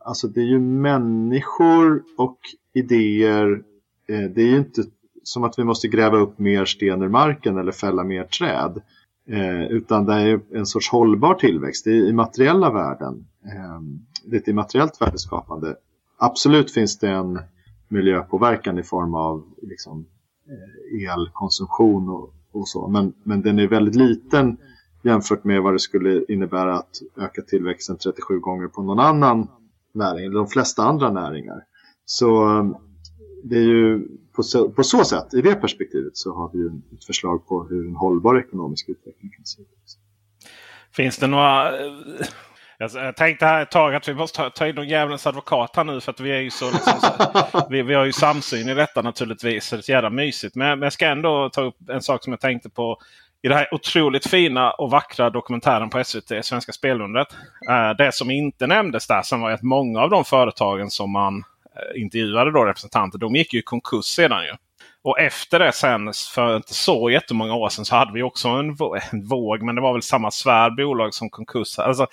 Alltså 0.05 0.29
det 0.29 0.41
är 0.41 0.45
ju 0.45 0.59
människor 0.59 2.03
och 2.19 2.39
idéer. 2.75 3.63
Eh, 4.09 4.31
det 4.35 4.43
är 4.43 4.47
ju 4.47 4.57
inte 4.57 4.83
som 5.23 5.45
att 5.45 5.59
vi 5.59 5.65
måste 5.65 5.89
gräva 5.89 6.17
upp 6.17 6.39
mer 6.39 6.65
sten 6.65 7.03
ur 7.03 7.09
marken 7.09 7.59
eller 7.59 7.73
fälla 7.73 8.05
mer 8.05 8.25
träd. 8.25 8.83
Eh, 9.29 9.63
utan 9.63 10.05
det 10.05 10.15
är 10.15 10.41
en 10.55 10.67
sorts 10.67 10.91
hållbar 10.91 11.35
tillväxt. 11.35 11.85
Det 11.85 11.91
är 11.91 12.09
i 12.09 12.13
materiella 12.13 12.71
värden. 12.71 13.27
Eh, 13.45 13.81
det 14.25 14.37
är 14.37 14.41
ett 14.41 14.49
immateriellt 14.49 15.01
värdeskapande. 15.01 15.77
Absolut 16.19 16.71
finns 16.71 16.99
det 16.99 17.09
en 17.09 17.41
miljöpåverkan 17.89 18.79
i 18.79 18.83
form 18.83 19.15
av 19.15 19.45
liksom, 19.63 20.07
Eh, 20.49 21.13
elkonsumtion 21.13 22.09
och, 22.09 22.35
och, 22.53 22.69
så. 22.69 22.89
Men, 22.89 23.13
men 23.23 23.43
den 23.43 23.59
är 23.59 23.69
väldigt 23.69 23.95
liten 23.95 24.57
jämfört 25.03 25.45
med 25.45 25.63
vad 25.63 25.75
det 25.75 25.79
skulle 25.79 26.25
innebära 26.29 26.75
att 26.75 27.01
öka 27.17 27.43
tillväxten 27.43 27.97
37 27.97 28.39
gånger 28.39 28.69
på 28.69 28.83
någon 28.83 29.01
annan 29.01 29.49
näring, 29.95 30.25
eller 30.25 30.39
de 30.39 30.49
flesta 30.49 30.83
andra 30.83 31.11
näringar. 31.11 31.65
Så 32.05 32.59
eh, 32.59 32.65
det 33.45 33.57
är 33.57 33.67
ju 33.67 34.09
på 34.37 34.43
så, 34.43 34.71
på 34.71 34.83
så 34.83 35.05
sätt, 35.05 35.35
i 35.35 35.41
det 35.41 35.55
perspektivet, 35.55 36.17
så 36.17 36.35
har 36.35 36.51
vi 36.53 36.67
ett 36.97 37.05
förslag 37.05 37.47
på 37.47 37.65
hur 37.65 37.87
en 37.89 37.97
hållbar 37.97 38.39
ekonomisk 38.39 38.89
utveckling 38.89 39.31
kan 39.31 39.45
se 39.45 39.63
ut. 39.63 39.69
Finns 40.93 41.19
det 41.19 41.27
några 41.27 41.73
jag 42.91 43.17
tänkte 43.17 43.47
här 43.47 43.63
ett 43.63 43.71
tag 43.71 43.95
att 43.95 44.09
vi 44.09 44.15
måste 44.15 44.51
ta 44.51 44.67
in 44.67 44.75
någon 44.75 44.89
djävulens 44.89 45.27
advokat 45.27 45.77
här 45.77 45.85
nu. 45.85 46.01
För 46.01 46.11
att 46.11 46.21
vi 46.21 46.31
är 46.31 46.41
ju 46.41 46.51
så, 46.51 46.71
liksom, 46.71 46.93
så 47.01 47.67
vi, 47.71 47.83
vi, 47.83 47.95
har 47.95 48.05
ju 48.05 48.13
samsyn 48.13 48.69
i 48.69 48.75
detta 48.75 49.03
naturligtvis. 49.03 49.65
Så 49.65 49.77
det 49.77 49.81
är 49.81 49.83
så 49.83 49.93
jävla 49.93 50.11
mysigt. 50.11 50.55
Men, 50.55 50.79
men 50.79 50.87
jag 50.87 50.93
ska 50.93 51.07
ändå 51.07 51.51
ta 51.53 51.63
upp 51.63 51.89
en 51.89 52.03
sak 52.03 52.25
som 52.25 52.33
jag 52.33 52.41
tänkte 52.41 52.71
på. 52.71 52.99
I 53.45 53.49
den 53.49 53.59
här 53.59 53.75
otroligt 53.75 54.27
fina 54.27 54.71
och 54.71 54.91
vackra 54.91 55.31
dokumentären 55.31 55.91
på 55.91 56.05
SVT, 56.05 56.45
Svenska 56.45 56.73
Spelundret. 56.73 57.29
Eh, 57.71 57.91
det 57.99 58.15
som 58.15 58.31
inte 58.31 58.67
nämndes 58.67 59.07
där 59.07 59.23
som 59.23 59.41
var 59.41 59.51
att 59.51 59.63
många 59.63 60.01
av 60.01 60.11
de 60.11 60.25
företagen 60.25 60.91
som 60.91 61.11
man 61.11 61.45
eh, 61.77 62.03
intervjuade 62.03 62.53
då 62.53 62.65
representanter. 62.65 63.19
De 63.19 63.35
gick 63.35 63.55
ju 63.55 63.59
i 63.59 63.63
konkurs 63.63 64.05
sedan 64.05 64.45
ju. 64.45 64.53
Och 65.05 65.21
efter 65.21 65.59
det 65.59 65.73
sen, 65.73 66.13
för 66.35 66.57
inte 66.57 66.75
så 66.75 67.11
jättemånga 67.11 67.55
år 67.55 67.69
sedan, 67.69 67.85
så 67.85 67.97
hade 67.97 68.13
vi 68.13 68.23
också 68.23 68.49
en, 68.49 68.77
en 69.13 69.29
våg. 69.29 69.63
Men 69.63 69.75
det 69.75 69.81
var 69.81 69.93
väl 69.93 70.03
samma 70.03 70.31
svär 70.31 70.71
bolag 70.71 71.15
som 71.15 71.31
konkurs. 71.31 71.79
Alltså, 71.79 72.07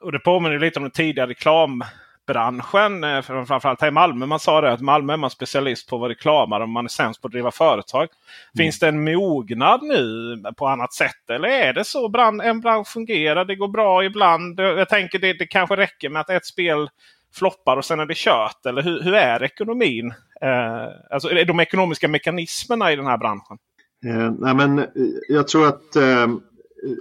och 0.00 0.12
det 0.12 0.18
påminner 0.18 0.58
lite 0.58 0.78
om 0.78 0.82
den 0.82 0.92
tidigare 0.92 1.30
reklam 1.30 1.84
Eh, 2.28 3.22
framförallt 3.44 3.80
här 3.80 3.88
i 3.88 3.90
Malmö. 3.90 4.26
Man 4.26 4.40
sa 4.40 4.60
det 4.60 4.72
att 4.72 4.80
Malmö 4.80 5.12
är 5.12 5.16
man 5.16 5.30
specialist 5.30 5.88
på 5.88 5.96
att 5.96 6.00
vara 6.00 6.10
reklamare 6.10 6.62
och 6.62 6.68
man 6.68 6.84
är 6.84 6.88
sämst 6.88 7.20
på 7.20 7.26
att 7.26 7.32
driva 7.32 7.50
företag. 7.50 8.00
Mm. 8.02 8.64
Finns 8.64 8.78
det 8.78 8.88
en 8.88 9.04
mognad 9.04 9.82
nu 9.82 10.36
på 10.56 10.66
annat 10.66 10.92
sätt? 10.92 11.30
Eller 11.30 11.48
är 11.48 11.72
det 11.72 11.84
så 11.84 12.08
brand, 12.08 12.42
en 12.42 12.60
bransch 12.60 12.88
fungerar? 12.88 13.44
Det 13.44 13.56
går 13.56 13.68
bra 13.68 14.04
ibland. 14.04 14.60
Jag 14.60 14.88
tänker 14.88 15.18
det, 15.18 15.32
det 15.32 15.46
kanske 15.46 15.76
räcker 15.76 16.08
med 16.08 16.20
att 16.20 16.30
ett 16.30 16.46
spel 16.46 16.88
floppar 17.34 17.76
och 17.76 17.84
sen 17.84 18.00
är 18.00 18.06
det 18.06 18.16
kört. 18.16 18.66
Eller 18.66 18.82
hur, 18.82 19.02
hur 19.02 19.14
är 19.14 19.42
ekonomin? 19.42 20.14
Eh, 20.40 20.86
alltså 21.10 21.28
är 21.28 21.44
de 21.44 21.60
ekonomiska 21.60 22.08
mekanismerna 22.08 22.92
i 22.92 22.96
den 22.96 23.06
här 23.06 23.18
branschen? 23.18 23.58
Eh, 24.06 24.32
nej 24.38 24.54
men, 24.54 24.86
jag 25.28 25.48
tror 25.48 25.66
att 25.66 25.96
eh, 25.96 26.26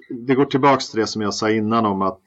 det 0.10 0.36
går 0.36 0.46
tillbaka 0.46 0.80
till 0.80 1.00
det 1.00 1.08
som 1.08 1.22
jag 1.22 1.34
sa 1.34 1.50
innan 1.50 1.86
om 1.86 2.02
att 2.02 2.22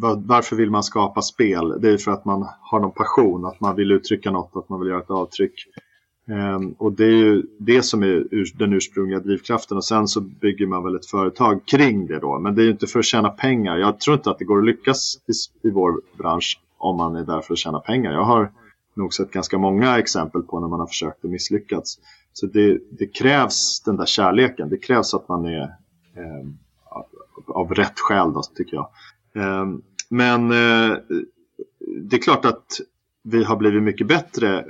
varför 0.00 0.56
vill 0.56 0.70
man 0.70 0.82
skapa 0.82 1.22
spel? 1.22 1.80
Det 1.80 1.90
är 1.90 1.98
för 1.98 2.10
att 2.10 2.24
man 2.24 2.48
har 2.60 2.80
någon 2.80 2.92
passion, 2.92 3.44
att 3.44 3.60
man 3.60 3.76
vill 3.76 3.92
uttrycka 3.92 4.30
något, 4.30 4.50
att 4.54 4.68
man 4.68 4.80
vill 4.80 4.88
göra 4.88 5.00
ett 5.00 5.10
avtryck. 5.10 5.54
Um, 6.26 6.74
och 6.78 6.92
det 6.92 7.04
är 7.04 7.16
ju 7.16 7.42
det 7.58 7.82
som 7.82 8.02
är 8.02 8.06
ur, 8.06 8.52
den 8.58 8.72
ursprungliga 8.72 9.20
drivkraften 9.20 9.76
och 9.76 9.84
sen 9.84 10.08
så 10.08 10.20
bygger 10.20 10.66
man 10.66 10.84
väl 10.84 10.94
ett 10.94 11.06
företag 11.06 11.66
kring 11.66 12.06
det 12.06 12.18
då. 12.18 12.38
Men 12.38 12.54
det 12.54 12.62
är 12.62 12.64
ju 12.64 12.70
inte 12.70 12.86
för 12.86 12.98
att 12.98 13.04
tjäna 13.04 13.28
pengar. 13.28 13.76
Jag 13.76 14.00
tror 14.00 14.16
inte 14.16 14.30
att 14.30 14.38
det 14.38 14.44
går 14.44 14.58
att 14.58 14.64
lyckas 14.64 15.16
i, 15.16 15.68
i 15.68 15.70
vår 15.70 16.00
bransch 16.18 16.60
om 16.78 16.96
man 16.96 17.16
är 17.16 17.24
där 17.24 17.40
för 17.40 17.52
att 17.52 17.58
tjäna 17.58 17.78
pengar. 17.78 18.12
Jag 18.12 18.24
har 18.24 18.50
nog 18.94 19.14
sett 19.14 19.30
ganska 19.30 19.58
många 19.58 19.98
exempel 19.98 20.42
på 20.42 20.60
när 20.60 20.68
man 20.68 20.80
har 20.80 20.86
försökt 20.86 21.24
och 21.24 21.30
misslyckats. 21.30 21.98
Så 22.32 22.46
det, 22.46 22.78
det 22.90 23.06
krävs 23.06 23.82
den 23.84 23.96
där 23.96 24.06
kärleken. 24.06 24.68
Det 24.68 24.78
krävs 24.78 25.14
att 25.14 25.28
man 25.28 25.44
är 25.44 25.62
eh, 26.16 26.48
av 27.46 27.74
rätt 27.74 28.00
skäl 28.00 28.32
då, 28.32 28.42
tycker 28.42 28.76
jag. 28.76 28.88
Ehm, 29.34 29.82
men 30.08 30.50
eh, 30.50 30.96
det 32.02 32.16
är 32.16 32.22
klart 32.22 32.44
att 32.44 32.80
vi 33.24 33.44
har 33.44 33.56
blivit 33.56 33.82
mycket 33.82 34.06
bättre. 34.06 34.64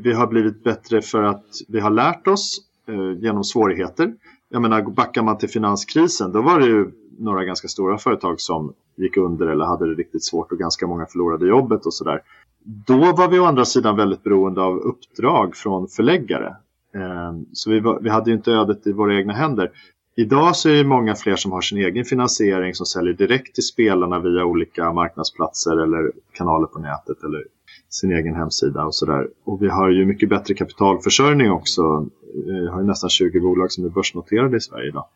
Vi 0.00 0.12
har 0.12 0.26
blivit 0.26 0.64
bättre 0.64 1.02
för 1.02 1.22
att 1.22 1.44
vi 1.68 1.80
har 1.80 1.90
lärt 1.90 2.28
oss 2.28 2.60
eh, 2.88 3.12
genom 3.18 3.44
svårigheter. 3.44 4.14
Jag 4.48 4.62
menar, 4.62 4.82
backar 4.82 5.22
man 5.22 5.38
till 5.38 5.48
finanskrisen, 5.48 6.32
då 6.32 6.42
var 6.42 6.60
det 6.60 6.66
ju 6.66 6.90
några 7.18 7.44
ganska 7.44 7.68
stora 7.68 7.98
företag 7.98 8.40
som 8.40 8.72
gick 8.96 9.16
under 9.16 9.46
eller 9.46 9.64
hade 9.64 9.86
det 9.86 9.94
riktigt 9.94 10.24
svårt 10.24 10.52
och 10.52 10.58
ganska 10.58 10.86
många 10.86 11.06
förlorade 11.06 11.46
jobbet 11.46 11.86
och 11.86 11.94
sådär. 11.94 12.20
Då 12.64 13.12
var 13.12 13.28
vi 13.28 13.38
å 13.38 13.44
andra 13.44 13.64
sidan 13.64 13.96
väldigt 13.96 14.22
beroende 14.22 14.62
av 14.62 14.78
uppdrag 14.78 15.56
från 15.56 15.88
förläggare. 15.88 16.56
Ehm, 16.94 17.46
så 17.52 17.70
vi, 17.70 17.80
var, 17.80 18.00
vi 18.00 18.10
hade 18.10 18.30
ju 18.30 18.36
inte 18.36 18.52
ödet 18.52 18.86
i 18.86 18.92
våra 18.92 19.16
egna 19.18 19.32
händer. 19.32 19.70
Idag 20.18 20.56
så 20.56 20.68
är 20.68 20.74
det 20.74 20.84
många 20.84 21.14
fler 21.14 21.36
som 21.36 21.52
har 21.52 21.60
sin 21.60 21.78
egen 21.78 22.04
finansiering 22.04 22.74
som 22.74 22.86
säljer 22.86 23.12
direkt 23.12 23.54
till 23.54 23.66
spelarna 23.66 24.18
via 24.18 24.44
olika 24.44 24.92
marknadsplatser 24.92 25.82
eller 25.82 26.12
kanaler 26.32 26.66
på 26.66 26.78
nätet 26.78 27.24
eller 27.24 27.44
sin 27.88 28.12
egen 28.12 28.34
hemsida 28.34 28.84
och 28.84 28.94
sådär. 28.94 29.28
Och 29.44 29.62
vi 29.62 29.68
har 29.68 29.90
ju 29.90 30.06
mycket 30.06 30.28
bättre 30.28 30.54
kapitalförsörjning 30.54 31.50
också. 31.50 32.06
Vi 32.46 32.68
har 32.68 32.80
ju 32.80 32.86
nästan 32.86 33.10
20 33.10 33.40
bolag 33.40 33.72
som 33.72 33.84
är 33.84 33.88
börsnoterade 33.88 34.56
i 34.56 34.60
Sverige 34.60 34.88
idag. 34.88 35.06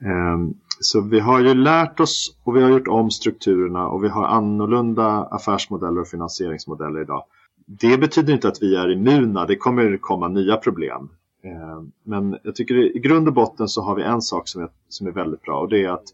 Mm. 0.00 0.54
Så 0.80 1.00
vi 1.00 1.20
har 1.20 1.40
ju 1.40 1.54
lärt 1.54 2.00
oss 2.00 2.36
och 2.44 2.56
vi 2.56 2.62
har 2.62 2.70
gjort 2.70 2.88
om 2.88 3.10
strukturerna 3.10 3.88
och 3.88 4.04
vi 4.04 4.08
har 4.08 4.24
annorlunda 4.24 5.28
affärsmodeller 5.30 6.00
och 6.00 6.08
finansieringsmodeller 6.08 7.00
idag. 7.00 7.24
Det 7.66 7.98
betyder 7.98 8.32
inte 8.32 8.48
att 8.48 8.62
vi 8.62 8.76
är 8.76 8.92
immuna, 8.92 9.46
det 9.46 9.56
kommer 9.56 9.96
komma 9.96 10.28
nya 10.28 10.56
problem. 10.56 11.08
Eh, 11.44 11.82
men 12.02 12.38
jag 12.42 12.54
tycker 12.54 12.96
i 12.96 12.98
grund 12.98 13.28
och 13.28 13.34
botten 13.34 13.68
så 13.68 13.82
har 13.82 13.94
vi 13.94 14.02
en 14.02 14.22
sak 14.22 14.48
som 14.48 14.62
är, 14.62 14.68
som 14.88 15.06
är 15.06 15.10
väldigt 15.10 15.42
bra 15.42 15.60
och 15.60 15.68
det 15.68 15.84
är 15.84 15.90
att 15.90 16.04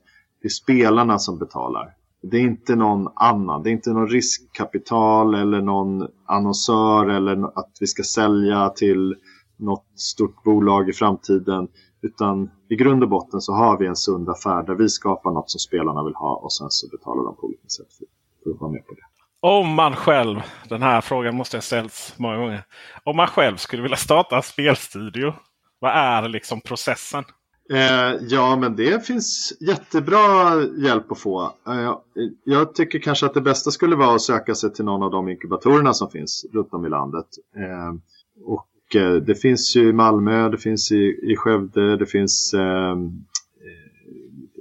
det 0.43 0.47
är 0.47 0.51
spelarna 0.51 1.19
som 1.19 1.39
betalar. 1.39 1.95
Det 2.23 2.37
är 2.37 2.41
inte 2.41 2.77
någon 2.77 3.09
annan, 3.15 3.63
det 3.63 3.71
är 3.71 3.73
inte 3.73 3.93
någon 3.93 4.09
riskkapital 4.09 5.35
eller 5.35 5.61
någon 5.61 6.09
annonsör 6.27 7.07
eller 7.09 7.59
att 7.59 7.71
vi 7.81 7.87
ska 7.87 8.03
sälja 8.03 8.69
till 8.69 9.17
något 9.57 9.87
stort 9.95 10.45
bolag 10.45 10.89
i 10.89 10.93
framtiden. 10.93 11.69
Utan 12.03 12.51
i 12.69 12.77
grund 12.77 13.03
och 13.03 13.09
botten 13.09 13.41
så 13.41 13.53
har 13.53 13.79
vi 13.79 13.87
en 13.87 13.97
sund 13.97 14.29
affär 14.29 14.63
där 14.63 14.75
vi 14.75 14.89
skapar 14.89 15.31
något 15.31 15.51
som 15.51 15.59
spelarna 15.59 16.05
vill 16.05 16.15
ha 16.15 16.35
och 16.37 16.53
sen 16.53 16.71
så 16.71 16.89
betalar 16.89 17.25
de 17.25 17.37
på 17.37 17.47
olika 17.47 17.69
sätt 17.69 17.87
för 18.45 18.51
att 18.51 18.61
vara 18.61 18.73
med 18.73 18.87
på 18.87 18.95
det. 18.95 19.10
Om 19.43 19.75
man 19.75 19.97
själv, 19.97 20.41
den 20.69 20.83
här 20.83 21.01
frågan 21.01 21.35
måste 21.35 21.57
jag 21.57 21.65
ställts 21.65 22.15
många 22.19 22.37
gånger. 22.37 22.65
Om 23.05 23.17
man 23.17 23.27
själv 23.27 23.57
skulle 23.57 23.83
vilja 23.83 23.97
starta 23.97 24.37
en 24.37 24.43
spelstudio, 24.43 25.35
vad 25.79 25.93
är 25.93 26.29
liksom 26.29 26.61
processen? 26.61 27.25
Eh, 27.73 28.15
ja, 28.29 28.57
men 28.57 28.77
det 28.77 29.07
finns 29.07 29.53
jättebra 29.61 30.63
hjälp 30.79 31.13
att 31.13 31.19
få. 31.19 31.55
Eh, 31.69 31.99
jag 32.45 32.75
tycker 32.75 32.99
kanske 32.99 33.27
att 33.27 33.35
det 33.35 33.41
bästa 33.41 33.71
skulle 33.71 33.97
vara 33.97 34.15
att 34.15 34.23
söka 34.23 34.55
sig 34.55 34.73
till 34.73 34.85
någon 34.85 35.03
av 35.03 35.11
de 35.11 35.29
inkubatorerna 35.29 35.95
som 35.95 36.11
finns 36.11 36.47
runt 36.53 36.75
om 36.75 36.87
i 36.87 36.89
landet. 36.89 37.27
Eh, 37.57 37.95
och 38.45 38.97
eh, 38.97 39.15
det 39.15 39.35
finns 39.35 39.77
ju 39.77 39.89
i 39.89 39.93
Malmö, 39.93 40.49
det 40.49 40.59
finns 40.59 40.93
i, 40.93 41.33
i 41.33 41.37
Skövde, 41.37 41.97
det 41.97 42.07
finns 42.07 42.55
eh, 42.55 42.97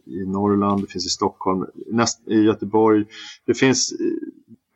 i 0.06 0.26
Norrland, 0.26 0.82
det 0.82 0.88
finns 0.88 1.06
i 1.06 1.10
Stockholm, 1.10 1.66
näst, 1.88 2.28
i 2.28 2.42
Göteborg. 2.42 3.06
Det 3.46 3.54
finns 3.54 3.94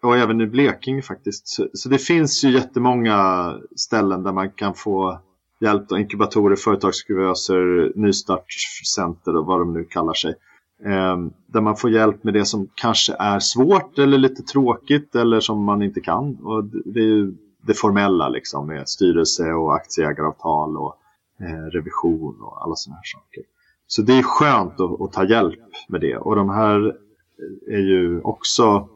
och 0.04 0.18
även 0.18 0.42
i 0.42 0.48
Blekinge 0.48 1.02
faktiskt. 1.02 1.48
Så, 1.48 1.68
så, 1.74 1.90
det 1.90 1.98
finns 1.98 2.44
ju 2.44 2.50
jättemånga 2.50 3.54
ställen 3.76 4.24
där 4.24 4.32
man 4.32 4.50
kan 4.50 4.74
få 4.74 5.20
hjälp. 5.62 5.90
Då, 5.90 5.98
inkubatorer, 5.98 6.56
företagskuvöser, 6.56 7.92
nystartscenter 7.96 9.36
och 9.36 9.46
vad 9.46 9.60
de 9.60 9.74
nu 9.74 9.84
kallar 9.84 10.14
sig. 10.14 10.36
Eh, 10.86 11.18
där 11.48 11.62
man 11.62 11.76
får 11.76 11.90
hjälp 11.90 12.24
med 12.24 12.34
det 12.34 12.46
som 12.46 12.70
kanske 12.76 13.16
är 13.20 13.40
svårt 13.40 14.00
eller 14.00 14.18
lite 14.18 14.44
tråkigt 14.44 15.16
eller 15.16 15.40
som 15.40 15.64
man 15.64 15.82
inte 15.82 16.00
kan. 16.02 16.36
Och 16.36 16.64
det 16.66 17.00
är 17.00 17.04
ju 17.04 17.34
det 17.62 17.74
formella 17.74 18.30
liksom 18.30 18.68
med 18.68 18.90
styrelse 18.90 19.54
och 19.54 19.76
aktieägaravtal 19.76 20.78
och 20.78 20.96
eh, 21.40 21.66
revision 21.72 22.42
och 22.42 22.64
alla 22.64 22.76
sådana 22.76 22.96
här 22.96 23.04
saker. 23.04 23.44
Så 23.88 24.02
det 24.02 24.14
är 24.14 24.24
skönt 24.24 24.80
att, 24.80 25.02
att, 25.02 25.12
ta 25.12 25.26
hjälp 25.26 25.60
med 25.88 26.02
det 26.02 26.18
och 26.18 26.36
de 26.36 26.50
här 26.50 26.88
eh, 26.88 27.76
är 27.76 27.82
ju 27.82 28.22
också 28.22 28.90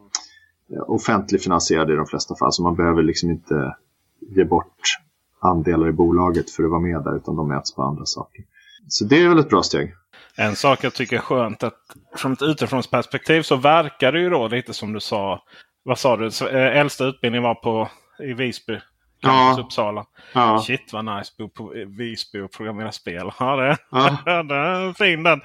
offentligfinansierade 0.86 1.92
i 1.92 1.96
de 1.96 2.06
flesta 2.06 2.34
fall 2.34 2.52
så 2.52 2.62
man 2.62 2.76
behöver 2.76 3.02
liksom 3.02 3.30
inte 3.30 3.76
ge 4.20 4.44
bort 4.44 4.98
andelar 5.40 5.88
i 5.88 5.92
bolaget 5.92 6.50
för 6.50 6.64
att 6.64 6.70
vara 6.70 6.80
med 6.80 7.04
där 7.04 7.16
utan 7.16 7.36
de 7.36 7.48
mäts 7.48 7.74
på 7.74 7.82
andra 7.82 8.06
saker. 8.06 8.44
Så 8.88 9.04
det 9.04 9.22
är 9.22 9.28
väl 9.28 9.38
ett 9.38 9.48
bra 9.48 9.62
steg. 9.62 9.94
En 10.36 10.56
sak 10.56 10.84
jag 10.84 10.94
tycker 10.94 11.16
är 11.16 11.20
skönt 11.20 11.62
att 11.62 11.78
från 12.16 12.32
ett 12.32 12.42
utifrånsperspektiv 12.42 13.42
så 13.42 13.56
verkar 13.56 14.12
det 14.12 14.20
ju 14.20 14.30
då 14.30 14.48
lite 14.48 14.74
som 14.74 14.92
du 14.92 15.00
sa. 15.00 15.42
Vad 15.82 15.98
sa 15.98 16.16
du? 16.16 16.26
Eh, 16.26 16.78
äldsta 16.78 17.04
utbildningen 17.04 17.42
var 17.42 17.54
på 17.54 17.88
i 18.18 18.32
Visby. 18.32 18.80
Ja. 19.20 19.56
Uppsala. 19.60 20.06
Ja. 20.32 20.62
Shit 20.66 20.92
vad 20.92 21.04
nice 21.04 21.32
bo 21.38 21.48
på 21.48 21.72
Visby 21.98 22.40
och 22.40 22.52
programmera 22.52 22.92
spel. 22.92 23.30
Ja, 23.38 23.56
det, 23.56 23.76
ja. 24.26 24.42
det 24.42 24.54
är 24.54 24.92
fin 24.92 25.22
den. 25.22 25.40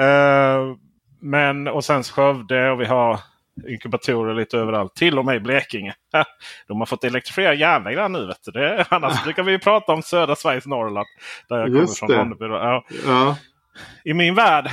Uh, 0.00 0.76
men 1.20 1.68
och 1.68 1.84
sen 1.84 2.02
Skövde 2.02 2.70
och 2.70 2.80
vi 2.80 2.84
har 2.84 3.20
inkubatorer 3.68 4.34
lite 4.34 4.58
överallt. 4.58 4.94
Till 4.94 5.18
och 5.18 5.24
med 5.24 5.36
i 5.36 5.40
Blekinge. 5.40 5.94
De 6.68 6.78
har 6.78 6.86
fått 6.86 7.04
elektrifiera 7.04 7.54
järnvägar 7.54 8.08
nu. 8.08 8.26
Vet 8.26 8.44
du. 8.44 8.50
Det, 8.50 8.86
annars 8.88 9.24
brukar 9.24 9.42
vi 9.42 9.58
prata 9.58 9.92
om 9.92 10.02
södra 10.02 10.36
Sveriges 10.36 10.66
Norrland. 10.66 11.06
Där 11.48 11.58
jag 11.58 11.68
Just 11.68 12.00
kommer 12.00 12.36
från. 12.36 12.50
Ja. 12.50 12.84
ja. 13.06 13.36
I 14.04 14.14
min 14.14 14.34
värld, 14.34 14.70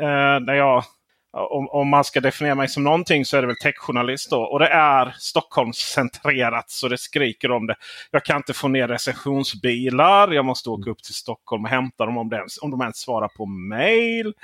eh, 0.00 0.54
jag, 0.54 0.84
om, 1.32 1.68
om, 1.68 1.88
man 1.88 2.04
ska 2.04 2.20
definiera 2.20 2.54
mig 2.54 2.68
som 2.68 2.84
någonting 2.84 3.24
så 3.24 3.36
är 3.36 3.40
det 3.40 3.46
väl 3.46 3.56
techjournalist. 3.56 4.30
Då. 4.30 4.42
Och 4.42 4.58
det 4.58 4.68
är 4.68 5.14
Stockholmscentrerat 5.18 6.70
så 6.70 6.88
det 6.88 6.98
skriker 6.98 7.50
om 7.50 7.66
det. 7.66 7.74
Jag 8.10 8.24
kan 8.24 8.36
inte 8.36 8.52
få 8.52 8.68
ner 8.68 8.88
recensionsbilar. 8.88 10.32
Jag 10.32 10.44
måste 10.44 10.70
åka 10.70 10.90
upp 10.90 11.02
till 11.02 11.14
Stockholm 11.14 11.64
och 11.64 11.70
hämta 11.70 12.06
dem 12.06 12.18
om, 12.18 12.28
det, 12.28 12.46
om 12.62 12.70
de 12.70 12.80
ens 12.80 12.98
svarar 12.98 13.28
på 13.28 13.46
mail. 13.46 14.34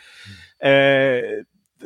Mm. 0.61 1.19
Eh, 1.19 1.25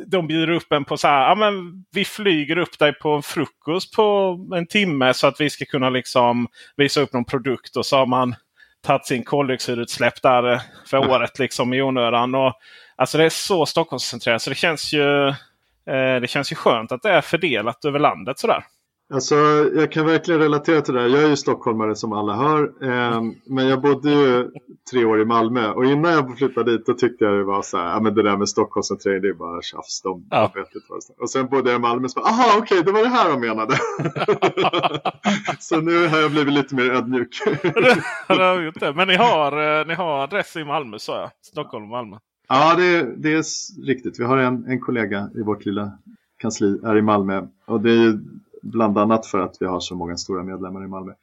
de 0.07 0.27
bjuder 0.27 0.49
upp 0.49 0.71
en 0.71 0.85
på 0.85 0.97
så 0.97 1.07
här, 1.07 1.29
ja, 1.29 1.35
men 1.35 1.85
vi 1.91 2.05
flyger 2.05 2.57
upp 2.57 2.79
dig 2.79 2.93
på 2.93 3.11
en 3.11 3.23
frukost 3.23 3.93
på 3.93 4.37
en 4.55 4.67
timme 4.67 5.13
så 5.13 5.27
att 5.27 5.41
vi 5.41 5.49
ska 5.49 5.65
kunna 5.65 5.89
liksom 5.89 6.47
visa 6.75 7.01
upp 7.01 7.13
någon 7.13 7.25
produkt. 7.25 7.75
Och 7.75 7.85
så 7.85 7.97
har 7.97 8.05
man 8.05 8.35
tagit 8.81 9.05
sin 9.05 9.23
koldioxidutsläpp 9.23 10.21
där 10.21 10.61
för 10.85 10.97
mm. 10.97 11.09
året 11.09 11.39
liksom 11.39 11.73
i 11.73 11.81
onödan. 11.81 12.35
Och, 12.35 12.53
alltså 12.95 13.17
det 13.17 13.25
är 13.25 13.29
så 13.29 13.65
Stockholmscentrerat 13.65 14.41
så 14.41 14.49
det 14.49 14.55
känns 14.55 14.93
ju, 14.93 15.27
eh, 15.87 16.19
det 16.21 16.29
känns 16.29 16.51
ju 16.51 16.55
skönt 16.55 16.91
att 16.91 17.01
det 17.01 17.11
är 17.11 17.21
fördelat 17.21 17.85
över 17.85 17.99
landet 17.99 18.39
sådär. 18.39 18.63
Alltså, 19.13 19.35
jag 19.75 19.91
kan 19.91 20.05
verkligen 20.05 20.41
relatera 20.41 20.81
till 20.81 20.93
det 20.93 21.01
här. 21.01 21.07
Jag 21.07 21.23
är 21.23 21.27
ju 21.27 21.35
stockholmare 21.35 21.95
som 21.95 22.13
alla 22.13 22.35
hör. 22.35 22.63
Eh, 22.81 23.21
men 23.45 23.67
jag 23.67 23.81
bodde 23.81 24.11
ju 24.11 24.49
tre 24.91 25.05
år 25.05 25.21
i 25.21 25.25
Malmö 25.25 25.69
och 25.69 25.85
innan 25.85 26.11
jag 26.11 26.37
flyttade 26.37 26.71
dit 26.71 26.85
då 26.85 26.93
tyckte 26.93 27.25
jag 27.25 27.33
det 27.33 27.43
var 27.43 27.61
så 27.61 27.77
här, 27.77 27.89
ja 27.89 27.99
men 27.99 28.15
det 28.15 28.23
där 28.23 28.37
med 28.37 28.49
Stockholmscentrering 28.49 29.21
det 29.21 29.27
är 29.27 29.33
bara 29.33 29.61
tjafs. 29.61 30.01
De, 30.01 30.27
ja. 30.29 30.51
vet 30.55 30.75
inte 30.75 30.87
vad 30.89 30.99
det 30.99 31.23
Och 31.23 31.29
sen 31.29 31.47
bodde 31.47 31.71
jag 31.71 31.79
i 31.79 31.81
Malmö 31.81 32.03
och 32.03 32.11
så 32.11 32.19
bara, 32.19 32.29
aha 32.29 32.57
okej 32.57 32.79
okay, 32.79 32.81
det 32.81 32.91
var 32.91 33.03
det 33.03 33.09
här 33.09 33.29
de 33.29 33.41
menade. 33.41 33.77
så 35.59 35.81
nu 35.81 36.07
har 36.07 36.19
jag 36.19 36.31
blivit 36.31 36.53
lite 36.53 36.75
mer 36.75 36.91
ödmjuk. 36.91 37.41
men 38.95 39.07
ni 39.07 39.15
har, 39.15 39.79
eh, 39.79 39.87
ni 39.87 39.93
har 39.93 40.23
adress 40.23 40.55
i 40.55 40.63
Malmö 40.63 40.99
sa 40.99 41.19
jag. 41.19 41.29
Stockholm 41.41 41.83
och 41.83 41.89
Malmö. 41.89 42.17
Ja 42.47 42.75
det, 42.75 43.15
det 43.17 43.33
är 43.33 43.43
riktigt. 43.85 44.19
Vi 44.19 44.23
har 44.23 44.37
en, 44.37 44.65
en 44.67 44.79
kollega 44.79 45.29
i 45.35 45.41
vårt 45.41 45.65
lilla 45.65 45.91
kansli 46.37 46.79
här 46.83 46.97
i 46.97 47.01
Malmö. 47.01 47.47
Och 47.65 47.81
det 47.81 47.91
är 47.91 47.95
ju 47.95 48.19
bland 48.63 48.97
annat 48.97 49.25
för 49.25 49.39
att 49.39 49.57
vi 49.59 49.65
har 49.65 49.79
så 49.79 49.95
många 49.95 50.17
stora 50.17 50.43
medlemmar 50.43 50.85
i 50.85 50.87
Malmö. 50.87 51.13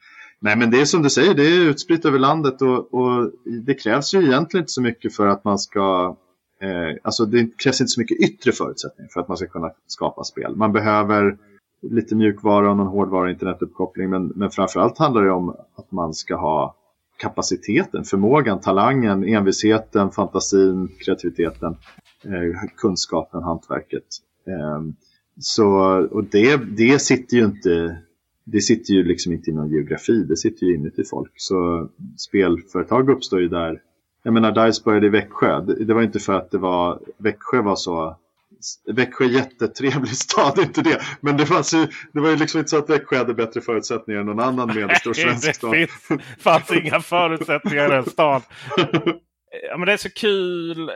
Nej 0.41 0.57
men 0.57 0.71
det 0.71 0.81
är 0.81 0.85
som 0.85 1.03
du 1.03 1.11
säger, 1.11 1.35
det 1.35 1.43
är 1.43 1.71
utspritt 1.71 2.05
över 2.05 2.19
landet 2.19 2.63
och, 2.63 2.95
och 2.95 3.31
det 3.67 3.75
krävs 3.75 4.15
ju 4.15 4.19
egentligen 4.19 4.63
inte 4.63 4.73
så 4.73 4.83
mycket 4.83 5.15
för 5.15 5.27
att 5.27 5.45
man 5.45 5.59
ska 5.59 6.17
eh, 6.61 6.97
Alltså 7.03 7.25
det 7.25 7.59
krävs 7.59 7.81
inte 7.81 7.89
så 7.89 8.01
mycket 8.01 8.21
yttre 8.21 8.53
förutsättningar 8.53 9.11
för 9.13 9.21
att 9.21 9.29
man 9.29 9.37
ska 9.37 9.47
kunna 9.47 9.71
skapa 9.87 10.25
spel. 10.25 10.57
Man 10.57 10.73
behöver 10.73 11.39
lite 11.83 12.15
mjukvara 12.15 12.71
och 12.71 12.77
någon 12.77 12.87
hårdvara 12.87 13.31
internetuppkoppling 13.31 14.11
men, 14.11 14.27
men 14.27 14.51
framförallt 14.51 14.99
handlar 14.99 15.23
det 15.23 15.31
om 15.31 15.49
att 15.77 15.93
man 15.93 16.15
ska 16.15 16.37
ha 16.37 16.75
kapaciteten, 17.17 18.05
förmågan, 18.05 18.61
talangen, 18.61 19.25
envisheten, 19.25 20.11
fantasin, 20.11 20.89
kreativiteten, 21.05 21.77
eh, 22.25 22.71
kunskapen, 22.77 23.43
hantverket. 23.43 24.07
Eh, 24.47 24.81
så, 25.41 25.69
och 26.11 26.25
det, 26.25 26.57
det 26.57 26.99
sitter 26.99 27.37
ju 27.37 27.45
inte 27.45 27.97
det 28.45 28.61
sitter 28.61 28.95
ju 28.95 29.05
liksom 29.05 29.33
inte 29.33 29.51
i 29.51 29.55
någon 29.55 29.71
geografi, 29.71 30.25
det 30.25 30.37
sitter 30.37 30.67
ju 30.67 30.75
inuti 30.75 31.05
folk. 31.05 31.33
Så 31.37 31.89
spelföretag 32.19 33.11
uppstår 33.11 33.41
ju 33.41 33.49
där. 33.49 33.81
Jag 34.23 34.35
menar, 34.35 34.67
DICE 34.67 34.83
började 34.85 35.07
i 35.07 35.11
Växjö. 35.11 35.61
Det, 35.61 35.95
var 35.95 36.03
inte 36.03 36.21
för 36.21 36.33
att 36.33 36.51
det 36.51 36.59
var, 36.59 37.01
Växjö 37.19 37.63
var 37.63 37.77
så 37.77 38.17
Växjö 38.93 39.25
är 39.25 39.29
jättetrevlig 39.29 40.17
stad, 40.17 40.59
inte 40.63 40.83
det. 40.83 41.01
Men 41.21 41.37
det, 41.37 41.47
fanns 41.47 41.75
ju, 41.75 41.87
det 42.13 42.21
var 42.21 42.31
ju 42.31 42.37
liksom 42.37 42.59
inte 42.59 42.71
så 42.71 42.79
att 42.79 42.91
Växjö 42.91 43.19
hade 43.19 43.35
bättre 43.35 43.61
förutsättningar 43.61 44.21
än 44.21 44.27
någon 44.27 44.41
annan 44.41 44.75
medelstor 44.75 45.13
svensk 45.13 45.55
stad. 45.55 45.73
Det 45.73 45.87
finns, 45.87 46.23
fanns 46.39 46.73
inga 46.73 47.01
förutsättningar 47.01 47.87
i 47.87 47.91
den 47.91 48.05
stan. 48.05 48.41
Ja, 49.71 49.77
men 49.77 49.87
det 49.87 49.93
är 49.93 49.97
så 49.97 50.11
kul. 50.11 50.91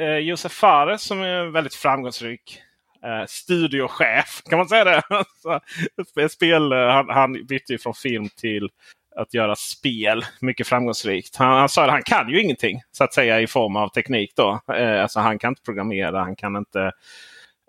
Eh, 0.00 0.18
Josef 0.18 0.52
Fares 0.52 1.02
som 1.02 1.20
är 1.20 1.44
väldigt 1.44 1.74
framgångsrik 1.74 2.62
eh, 3.04 3.26
studiochef. 3.26 4.42
Kan 4.48 4.58
man 4.58 4.68
säga 4.68 4.84
det? 4.84 5.02
Alltså, 5.10 5.60
spel, 6.30 6.72
eh, 6.72 6.78
han, 6.78 7.10
han 7.10 7.46
bytte 7.46 7.72
ju 7.72 7.78
från 7.78 7.94
film 7.94 8.28
till 8.28 8.70
att 9.16 9.34
göra 9.34 9.56
spel 9.56 10.24
mycket 10.40 10.66
framgångsrikt. 10.66 11.36
Han, 11.36 11.58
han 11.58 11.68
sa 11.68 11.84
att 11.84 11.90
han 11.90 12.02
kan 12.02 12.28
ju 12.28 12.42
ingenting 12.42 12.80
så 12.92 13.04
att 13.04 13.14
säga 13.14 13.40
i 13.40 13.46
form 13.46 13.76
av 13.76 13.88
teknik. 13.88 14.32
då. 14.36 14.60
Eh, 14.74 15.02
alltså 15.02 15.20
han 15.20 15.38
kan 15.38 15.48
inte 15.48 15.62
programmera, 15.62 16.20
han 16.20 16.36
kan 16.36 16.56
inte 16.56 16.92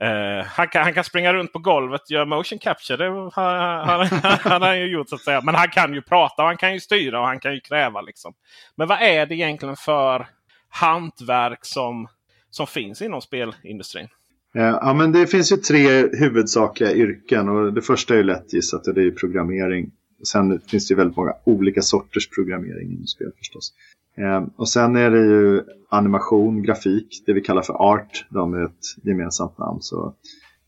Uh, 0.04 0.44
han, 0.46 0.68
kan, 0.68 0.84
han 0.84 0.94
kan 0.94 1.04
springa 1.04 1.34
runt 1.34 1.54
på 1.54 1.60
golvet 1.60 2.02
och 2.02 2.12
göra 2.12 2.26
motion 2.26 2.60
capture. 2.60 2.98
Det 2.98 3.10
har 3.10 3.58
han, 3.86 4.08
han, 4.52 4.62
har 4.62 4.74
ju 4.74 4.86
gjort 4.86 5.10
så 5.10 5.16
att 5.16 5.22
säga. 5.22 5.42
Men 5.42 5.56
han 5.56 5.70
kan 5.70 5.94
ju 5.94 6.02
prata 6.02 6.42
och 6.42 6.48
han 6.48 6.58
kan 6.58 6.74
ju 6.74 6.80
styra 6.80 7.20
och 7.20 7.26
han 7.26 7.40
kan 7.40 7.54
ju 7.54 7.60
kräva. 7.60 8.02
Liksom. 8.02 8.34
Men 8.76 8.88
vad 8.88 9.02
är 9.02 9.26
det 9.26 9.36
egentligen 9.36 9.76
för 9.76 10.28
hantverk 10.70 11.66
som, 11.66 12.08
som 12.50 12.68
finns 12.68 13.02
inom 13.02 13.22
spelindustrin? 13.22 14.08
Eh, 14.56 14.64
ja, 14.64 14.94
men 14.94 15.12
det 15.12 15.28
finns 15.28 15.52
ju 15.52 15.58
tre 15.58 16.08
huvudsakliga 16.18 16.94
yrken 16.94 17.50
och 17.50 17.74
det 17.74 17.82
första 17.82 18.14
är 18.14 18.18
ju 18.18 18.24
lätt 18.24 18.54
gissat 18.54 18.88
och 18.88 18.94
det 18.94 19.04
är 19.04 19.12
programmering. 19.12 19.92
Sen 20.24 20.60
finns 20.60 20.88
det 20.88 20.92
ju 20.92 20.98
väldigt 20.98 21.18
många 21.18 21.34
olika 21.44 21.82
sorters 21.82 22.30
programmering 22.30 22.92
inom 22.92 23.08
spel 23.08 23.32
förstås. 23.38 23.74
Eh, 24.18 24.44
och 24.56 24.70
sen 24.70 24.96
är 24.96 25.12
det 25.12 25.20
ju 25.20 25.62
animation, 25.90 26.64
grafik, 26.64 27.24
det 27.26 27.34
vi 27.34 27.42
kallar 27.42 27.62
för 27.62 27.74
art. 27.74 28.26
De 28.30 28.54
är 28.54 28.66
ett 28.66 29.04
gemensamt 29.04 29.58
namn, 29.58 29.82
så 29.82 30.14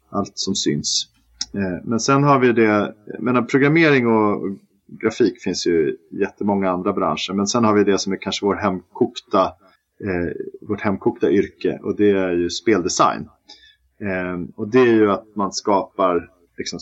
allt 0.10 0.38
som 0.38 0.56
syns. 0.56 1.08
Eh, 1.54 1.84
men 1.84 2.00
sen 2.00 2.24
har 2.24 2.40
vi 2.40 2.52
det, 2.52 2.94
men 3.20 3.48
programmering 3.48 4.08
och 4.08 4.58
grafik 4.88 5.42
finns 5.42 5.68
ju 5.68 5.98
jättemånga 6.12 6.70
andra 6.70 6.94
branscher. 6.94 7.34
Men 7.34 7.48
sen 7.48 7.64
har 7.64 7.74
vi 7.74 7.84
det 7.84 7.98
som 7.98 8.14
är 8.14 8.18
kanske 8.18 8.46
vår 8.46 8.56
hemkokta, 8.56 9.52
vårt 10.62 10.82
hemkokta 10.82 11.32
yrke 11.32 11.80
och 11.84 11.96
det 11.96 12.10
är 12.10 12.32
ju 12.32 12.50
speldesign. 12.50 13.30
Eh, 14.00 14.42
och 14.56 14.68
det 14.68 14.80
är 14.80 14.94
ju 14.94 15.12
att 15.12 15.36
man 15.36 15.52
skapar 15.52 16.30
liksom, 16.58 16.80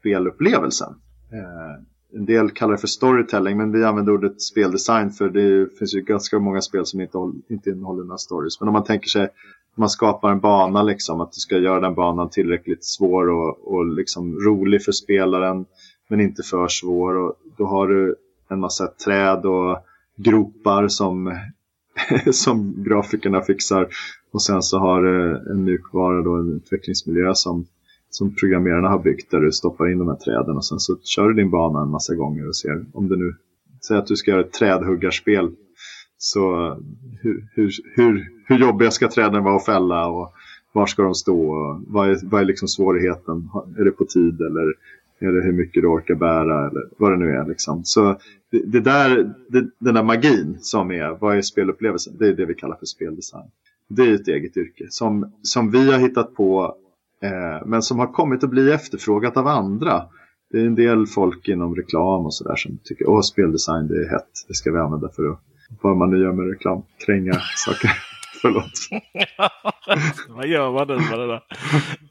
spelupplevelsen. 0.00 0.94
Eh, 1.32 1.84
en 2.12 2.24
del 2.24 2.50
kallar 2.50 2.72
det 2.72 2.78
för 2.78 2.86
storytelling 2.86 3.56
men 3.56 3.72
vi 3.72 3.84
använder 3.84 4.12
ordet 4.12 4.42
speldesign 4.42 5.10
för 5.10 5.28
det 5.28 5.78
finns 5.78 5.94
ju 5.94 6.00
ganska 6.00 6.38
många 6.38 6.60
spel 6.60 6.86
som 6.86 7.00
inte, 7.00 7.18
inte 7.48 7.70
innehåller 7.70 8.04
några 8.04 8.18
stories. 8.18 8.60
Men 8.60 8.68
om 8.68 8.72
man 8.72 8.84
tänker 8.84 9.08
sig 9.08 9.24
att 9.24 9.76
man 9.76 9.90
skapar 9.90 10.30
en 10.30 10.40
bana, 10.40 10.82
liksom, 10.82 11.20
att 11.20 11.32
du 11.32 11.40
ska 11.40 11.58
göra 11.58 11.80
den 11.80 11.94
banan 11.94 12.30
tillräckligt 12.30 12.84
svår 12.84 13.28
och, 13.28 13.74
och 13.74 13.86
liksom 13.86 14.40
rolig 14.40 14.84
för 14.84 14.92
spelaren 14.92 15.66
men 16.08 16.20
inte 16.20 16.42
för 16.42 16.68
svår. 16.68 17.16
Och 17.16 17.34
då 17.56 17.66
har 17.66 17.88
du 17.88 18.16
en 18.48 18.60
massa 18.60 18.86
träd 18.86 19.46
och 19.46 19.78
gropar 20.16 20.88
som, 20.88 21.38
som 22.32 22.84
grafikerna 22.84 23.42
fixar 23.42 23.88
och 24.30 24.42
sen 24.42 24.62
så 24.62 24.78
har 24.78 25.02
du 25.02 25.36
en 25.50 25.64
mjukvara, 25.64 26.22
då, 26.22 26.34
en 26.34 26.56
utvecklingsmiljö 26.56 27.34
som, 27.34 27.66
som 28.10 28.34
programmerarna 28.34 28.88
har 28.88 28.98
byggt 28.98 29.30
där 29.30 29.40
du 29.40 29.52
stoppar 29.52 29.92
in 29.92 29.98
de 29.98 30.08
här 30.08 30.16
träden 30.16 30.56
och 30.56 30.64
sen 30.64 30.80
så 30.80 30.96
kör 31.02 31.28
du 31.28 31.34
din 31.34 31.50
bana 31.50 31.82
en 31.82 31.90
massa 31.90 32.14
gånger 32.14 32.48
och 32.48 32.56
ser 32.56 32.84
om 32.92 33.08
du 33.08 33.16
nu, 33.16 33.34
säg 33.88 33.96
att 33.96 34.06
du 34.06 34.16
ska 34.16 34.30
göra 34.30 34.40
ett 34.40 34.52
trädhuggarspel 34.52 35.50
så 36.18 36.74
hur, 37.20 37.48
hur, 37.54 37.70
hur, 37.94 38.28
hur 38.46 38.58
jobbiga 38.58 38.90
ska 38.90 39.08
träden 39.08 39.44
vara 39.44 39.56
att 39.56 39.64
fälla 39.64 40.06
och 40.06 40.32
var 40.72 40.86
ska 40.86 41.02
de 41.02 41.14
stå 41.14 41.50
och 41.50 41.82
vad 41.86 42.10
är, 42.10 42.18
vad 42.22 42.40
är 42.40 42.44
liksom 42.44 42.68
svårigheten? 42.68 43.48
Är 43.78 43.84
det 43.84 43.90
på 43.90 44.04
tid 44.04 44.40
eller 44.40 44.74
är 45.20 45.32
det 45.32 45.42
hur 45.42 45.52
mycket 45.52 45.82
du 45.82 45.88
orkar 45.88 46.14
bära 46.14 46.68
eller 46.68 46.88
vad 46.96 47.12
det 47.12 47.16
nu 47.16 47.30
är. 47.30 47.48
Liksom. 47.48 47.84
Så 47.84 48.16
det, 48.50 48.62
det 48.66 48.80
där, 48.80 49.34
det, 49.48 49.70
den 49.78 49.94
där 49.94 50.02
magin 50.02 50.58
som 50.60 50.90
är, 50.90 51.16
vad 51.20 51.36
är 51.36 51.42
spelupplevelsen? 51.42 52.16
Det 52.18 52.28
är 52.28 52.34
det 52.34 52.46
vi 52.46 52.54
kallar 52.54 52.76
för 52.76 52.86
speldesign. 52.86 53.50
Det 53.90 54.02
är 54.02 54.14
ett 54.14 54.28
eget 54.28 54.56
yrke 54.56 54.86
som, 54.90 55.32
som 55.42 55.70
vi 55.70 55.92
har 55.92 55.98
hittat 55.98 56.34
på 56.34 56.74
eh, 57.22 57.66
men 57.66 57.82
som 57.82 57.98
har 57.98 58.06
kommit 58.06 58.44
att 58.44 58.50
bli 58.50 58.72
efterfrågat 58.72 59.36
av 59.36 59.46
andra. 59.46 60.02
det 60.50 60.58
är 60.58 60.66
en 60.66 60.74
del 60.74 61.06
folk 61.06 61.48
inom 61.48 61.76
reklam 61.76 62.26
och 62.26 62.34
sådär 62.34 62.56
som 62.56 62.78
tycker 62.84 63.18
att 63.18 63.24
speldesign 63.24 63.88
det 63.88 64.04
är 64.04 64.08
hett. 64.10 64.30
Det 64.48 64.54
ska 64.54 64.72
vi 64.72 64.78
använda 64.78 65.08
för 65.16 65.30
att, 65.30 65.40
vad 65.82 65.96
man 65.96 66.10
nu 66.10 66.18
gör 66.18 66.32
med 66.32 66.48
reklam, 66.48 66.82
kränga 67.06 67.34
saker. 67.56 67.90
Förlåt. 68.42 68.70
Vad 70.28 70.46
gör 70.46 70.72
man 70.72 70.88
nu 70.88 70.96
med 70.96 71.18
det 71.18 71.26
där? 71.26 71.42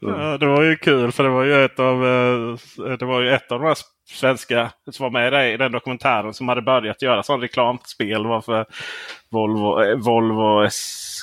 Ja, 0.00 0.38
det 0.38 0.46
var 0.46 0.62
ju 0.62 0.76
kul 0.76 1.12
för 1.12 1.24
det 1.24 1.30
var 1.30 1.44
ju 1.44 1.64
ett 1.64 1.80
av, 1.80 2.06
eh, 2.06 2.96
det 2.98 3.04
var 3.04 3.20
ju 3.20 3.30
ett 3.30 3.52
av 3.52 3.60
de 3.60 3.66
här 3.66 3.76
svenska 4.08 4.70
som 4.90 5.04
var 5.04 5.10
med 5.10 5.54
i 5.54 5.56
den 5.56 5.72
dokumentären 5.72 6.34
som 6.34 6.48
hade 6.48 6.62
börjat 6.62 7.02
göra 7.02 7.22
sån 7.22 7.40
reklamspel. 7.40 8.26
var 8.26 8.40
för 8.40 8.66
Volvo, 9.30 9.82
eh, 9.82 9.96
Volvo 9.96 10.64
S, 10.64 11.22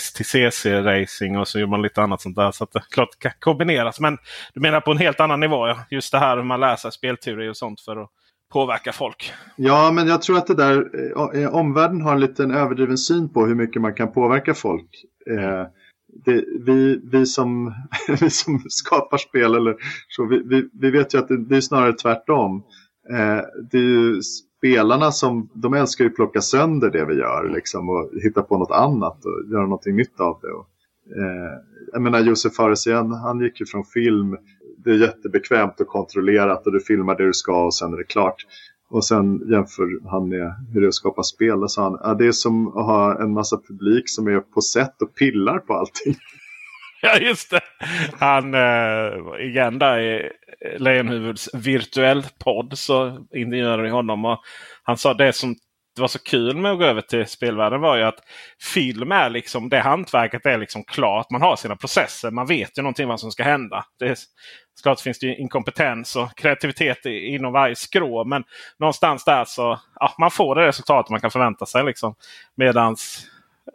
STCC 0.00 0.66
Racing 0.66 1.38
och 1.38 1.48
så 1.48 1.58
gör 1.60 1.66
man 1.66 1.82
lite 1.82 2.02
annat 2.02 2.20
sånt 2.20 2.36
där. 2.36 2.50
Så 2.50 2.64
att 2.64 2.72
det 2.72 2.82
klart 2.90 3.18
kan 3.18 3.32
kombineras. 3.40 4.00
Men 4.00 4.18
du 4.54 4.60
menar 4.60 4.80
på 4.80 4.90
en 4.90 4.98
helt 4.98 5.20
annan 5.20 5.40
nivå. 5.40 5.68
Ja. 5.68 5.78
Just 5.90 6.12
det 6.12 6.18
här 6.18 6.36
hur 6.36 6.44
man 6.44 6.60
läser 6.60 6.90
spelteori 6.90 7.48
och 7.48 7.56
sånt 7.56 7.80
för 7.80 7.96
att 7.96 8.10
påverka 8.52 8.92
folk. 8.92 9.32
Ja, 9.56 9.92
men 9.92 10.08
jag 10.08 10.22
tror 10.22 10.38
att 10.38 10.46
det 10.46 10.54
där 10.54 10.90
eh, 11.36 11.54
omvärlden 11.54 12.00
har 12.00 12.12
en 12.12 12.20
liten 12.20 12.50
överdriven 12.50 12.98
syn 12.98 13.28
på 13.28 13.46
hur 13.46 13.54
mycket 13.54 13.82
man 13.82 13.94
kan 13.94 14.12
påverka 14.12 14.54
folk. 14.54 15.04
Eh, 15.30 15.66
det, 16.24 16.44
vi, 16.66 17.00
vi, 17.12 17.26
som, 17.26 17.74
vi 18.20 18.30
som 18.30 18.64
skapar 18.68 19.18
spel, 19.18 19.54
eller 19.54 19.76
så, 20.08 20.26
vi, 20.26 20.42
vi, 20.44 20.68
vi 20.72 20.90
vet 20.90 21.14
ju 21.14 21.18
att 21.18 21.28
det, 21.28 21.44
det 21.44 21.56
är 21.56 21.60
snarare 21.60 21.92
tvärtom. 21.92 22.64
Eh, 23.10 23.40
det 23.70 23.78
är 23.78 23.82
ju 23.82 24.20
spelarna 24.62 25.12
som, 25.12 25.48
de 25.52 25.74
älskar 25.74 26.04
ju 26.04 26.10
att 26.10 26.16
plocka 26.16 26.40
sönder 26.40 26.90
det 26.90 27.04
vi 27.04 27.14
gör 27.14 27.50
liksom, 27.54 27.88
och 27.88 28.10
hitta 28.22 28.42
på 28.42 28.58
något 28.58 28.70
annat 28.70 29.24
och 29.24 29.50
göra 29.52 29.62
någonting 29.62 29.96
nytt 29.96 30.20
av 30.20 30.38
det. 30.42 30.52
Och, 30.52 30.66
eh, 31.16 31.58
jag 31.92 32.02
menar 32.02 32.20
Josef 32.20 32.54
Fares 32.54 32.86
igen, 32.86 33.12
han 33.12 33.40
gick 33.40 33.60
ju 33.60 33.66
från 33.66 33.84
film 33.84 34.36
det 34.84 34.90
är 34.90 34.94
jättebekvämt 34.94 35.80
och 35.80 35.86
kontrollerat 35.86 36.66
och 36.66 36.72
du 36.72 36.80
filmar 36.80 37.16
det 37.16 37.26
du 37.26 37.32
ska 37.32 37.64
och 37.64 37.74
sen 37.74 37.92
är 37.92 37.96
det 37.96 38.04
klart. 38.04 38.46
Och 38.90 39.04
sen 39.04 39.50
jämför 39.50 40.10
han 40.10 40.28
med 40.28 40.54
hur 40.72 40.80
det 40.80 40.86
är 40.86 40.88
att 40.88 40.94
skapa 40.94 41.22
spel 41.22 41.62
och 41.62 41.70
sa 41.70 41.82
han, 41.82 41.98
ja, 42.02 42.14
det 42.14 42.26
är 42.26 42.32
som 42.32 42.68
att 42.68 42.86
ha 42.86 43.22
en 43.22 43.32
massa 43.32 43.60
publik 43.68 44.08
som 44.08 44.26
är 44.26 44.40
på 44.40 44.60
sätt 44.60 45.02
och 45.02 45.14
pillar 45.14 45.58
på 45.58 45.74
allting. 45.74 46.14
Ja 47.04 47.18
just 47.18 47.50
det. 47.50 47.60
Han 48.20 48.54
eh, 48.54 48.60
äh, 48.60 49.46
igen 49.46 49.78
där 49.78 50.00
i 50.00 50.30
Lejonhuvuds 50.78 51.50
virtuell 51.54 52.26
podd 52.44 52.78
så 52.78 53.26
intervjuade 53.34 53.82
vi 53.82 53.88
honom. 53.88 54.24
Och 54.24 54.40
han 54.82 54.96
sa 54.96 55.14
det 55.14 55.32
som 55.32 55.56
var 56.00 56.08
så 56.08 56.18
kul 56.18 56.56
med 56.56 56.72
att 56.72 56.78
gå 56.78 56.84
över 56.84 57.00
till 57.00 57.26
spelvärlden 57.26 57.80
var 57.80 57.96
ju 57.96 58.02
att 58.02 58.20
film 58.74 59.12
är 59.12 59.30
liksom 59.30 59.68
det 59.68 59.80
hantverket 59.80 60.46
är 60.46 60.58
liksom 60.58 60.84
klart. 60.84 61.30
Man 61.30 61.42
har 61.42 61.56
sina 61.56 61.76
processer. 61.76 62.30
Man 62.30 62.46
vet 62.46 62.78
ju 62.78 62.82
någonting 62.82 63.08
vad 63.08 63.20
som 63.20 63.30
ska 63.30 63.42
hända. 63.42 63.84
Det 63.98 64.08
är, 64.08 64.16
såklart 64.74 65.00
finns 65.00 65.18
det 65.18 65.34
inkompetens 65.34 66.16
och 66.16 66.36
kreativitet 66.36 67.06
inom 67.06 67.52
varje 67.52 67.76
skrå. 67.76 68.24
Men 68.24 68.44
någonstans 68.78 69.24
där 69.24 69.44
så 69.44 69.80
ja, 69.94 70.14
man 70.18 70.30
får 70.30 70.54
det 70.54 70.66
resultat 70.66 71.10
man 71.10 71.20
kan 71.20 71.30
förvänta 71.30 71.66
sig. 71.66 71.84
Liksom. 71.84 72.14
Medans 72.56 73.26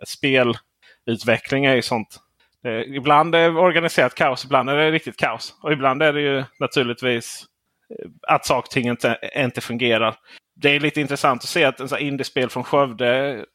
spelutveckling 0.07 1.65
är 1.65 1.75
ju 1.75 1.82
sånt. 1.82 2.19
Det, 2.68 2.86
ibland 2.86 3.36
är 3.36 3.51
det 3.51 3.59
organiserat 3.59 4.15
kaos, 4.15 4.45
ibland 4.45 4.70
är 4.70 4.78
det 4.78 4.91
riktigt 4.91 5.18
kaos. 5.18 5.59
Och 5.63 5.72
ibland 5.72 6.03
är 6.03 6.13
det 6.13 6.22
ju 6.22 6.43
naturligtvis 6.59 7.45
att 8.28 8.45
saker 8.45 8.68
och 8.68 8.72
ting 8.72 8.88
inte, 8.88 9.18
inte 9.36 9.61
fungerar 9.61 10.15
det 10.61 10.76
är 10.76 10.80
lite 10.80 11.01
intressant 11.01 11.43
att 11.43 11.49
se 11.49 11.63
att 11.63 11.80
en 11.80 11.99
indiespel 11.99 12.49
från 12.49 12.63
Skövde 12.63 13.45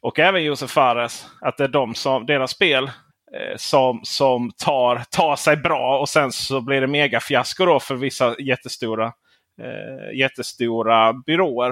och 0.00 0.18
även 0.18 0.44
Josef 0.44 0.70
Fares. 0.70 1.26
Att 1.40 1.56
det 1.56 1.64
är 1.64 1.68
de 1.68 1.94
som, 1.94 2.26
deras 2.26 2.50
spel 2.50 2.84
eh, 3.36 3.56
som, 3.56 4.00
som 4.02 4.50
tar, 4.64 5.02
tar 5.10 5.36
sig 5.36 5.56
bra 5.56 5.98
och 5.98 6.08
sen 6.08 6.32
så 6.32 6.60
blir 6.60 6.80
det 6.80 6.86
megafiasko 6.86 7.66
då 7.66 7.80
för 7.80 7.94
vissa 7.94 8.36
jättestora, 8.38 9.06
eh, 9.62 10.18
jättestora 10.18 11.12
byråer. 11.12 11.70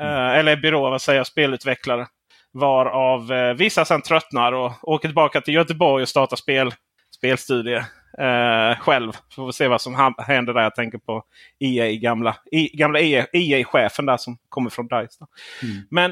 Eh, 0.00 0.38
eller 0.38 0.56
byråer, 0.56 0.90
vad 0.90 1.02
säger 1.02 1.20
jag, 1.20 1.26
spelutvecklare. 1.26 2.06
Varav 2.52 3.32
eh, 3.32 3.54
vissa 3.54 3.84
sen 3.84 4.02
tröttnar 4.02 4.52
och 4.52 4.72
åker 4.82 5.08
tillbaka 5.08 5.40
till 5.40 5.54
Göteborg 5.54 6.02
och 6.02 6.08
startar 6.08 6.36
spel, 6.36 6.74
spelstudier 7.16 7.84
eh, 8.18 8.78
själv. 8.78 9.12
Får 9.34 9.46
vi 9.46 9.52
se 9.52 9.68
vad 9.68 9.80
som 9.80 10.14
händer 10.18 10.54
där. 10.54 10.62
Jag 10.62 10.74
tänker 10.74 10.98
på 10.98 11.22
EA, 11.58 11.92
gamla, 11.92 12.36
e, 12.52 12.68
gamla 12.72 13.00
EA-chefen 13.32 14.06
där 14.06 14.16
som 14.16 14.38
kommer 14.48 14.70
från 14.70 14.88
DICE. 14.88 15.24
Mm. 15.62 15.76
Men 15.90 16.10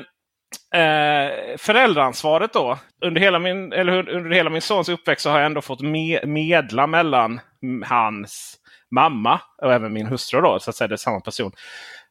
eh, 0.74 1.56
föräldraansvaret 1.58 2.52
då. 2.52 2.78
Under 3.04 3.20
hela, 3.20 3.38
min, 3.38 3.72
eller 3.72 4.08
under 4.10 4.30
hela 4.30 4.50
min 4.50 4.62
sons 4.62 4.88
uppväxt 4.88 5.22
så 5.22 5.30
har 5.30 5.38
jag 5.38 5.46
ändå 5.46 5.60
fått 5.60 5.80
me 5.80 6.26
medla 6.26 6.86
mellan 6.86 7.40
hans 7.84 8.56
mamma 8.90 9.40
och 9.62 9.72
även 9.72 9.92
min 9.92 10.06
hustru. 10.06 10.40
Då, 10.40 10.58
så 10.58 10.70
att 10.70 10.76
säga 10.76 10.88
det 10.88 10.94
är 10.94 10.96
samma 10.96 11.20
person. 11.20 11.52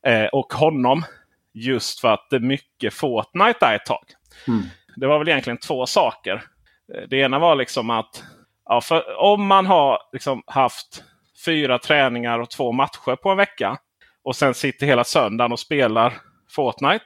Eh, 0.08 0.26
och 0.26 0.54
honom. 0.54 1.04
Just 1.56 2.00
för 2.00 2.14
att 2.14 2.28
det 2.30 2.36
är 2.36 2.40
mycket 2.40 2.94
Fortnite 2.94 3.58
där 3.60 3.76
ett 3.76 3.86
tag. 3.86 4.06
Mm. 4.48 4.64
Det 4.96 5.08
var 5.08 5.20
väl 5.20 5.30
egentligen 5.30 5.58
två 5.58 5.86
saker. 5.86 6.44
Eh, 6.96 7.02
det 7.10 7.18
ena 7.18 7.40
var 7.40 7.56
liksom 7.56 7.90
att 7.90 8.24
Ja, 8.66 8.82
om 9.18 9.48
man 9.48 9.66
har 9.66 10.00
liksom 10.14 10.44
haft 10.48 11.04
fyra 11.46 11.80
träningar 11.80 12.40
och 12.40 12.50
två 12.50 12.72
matcher 12.72 13.16
på 13.16 13.30
en 13.30 13.38
vecka. 13.38 13.78
Och 14.24 14.36
sen 14.36 14.54
sitter 14.54 14.86
hela 14.86 15.04
söndagen 15.04 15.52
och 15.52 15.60
spelar 15.60 16.14
Fortnite. 16.50 17.06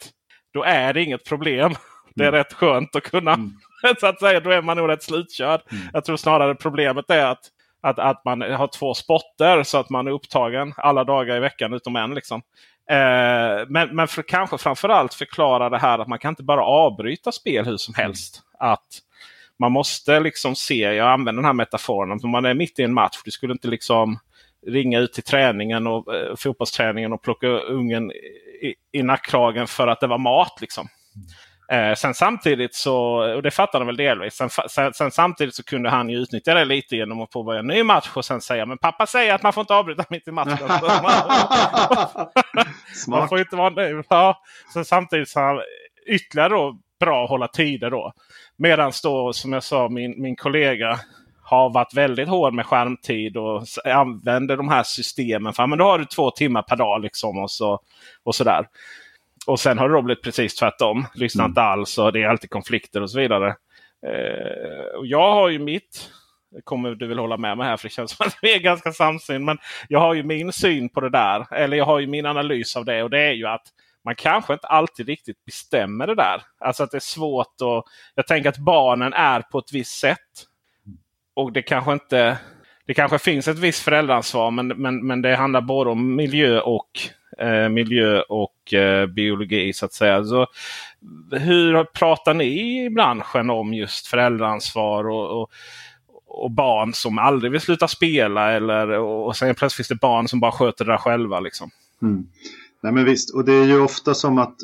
Då 0.53 0.63
är 0.63 0.93
det 0.93 1.03
inget 1.03 1.25
problem. 1.25 1.75
Det 2.15 2.23
är 2.23 2.27
mm. 2.27 2.37
rätt 2.37 2.53
skönt 2.53 2.95
att 2.95 3.03
kunna. 3.03 3.33
Mm. 3.33 3.51
så 3.99 4.07
att 4.07 4.19
säga, 4.19 4.39
då 4.39 4.51
är 4.51 4.61
man 4.61 4.77
nog 4.77 4.89
rätt 4.89 5.03
slutkörd. 5.03 5.61
Mm. 5.71 5.83
Jag 5.93 6.05
tror 6.05 6.17
snarare 6.17 6.55
problemet 6.55 7.09
är 7.09 7.25
att, 7.25 7.45
att, 7.81 7.99
att 7.99 8.25
man 8.25 8.41
har 8.41 8.67
två 8.67 8.93
spotter 8.93 9.63
så 9.63 9.77
att 9.77 9.89
man 9.89 10.07
är 10.07 10.11
upptagen 10.11 10.73
alla 10.77 11.03
dagar 11.03 11.35
i 11.35 11.39
veckan 11.39 11.73
utom 11.73 11.95
en. 11.95 12.13
Liksom. 12.13 12.41
Eh, 12.89 13.65
men 13.67 13.95
men 13.95 14.07
för, 14.07 14.21
kanske 14.21 14.57
framförallt 14.57 15.13
förklara 15.13 15.69
det 15.69 15.77
här 15.77 15.99
att 15.99 16.07
man 16.07 16.19
kan 16.19 16.29
inte 16.29 16.43
bara 16.43 16.63
avbryta 16.63 17.31
spel 17.31 17.65
hur 17.65 17.77
som 17.77 17.93
helst. 17.93 18.41
Att 18.59 18.87
man 19.59 19.71
måste 19.71 20.19
liksom 20.19 20.55
se, 20.55 20.75
jag 20.75 21.09
använder 21.09 21.41
den 21.41 21.45
här 21.45 21.53
metaforen, 21.53 22.11
att 22.11 22.23
man 22.23 22.45
är 22.45 22.53
mitt 22.53 22.79
i 22.79 22.83
en 22.83 22.93
match. 22.93 23.21
Du 23.25 23.31
skulle 23.31 23.53
inte 23.53 23.67
liksom 23.67 24.19
ringa 24.67 24.99
ut 24.99 25.13
till 25.13 25.23
träningen 25.23 25.87
och 25.87 26.15
eh, 26.15 26.35
fotbollsträningen 26.35 27.13
och 27.13 27.21
plocka 27.21 27.47
ungen 27.47 28.11
i, 28.61 28.75
i 28.91 29.03
nackkragen 29.03 29.67
för 29.67 29.87
att 29.87 29.99
det 29.99 30.07
var 30.07 30.17
mat. 30.17 30.57
liksom. 30.61 30.87
Eh, 31.71 31.93
sen 31.93 32.13
samtidigt 32.13 32.75
så, 32.75 32.95
och 33.35 33.43
det 33.43 33.51
fattar 33.51 33.79
han 33.79 33.87
väl 33.87 33.97
delvis. 33.97 34.33
Sen, 34.33 34.49
sen, 34.49 34.93
sen, 34.93 35.11
samtidigt 35.11 35.55
så 35.55 35.63
kunde 35.63 35.89
han 35.89 36.09
ju 36.09 36.17
utnyttja 36.17 36.53
det 36.53 36.65
lite 36.65 36.95
genom 36.95 37.21
att 37.21 37.29
påbörja 37.29 37.59
en 37.59 37.67
ny 37.67 37.83
match 37.83 38.09
och 38.13 38.25
sen 38.25 38.41
säga 38.41 38.65
men 38.65 38.77
pappa 38.77 39.05
säger 39.05 39.33
att 39.33 39.43
man 39.43 39.53
får 39.53 39.61
inte 39.61 39.75
avbryta 39.75 40.05
mitt 40.09 40.27
i 40.27 40.31
matchen. 40.31 40.57
man 43.07 43.29
får 43.29 43.39
inte 43.39 43.55
vara 43.55 43.69
nu. 43.69 44.03
Ja. 44.09 44.41
Sen 44.73 44.85
samtidigt 44.85 45.29
så 45.29 45.39
han 45.39 45.61
ytterligare 46.07 46.49
då 46.49 46.79
bra 46.99 47.23
att 47.23 47.29
hålla 47.29 47.47
tider 47.47 47.91
då. 47.91 48.13
Medan 48.57 48.91
då 49.03 49.33
som 49.33 49.53
jag 49.53 49.63
sa 49.63 49.89
min, 49.89 50.21
min 50.21 50.35
kollega 50.35 50.99
har 51.43 51.69
varit 51.69 51.93
väldigt 51.93 52.27
hård 52.27 52.53
med 52.53 52.65
skärmtid 52.65 53.37
och 53.37 53.63
använder 53.85 54.57
de 54.57 54.69
här 54.69 54.83
systemen. 54.83 55.53
För 55.53 55.67
men 55.67 55.79
då 55.79 55.85
har 55.85 55.99
du 55.99 56.05
två 56.05 56.31
timmar 56.31 56.61
per 56.61 56.75
dag 56.75 57.01
liksom 57.01 57.37
och, 57.37 57.51
så, 57.51 57.79
och 58.23 58.35
sådär. 58.35 58.65
Och 59.47 59.59
sen 59.59 59.77
har 59.77 59.89
det 59.89 59.95
då 59.95 60.01
blivit 60.01 60.23
precis 60.23 60.55
tvärtom. 60.55 61.05
Lyssnar 61.13 61.45
mm. 61.45 61.51
inte 61.51 61.61
alls 61.61 61.97
och 61.97 62.13
det 62.13 62.23
är 62.23 62.27
alltid 62.27 62.49
konflikter 62.49 63.01
och 63.01 63.11
så 63.11 63.19
vidare. 63.19 63.55
Eh, 64.07 64.97
och 64.97 65.07
jag 65.07 65.31
har 65.31 65.49
ju 65.49 65.59
mitt, 65.59 66.09
kommer 66.63 66.91
du 66.91 67.07
väl 67.07 67.19
hålla 67.19 67.37
med 67.37 67.57
mig 67.57 67.67
här 67.67 67.77
för 67.77 67.87
det 67.87 67.93
känns 67.93 68.11
som 68.11 68.27
att 68.27 68.37
vi 68.41 68.55
är 68.55 68.59
ganska 68.59 68.91
samsyn. 68.91 69.45
Men 69.45 69.57
jag 69.87 69.99
har 69.99 70.13
ju 70.13 70.23
min 70.23 70.53
syn 70.53 70.89
på 70.89 71.01
det 71.01 71.09
där. 71.09 71.53
Eller 71.53 71.77
jag 71.77 71.85
har 71.85 71.99
ju 71.99 72.07
min 72.07 72.25
analys 72.25 72.75
av 72.75 72.85
det 72.85 73.03
och 73.03 73.09
det 73.09 73.21
är 73.21 73.33
ju 73.33 73.47
att 73.47 73.63
man 74.05 74.15
kanske 74.15 74.53
inte 74.53 74.67
alltid 74.67 75.07
riktigt 75.07 75.45
bestämmer 75.45 76.07
det 76.07 76.15
där. 76.15 76.41
Alltså 76.59 76.83
att 76.83 76.91
det 76.91 76.97
är 76.97 76.99
svårt 76.99 77.47
att... 77.47 77.83
Jag 78.15 78.27
tänker 78.27 78.49
att 78.49 78.57
barnen 78.57 79.13
är 79.13 79.41
på 79.41 79.59
ett 79.59 79.73
visst 79.73 79.99
sätt. 79.99 80.45
Och 81.33 81.51
det 81.51 81.61
kanske 81.61 81.93
inte... 81.93 82.37
Det 82.85 82.93
kanske 82.93 83.19
finns 83.19 83.47
ett 83.47 83.59
visst 83.59 83.83
föräldraansvar 83.83 84.51
men, 84.51 84.67
men, 84.67 85.07
men 85.07 85.21
det 85.21 85.35
handlar 85.35 85.61
både 85.61 85.89
om 85.89 86.15
miljö 86.15 86.59
och 86.59 86.89
Eh, 87.37 87.69
miljö 87.69 88.21
och 88.21 88.73
eh, 88.73 89.07
biologi 89.07 89.73
så 89.73 89.85
att 89.85 89.93
säga. 89.93 90.23
Så, 90.23 90.47
hur 91.31 91.83
pratar 91.83 92.33
ni 92.33 92.85
i 92.85 92.89
branschen 92.89 93.49
om 93.49 93.73
just 93.73 94.07
föräldraansvar 94.07 95.09
och, 95.09 95.41
och, 95.41 95.51
och 96.27 96.51
barn 96.51 96.93
som 96.93 97.17
aldrig 97.17 97.51
vill 97.51 97.61
sluta 97.61 97.87
spela? 97.87 98.51
Eller, 98.51 98.89
och, 98.89 99.35
sen 99.35 99.55
plötsligt 99.55 99.75
finns 99.75 99.99
det 99.99 100.07
barn 100.07 100.27
som 100.27 100.39
bara 100.39 100.51
sköter 100.51 100.85
det 100.85 100.91
där 100.91 100.97
själva. 100.97 101.39
Liksom. 101.39 101.69
Mm. 102.01 102.27
Nej 102.81 102.93
men 102.93 103.05
visst, 103.05 103.35
och 103.35 103.45
det 103.45 103.53
är 103.53 103.65
ju 103.65 103.81
ofta 103.81 104.13
som 104.13 104.37
att 104.37 104.55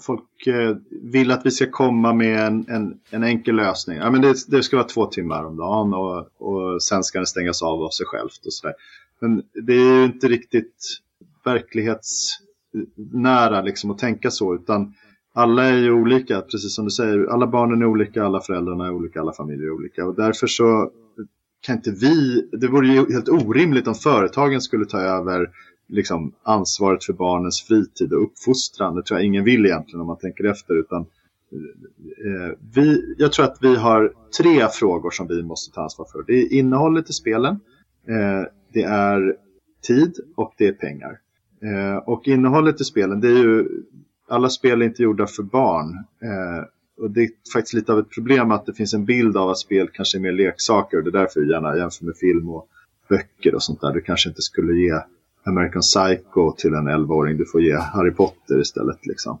folk 0.00 0.46
eh, 0.46 0.76
vill 1.02 1.30
att 1.30 1.46
vi 1.46 1.50
ska 1.50 1.70
komma 1.70 2.12
med 2.12 2.40
en, 2.40 2.66
en, 2.68 3.00
en 3.10 3.24
enkel 3.24 3.56
lösning. 3.56 3.98
Ja, 3.98 4.10
men 4.10 4.20
det, 4.20 4.34
det, 4.48 4.62
ska 4.62 4.76
vara 4.76 4.86
två 4.86 5.06
timmar 5.06 5.44
om 5.44 5.56
dagen 5.56 5.94
och, 5.94 6.28
och 6.38 6.82
sen 6.82 7.04
ska 7.04 7.18
den 7.18 7.26
stängas 7.26 7.62
av 7.62 7.82
av 7.82 7.90
sig 7.90 8.06
självt 8.06 8.46
och 8.46 8.52
sådär. 8.52 8.74
Men 9.20 9.42
det 9.66 9.72
är 9.72 9.98
ju 9.98 10.04
inte 10.04 10.28
riktigt 10.28 11.00
verklighetsnära 11.48 13.62
liksom 13.62 13.90
att 13.90 13.98
tänka 13.98 14.30
så 14.30 14.54
utan 14.54 14.94
alla 15.34 15.64
är 15.64 15.76
ju 15.76 15.92
olika, 15.92 16.40
precis 16.40 16.74
som 16.74 16.84
du 16.84 16.90
säger. 16.90 17.26
Alla 17.26 17.46
barnen 17.46 17.82
är 17.82 17.86
olika, 17.86 18.24
alla 18.24 18.40
föräldrarna 18.40 18.86
är 18.86 18.90
olika, 18.90 19.20
alla 19.20 19.32
familjer 19.32 19.66
är 19.66 19.70
olika 19.70 20.06
och 20.06 20.14
därför 20.14 20.46
så 20.46 20.90
kan 21.60 21.76
inte 21.76 21.90
vi, 21.90 22.48
det 22.52 22.68
vore 22.68 22.88
ju 22.88 23.12
helt 23.12 23.28
orimligt 23.28 23.88
om 23.88 23.94
företagen 23.94 24.60
skulle 24.60 24.86
ta 24.86 25.00
över 25.00 25.50
liksom, 25.88 26.32
ansvaret 26.42 27.04
för 27.04 27.12
barnens 27.12 27.62
fritid 27.62 28.12
och 28.12 28.22
uppfostran. 28.22 28.94
Det 28.94 29.02
tror 29.02 29.20
jag 29.20 29.26
ingen 29.26 29.44
vill 29.44 29.66
egentligen 29.66 30.00
om 30.00 30.06
man 30.06 30.18
tänker 30.18 30.44
efter. 30.44 30.74
Utan, 30.74 31.00
eh, 31.00 32.56
vi, 32.74 33.14
jag 33.18 33.32
tror 33.32 33.44
att 33.44 33.58
vi 33.60 33.76
har 33.76 34.12
tre 34.42 34.68
frågor 34.68 35.10
som 35.10 35.26
vi 35.26 35.42
måste 35.42 35.74
ta 35.74 35.82
ansvar 35.82 36.06
för. 36.12 36.24
Det 36.26 36.32
är 36.32 36.52
innehållet 36.52 37.10
i 37.10 37.12
spelen, 37.12 37.60
eh, 38.08 38.42
det 38.72 38.82
är 38.82 39.36
tid 39.86 40.14
och 40.36 40.54
det 40.58 40.66
är 40.66 40.72
pengar. 40.72 41.18
Eh, 41.62 41.96
och 41.96 42.28
innehållet 42.28 42.80
i 42.80 42.84
spelen, 42.84 43.20
det 43.20 43.28
är 43.28 43.42
ju 43.42 43.68
alla 44.28 44.48
spel 44.48 44.82
är 44.82 44.86
inte 44.86 45.02
gjorda 45.02 45.26
för 45.26 45.42
barn. 45.42 46.04
Eh, 46.22 46.64
och 46.98 47.10
det 47.10 47.22
är 47.22 47.30
faktiskt 47.52 47.74
lite 47.74 47.92
av 47.92 47.98
ett 47.98 48.10
problem 48.10 48.50
att 48.50 48.66
det 48.66 48.74
finns 48.74 48.94
en 48.94 49.04
bild 49.04 49.36
av 49.36 49.50
att 49.50 49.58
spel 49.58 49.88
kanske 49.92 50.18
är 50.18 50.20
mer 50.20 50.32
leksaker. 50.32 50.98
Och 50.98 51.04
det 51.04 51.10
är 51.10 51.20
därför 51.20 51.40
jag 51.40 51.50
gärna 51.50 51.76
jämför 51.76 52.04
med 52.04 52.16
film 52.16 52.48
och 52.48 52.68
böcker 53.08 53.54
och 53.54 53.62
sånt 53.62 53.80
där. 53.80 53.92
Du 53.92 54.00
kanske 54.00 54.28
inte 54.28 54.42
skulle 54.42 54.72
ge 54.72 55.00
American 55.44 55.82
Psycho 55.82 56.52
till 56.52 56.74
en 56.74 56.88
11-åring. 56.88 57.36
Du 57.36 57.46
får 57.46 57.62
ge 57.62 57.76
Harry 57.76 58.10
Potter 58.10 58.60
istället. 58.60 59.06
Liksom. 59.06 59.38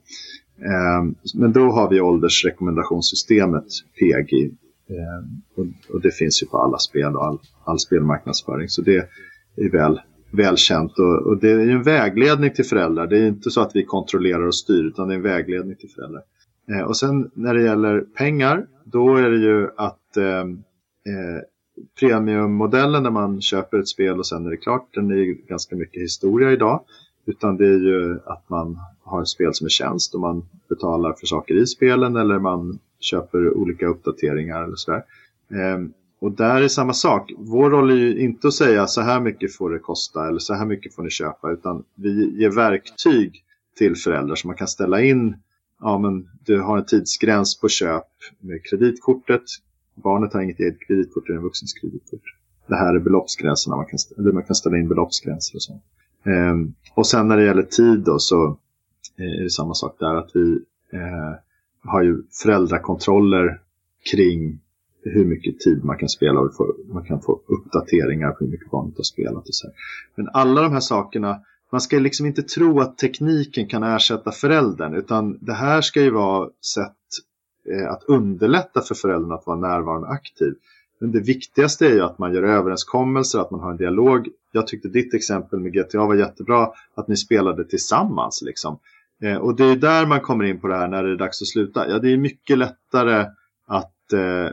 Eh, 0.58 1.30
men 1.34 1.52
då 1.52 1.70
har 1.70 1.90
vi 1.90 2.00
åldersrekommendationssystemet 2.00 3.66
PG. 3.98 4.50
Eh, 4.88 5.24
och, 5.56 5.94
och, 5.94 6.00
det 6.00 6.10
finns 6.10 6.42
ju 6.42 6.46
på 6.46 6.58
alla 6.58 6.78
spel 6.78 7.16
och 7.16 7.24
all, 7.24 7.38
all 7.64 7.78
spelmarknadsföring. 7.78 8.68
Så 8.68 8.82
det 8.82 9.08
är 9.56 9.70
väl 9.70 10.00
välkänt 10.30 10.98
och, 10.98 11.26
och, 11.26 11.36
det 11.36 11.50
är 11.50 11.58
en 11.58 11.82
vägledning 11.82 12.50
till 12.50 12.64
föräldrar. 12.64 13.06
Det 13.06 13.18
är 13.18 13.26
inte 13.26 13.50
så 13.50 13.60
att 13.60 13.76
vi 13.76 13.84
kontrollerar 13.84 14.46
och 14.46 14.54
styr 14.54 14.84
utan 14.84 15.08
det 15.08 15.14
är 15.14 15.16
en 15.16 15.22
vägledning 15.22 15.76
till 15.76 15.90
föräldrar. 15.90 16.22
Eh, 16.70 16.80
och 16.80 16.96
sen 16.96 17.30
när 17.34 17.54
det 17.54 17.62
gäller 17.62 18.00
pengar, 18.00 18.66
då 18.84 19.16
är 19.16 19.30
det 19.30 19.38
ju 19.38 19.68
att 19.76 20.16
eh, 20.16 20.40
eh, 20.44 21.42
premiummodellen 22.00 23.02
när 23.02 23.10
man 23.10 23.40
köper 23.40 23.78
ett 23.78 23.88
spel 23.88 24.18
och 24.18 24.26
sen 24.26 24.46
är 24.46 24.50
det 24.50 24.56
klart, 24.56 24.88
den 24.94 25.10
är 25.10 25.48
ganska 25.48 25.76
mycket 25.76 26.02
historia 26.02 26.52
idag. 26.52 26.80
Utan 27.26 27.56
det 27.56 27.66
är 27.66 27.78
ju 27.78 28.18
att 28.26 28.48
man 28.48 28.78
har 29.02 29.22
ett 29.22 29.28
spel 29.28 29.54
som 29.54 29.64
är 29.64 29.68
tjänst 29.68 30.14
och 30.14 30.20
man 30.20 30.48
betalar 30.68 31.12
för 31.12 31.26
saker 31.26 31.54
i 31.54 31.66
spelen 31.66 32.16
eller 32.16 32.38
man 32.38 32.78
köper 33.00 33.56
olika 33.56 33.86
uppdateringar 33.86 34.64
eller 34.64 34.76
sådär. 34.76 35.02
Eh, 35.50 35.78
och 36.20 36.32
där 36.32 36.62
är 36.62 36.68
samma 36.68 36.92
sak. 36.92 37.32
Vår 37.38 37.70
roll 37.70 37.90
är 37.90 37.94
ju 37.94 38.20
inte 38.20 38.48
att 38.48 38.54
säga 38.54 38.86
så 38.86 39.00
här 39.00 39.20
mycket 39.20 39.56
får 39.56 39.70
det 39.70 39.78
kosta 39.78 40.28
eller 40.28 40.38
så 40.38 40.54
här 40.54 40.66
mycket 40.66 40.94
får 40.94 41.02
ni 41.02 41.10
köpa 41.10 41.52
utan 41.52 41.84
vi 41.94 42.40
ger 42.40 42.50
verktyg 42.50 43.44
till 43.76 43.96
föräldrar 43.96 44.34
som 44.34 44.48
man 44.48 44.56
kan 44.56 44.68
ställa 44.68 45.02
in. 45.02 45.36
Ja, 45.80 45.98
men 45.98 46.28
du 46.44 46.60
har 46.60 46.78
en 46.78 46.84
tidsgräns 46.84 47.60
på 47.60 47.68
köp 47.68 48.06
med 48.40 48.64
kreditkortet. 48.64 49.42
Barnet 49.94 50.32
har 50.32 50.40
inget 50.40 50.60
eget 50.60 50.80
kreditkort, 50.86 51.26
det 51.26 51.32
är 51.32 51.36
en 51.36 51.42
vuxens 51.42 51.72
kreditkort. 51.72 52.22
Det 52.66 52.76
här 52.76 52.94
är 52.94 53.00
beloppsgränserna, 53.00 53.76
man 53.76 53.86
kan, 53.86 53.98
ställa, 53.98 54.32
man 54.32 54.42
kan 54.42 54.56
ställa 54.56 54.78
in 54.78 54.88
beloppsgränser 54.88 55.56
och 55.56 55.62
så. 55.62 55.80
Ehm, 56.24 56.74
och 56.94 57.06
sen 57.06 57.28
när 57.28 57.36
det 57.36 57.44
gäller 57.44 57.62
tid 57.62 58.00
då 58.00 58.18
så 58.18 58.58
eh, 59.18 59.40
är 59.40 59.42
det 59.42 59.50
samma 59.50 59.74
sak 59.74 59.96
där 59.98 60.14
att 60.14 60.30
vi 60.34 60.60
eh, 60.92 61.34
har 61.82 62.02
ju 62.02 62.22
föräldrakontroller 62.42 63.60
kring 64.10 64.60
hur 65.14 65.24
mycket 65.24 65.60
tid 65.60 65.84
man 65.84 65.98
kan 65.98 66.08
spela 66.08 66.40
och 66.40 66.52
man 66.92 67.04
kan 67.04 67.20
få 67.20 67.40
uppdateringar 67.46 68.30
på 68.30 68.44
hur 68.44 68.50
mycket 68.50 68.70
barnet 68.70 68.96
har 68.96 69.04
spelat. 69.04 69.48
Och 69.48 69.54
så 69.54 69.66
här. 69.66 69.74
Men 70.14 70.28
alla 70.32 70.62
de 70.62 70.72
här 70.72 70.80
sakerna, 70.80 71.40
man 71.72 71.80
ska 71.80 71.98
liksom 71.98 72.26
inte 72.26 72.42
tro 72.42 72.80
att 72.80 72.98
tekniken 72.98 73.66
kan 73.66 73.82
ersätta 73.82 74.32
föräldern 74.32 74.94
utan 74.94 75.38
det 75.40 75.52
här 75.52 75.80
ska 75.80 76.02
ju 76.02 76.10
vara 76.10 76.48
sätt 76.74 76.96
eh, 77.72 77.90
att 77.90 78.04
underlätta 78.04 78.80
för 78.80 78.94
föräldern 78.94 79.32
att 79.32 79.46
vara 79.46 79.56
närvarande 79.56 80.06
och 80.06 80.14
aktiv. 80.14 80.54
Men 81.00 81.12
det 81.12 81.20
viktigaste 81.20 81.86
är 81.86 81.92
ju 81.92 82.00
att 82.00 82.18
man 82.18 82.34
gör 82.34 82.42
överenskommelser, 82.42 83.38
att 83.38 83.50
man 83.50 83.60
har 83.60 83.70
en 83.70 83.76
dialog. 83.76 84.28
Jag 84.52 84.66
tyckte 84.66 84.88
ditt 84.88 85.14
exempel 85.14 85.60
med 85.60 85.72
GTA 85.72 86.06
var 86.06 86.14
jättebra, 86.14 86.68
att 86.94 87.08
ni 87.08 87.16
spelade 87.16 87.64
tillsammans. 87.64 88.42
Liksom. 88.42 88.78
Eh, 89.22 89.36
och 89.36 89.56
det 89.56 89.64
är 89.64 89.76
där 89.76 90.06
man 90.06 90.20
kommer 90.20 90.44
in 90.44 90.60
på 90.60 90.68
det 90.68 90.76
här 90.76 90.88
när 90.88 91.04
det 91.04 91.12
är 91.12 91.16
dags 91.16 91.42
att 91.42 91.48
sluta. 91.48 91.88
Ja, 91.88 91.98
det 91.98 92.12
är 92.12 92.16
mycket 92.16 92.58
lättare 92.58 93.26
att 93.66 94.12
eh, 94.12 94.50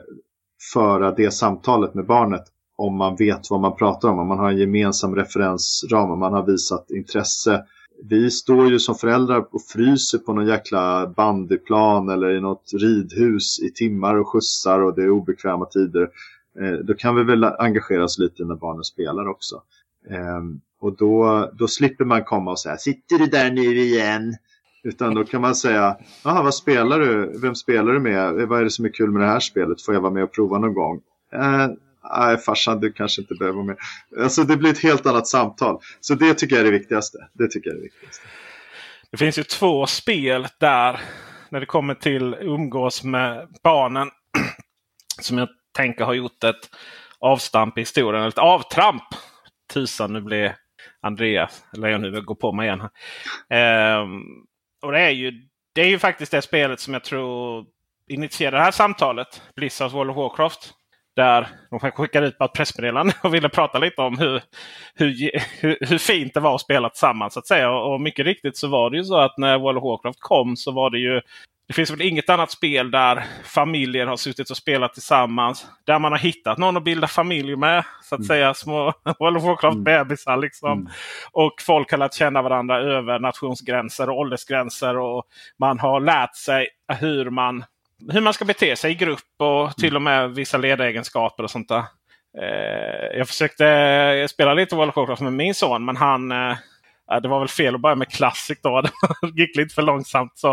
föra 0.74 1.12
det 1.12 1.32
samtalet 1.32 1.94
med 1.94 2.06
barnet 2.06 2.44
om 2.76 2.98
man 2.98 3.16
vet 3.16 3.50
vad 3.50 3.60
man 3.60 3.76
pratar 3.76 4.10
om, 4.10 4.20
om 4.20 4.28
man 4.28 4.40
har 4.40 4.52
en 4.52 4.58
gemensam 4.58 5.16
referensram, 5.16 6.12
om 6.12 6.20
man 6.20 6.34
har 6.34 6.46
visat 6.46 6.92
intresse. 6.92 7.64
Vi 8.04 8.32
står 8.32 8.70
ju 8.70 8.80
som 8.80 8.96
föräldrar 8.96 9.48
och 9.52 9.62
fryser 9.62 10.18
på 10.18 10.34
någon 10.34 10.48
jäkla 10.48 11.08
bandyplan 11.08 12.10
eller 12.10 12.38
i 12.38 12.42
något 12.42 12.72
ridhus 12.74 13.60
i 13.60 13.72
timmar 13.72 14.16
och 14.16 14.28
skjutsar 14.28 14.80
och 14.80 14.96
det 14.96 15.04
är 15.04 15.10
obekväma 15.10 15.66
tider. 15.66 16.10
Eh, 16.62 16.74
då 16.74 16.94
kan 16.94 17.16
vi 17.16 17.24
väl 17.24 17.44
engagera 17.44 18.04
oss 18.04 18.20
lite 18.20 18.46
när 18.46 18.56
barnen 18.56 18.84
spelar 18.84 19.28
också. 19.28 19.62
Ehm, 20.10 20.60
och 20.80 20.98
då, 20.98 21.50
då 21.54 21.68
slipper 21.68 22.06
man 22.06 22.24
komma 22.24 22.52
och 22.52 22.60
säga 22.60 22.78
Sitter 22.78 23.18
du 23.18 23.26
där 23.26 23.52
nu 23.52 23.80
igen? 23.80 24.36
Utan 24.86 25.14
då 25.14 25.26
kan 25.26 25.42
man 25.42 25.56
säga, 25.56 25.98
Jaha, 26.24 26.44
vad 26.44 26.56
spelar 26.56 27.00
du? 27.00 27.40
Vem 27.42 27.56
spelar 27.56 27.94
du 27.94 28.00
med? 28.00 28.34
Vad 28.34 28.60
är 28.60 28.64
det 28.64 28.70
som 28.70 28.86
är 28.86 28.90
kul 28.90 29.12
med 29.12 29.22
det 29.22 29.28
här 29.28 29.40
spelet? 29.40 29.82
Får 29.82 29.94
jag 29.94 30.02
vara 30.02 30.14
med 30.14 30.24
och 30.24 30.34
prova 30.34 30.58
någon 30.58 30.74
gång? 30.74 31.02
Eh, 31.34 31.68
nej, 32.18 32.38
farsan, 32.38 32.80
du 32.80 32.92
kanske 32.92 33.22
inte 33.22 33.36
behöver 33.36 33.56
vara 33.56 33.66
med. 33.66 33.78
Alltså 34.24 34.44
det 34.44 34.58
blir 34.58 34.72
ett 34.72 34.84
helt 34.84 35.06
annat 35.06 35.28
samtal. 35.28 35.80
Så 36.02 36.16
det 36.16 36.34
tycker 36.34 36.56
jag 36.56 36.62
är 36.62 36.72
det 36.72 36.78
viktigaste. 36.78 37.18
Det 37.34 37.48
tycker 37.48 37.70
jag 37.70 37.74
är 37.74 37.78
det 37.78 37.84
viktigaste. 37.84 38.28
Det 39.12 39.18
finns 39.18 39.40
ju 39.40 39.44
två 39.44 39.86
spel 39.86 40.48
där 40.60 41.00
när 41.50 41.60
det 41.60 41.66
kommer 41.66 41.96
till 41.96 42.34
umgås 42.40 43.04
med 43.04 43.48
barnen. 43.64 44.10
Som 45.22 45.38
jag 45.38 45.50
tänker 45.76 46.06
har 46.06 46.14
gjort 46.14 46.44
ett 46.44 46.70
avstamp 47.20 47.78
i 47.78 47.82
historien. 47.82 48.22
Eller 48.22 48.32
ett 48.32 48.38
avtramp. 48.38 49.04
Tusan, 49.74 50.14
nu 50.14 50.22
blir 50.22 50.56
Andreas 51.02 51.66
Lejonhuvud 51.74 52.26
går 52.26 52.36
på 52.36 52.52
mig 52.52 52.68
igen. 52.68 52.82
Eh, 53.50 54.08
och 54.86 54.92
det 54.92 55.00
är 55.00 55.10
ju 55.10 55.32
det 55.76 55.82
är 55.82 55.88
ju 55.88 56.00
faktiskt 56.00 56.32
det 56.32 56.42
spelet 56.42 56.80
som 56.80 56.94
jag 56.94 57.04
tror 57.04 57.66
initierade 58.10 58.58
det 58.58 58.64
här 58.64 58.72
samtalet. 58.72 59.42
Blizzards 59.56 59.94
World 59.94 60.12
of 60.12 60.18
Warcraft. 60.18 60.74
Där 61.16 61.48
de 61.70 61.80
skickade 61.80 62.28
ut 62.28 62.42
ett 62.42 62.54
pressmeddelande 62.54 63.14
och 63.24 63.34
ville 63.34 63.50
prata 63.50 63.80
lite 63.80 64.02
om 64.02 64.18
hur, 64.18 64.42
hur, 64.96 65.32
hur, 65.60 65.78
hur, 65.82 65.98
fint 65.98 66.34
det 66.34 66.40
var 66.40 66.56
att 66.56 66.62
spela 66.62 66.90
tillsammans. 66.90 67.34
Så 67.34 67.40
att 67.40 67.48
säga. 67.48 67.72
Och 67.72 68.02
mycket 68.02 68.26
riktigt 68.26 68.58
så 68.58 68.68
var 68.68 68.90
det 68.90 68.98
ju 68.98 69.04
så 69.04 69.18
att 69.18 69.38
när 69.38 69.60
World 69.60 69.78
of 69.78 69.84
Warcraft 69.84 70.20
kom 70.20 70.56
så 70.56 70.72
var 70.72 70.90
det 70.90 71.00
ju 71.00 71.22
det 71.68 71.74
finns 71.74 71.92
väl 71.92 72.02
inget 72.02 72.30
annat 72.30 72.52
spel 72.52 72.92
där 72.92 73.26
familjer 73.44 74.08
har 74.08 74.18
suttit 74.18 74.50
och 74.50 74.58
spelat 74.58 74.94
tillsammans. 74.94 75.68
Där 75.86 76.00
man 76.00 76.12
har 76.12 76.20
hittat 76.20 76.58
någon 76.58 76.78
att 76.78 76.84
bilda 76.84 77.08
familj 77.08 77.56
med. 77.56 77.84
Så 78.04 78.16
att 78.16 78.20
mm. 78.20 78.28
säga 78.28 78.54
små 78.54 78.94
World 79.20 79.38
of 79.38 79.44
Warcraft-bebisar. 79.44 80.34
Mm. 80.34 80.42
Liksom. 80.42 80.72
Mm. 80.72 80.92
Och 81.32 81.54
folk 81.62 81.92
har 81.92 81.98
lärt 81.98 82.14
känna 82.14 82.42
varandra 82.42 82.80
över 82.80 83.20
nationsgränser 83.20 84.10
och 84.10 84.18
åldersgränser. 84.18 84.98
Och 84.98 85.24
man 85.60 85.80
har 85.80 86.00
lärt 86.00 86.36
sig 86.36 86.68
hur 87.00 87.30
man, 87.30 87.66
hur 88.12 88.22
man 88.22 88.34
ska 88.34 88.46
bete 88.46 88.76
sig 88.76 88.92
i 88.92 88.96
grupp 88.96 89.20
och 89.40 89.76
till 89.76 89.96
och 89.96 90.02
med 90.02 90.32
vissa 90.32 90.58
ledegenskaper 90.58 91.44
och 91.44 91.52
sånt 91.52 91.70
där. 91.70 91.84
Eh, 92.42 93.18
jag 93.18 93.28
försökte 93.28 94.28
spela 94.30 94.54
lite 94.54 94.76
World 94.76 94.90
of 94.90 94.96
Warcraft 94.96 95.22
med 95.22 95.34
min 95.34 95.56
son 95.56 95.86
men 95.86 95.96
han 95.96 96.32
eh, 96.32 96.58
Äh, 97.12 97.22
det 97.22 97.28
var 97.28 97.40
väl 97.40 97.48
fel 97.48 97.76
att 97.76 97.82
börja 97.82 97.96
med 97.96 98.12
Classic 98.12 98.60
då. 98.64 98.82
Det 99.22 99.42
gick 99.42 99.56
lite 99.56 99.76
för 99.76 99.82
långsamt. 99.82 100.32
Så. 100.36 100.52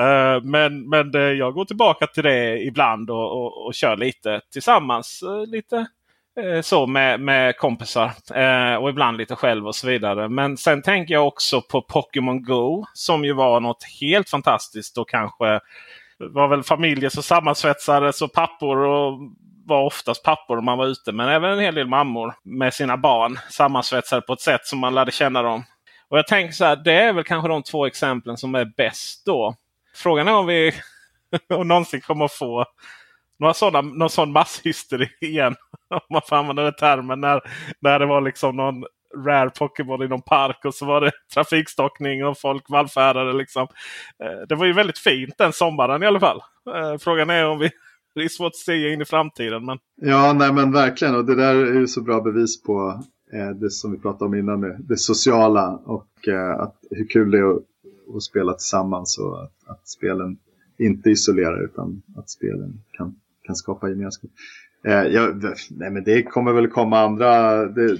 Äh, 0.00 0.42
men, 0.42 0.88
men 0.88 1.12
jag 1.38 1.54
går 1.54 1.64
tillbaka 1.64 2.06
till 2.06 2.24
det 2.24 2.62
ibland 2.62 3.10
och, 3.10 3.32
och, 3.32 3.66
och 3.66 3.74
kör 3.74 3.96
lite 3.96 4.40
tillsammans. 4.52 5.22
Äh, 5.22 5.50
lite 5.50 5.86
så 6.62 6.86
med, 6.86 7.20
med 7.20 7.56
kompisar. 7.56 8.12
Och 8.80 8.88
ibland 8.90 9.16
lite 9.16 9.36
själv 9.36 9.66
och 9.66 9.74
så 9.74 9.86
vidare. 9.86 10.28
Men 10.28 10.56
sen 10.56 10.82
tänker 10.82 11.14
jag 11.14 11.26
också 11.26 11.60
på 11.60 11.82
Pokémon 11.82 12.42
Go. 12.42 12.84
Som 12.94 13.24
ju 13.24 13.32
var 13.32 13.60
något 13.60 13.84
helt 14.00 14.30
fantastiskt 14.30 14.98
och 14.98 15.08
kanske 15.08 15.60
var 16.18 16.48
väl 16.48 16.62
familjer 16.62 17.10
som 17.10 17.22
sammansvetsades 17.22 18.22
och 18.22 18.32
pappor 18.32 18.76
och 18.76 19.18
var 19.66 19.86
oftast 19.86 20.24
pappor 20.24 20.58
om 20.58 20.64
man 20.64 20.78
var 20.78 20.86
ute. 20.86 21.12
Men 21.12 21.28
även 21.28 21.50
en 21.50 21.58
hel 21.58 21.74
del 21.74 21.88
mammor 21.88 22.34
med 22.44 22.74
sina 22.74 22.96
barn 22.96 23.38
sammansvetsade 23.50 24.22
på 24.22 24.32
ett 24.32 24.40
sätt 24.40 24.66
som 24.66 24.78
man 24.78 24.94
lärde 24.94 25.12
känna 25.12 25.42
dem. 25.42 25.64
Och 26.14 26.18
jag 26.18 26.26
tänker 26.26 26.52
så 26.52 26.64
här, 26.64 26.76
det 26.76 26.92
är 26.92 27.12
väl 27.12 27.24
kanske 27.24 27.48
de 27.48 27.62
två 27.62 27.86
exemplen 27.86 28.36
som 28.36 28.54
är 28.54 28.72
bäst 28.76 29.26
då. 29.26 29.54
Frågan 29.94 30.28
är 30.28 30.32
om 30.34 30.46
vi 30.46 30.72
om 31.48 31.68
någonsin 31.68 32.00
kommer 32.00 32.24
att 32.24 32.32
få 32.32 32.64
några 33.38 33.54
sådana, 33.54 33.88
någon 33.88 34.10
sån 34.10 34.32
masshysteri 34.32 35.08
igen. 35.20 35.54
Om 35.90 36.00
man 36.10 36.22
får 36.28 36.36
använda 36.36 36.62
den 36.62 36.74
termen. 36.74 37.20
När, 37.20 37.40
när 37.80 37.98
det 37.98 38.06
var 38.06 38.20
liksom 38.20 38.56
någon 38.56 38.84
rare 39.26 39.50
Pokémon 39.50 40.02
i 40.02 40.08
någon 40.08 40.22
park 40.22 40.64
och 40.64 40.74
så 40.74 40.86
var 40.86 41.00
det 41.00 41.10
trafikstockning 41.34 42.24
och 42.24 42.38
folk 42.38 42.70
vallfärdade. 42.70 43.32
Liksom. 43.32 43.66
Eh, 44.24 44.46
det 44.48 44.54
var 44.54 44.66
ju 44.66 44.72
väldigt 44.72 44.98
fint 44.98 45.34
den 45.38 45.52
sommaren 45.52 46.02
i 46.02 46.06
alla 46.06 46.20
fall. 46.20 46.40
Eh, 46.74 46.98
frågan 46.98 47.30
är 47.30 47.46
om 47.46 47.58
vi 47.58 47.70
det 48.14 48.24
är 48.24 48.28
svårt 48.28 48.46
att 48.46 48.56
säga 48.56 48.92
in 48.92 49.00
i 49.00 49.04
framtiden. 49.04 49.64
Men... 49.64 49.78
Ja, 49.94 50.32
nej 50.32 50.52
men 50.52 50.72
verkligen. 50.72 51.14
Och 51.14 51.24
det 51.24 51.34
där 51.34 51.54
är 51.54 51.80
ju 51.80 51.86
så 51.86 52.00
bra 52.00 52.20
bevis 52.20 52.62
på 52.62 53.04
det 53.42 53.70
som 53.70 53.92
vi 53.92 53.98
pratade 53.98 54.24
om 54.24 54.34
innan, 54.34 54.60
det, 54.60 54.78
det 54.88 54.96
sociala 54.96 55.80
och 55.84 56.28
eh, 56.28 56.60
att, 56.60 56.76
hur 56.90 57.08
kul 57.08 57.30
det 57.30 57.38
är 57.38 57.56
att, 57.56 57.62
att 58.16 58.22
spela 58.22 58.52
tillsammans 58.52 59.18
och 59.18 59.42
att, 59.42 59.52
att, 59.66 59.88
spelen 59.88 60.36
inte 60.78 61.10
isolerar 61.10 61.64
utan 61.64 62.02
att 62.16 62.30
spelen 62.30 62.80
kan, 62.92 63.14
kan 63.42 63.56
skapa 63.56 63.88
gemenskap. 63.88 64.30
Eh, 64.84 64.92
ja, 64.92 65.34
nej, 65.70 65.90
men 65.90 66.04
det 66.04 66.22
kommer 66.22 66.52
väl 66.52 66.68
komma 66.68 66.98
andra. 66.98 67.64
Det, 67.66 67.98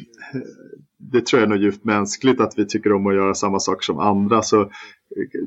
det 0.97 1.27
tror 1.27 1.41
jag 1.41 1.47
är 1.47 1.55
nog 1.55 1.63
djupt 1.63 1.85
mänskligt 1.85 2.41
att 2.41 2.59
vi 2.59 2.67
tycker 2.67 2.93
om 2.93 3.07
att 3.07 3.15
göra 3.15 3.35
samma 3.35 3.61
saker 3.61 3.83
som 3.83 3.99
andra. 3.99 4.43
Så 4.43 4.71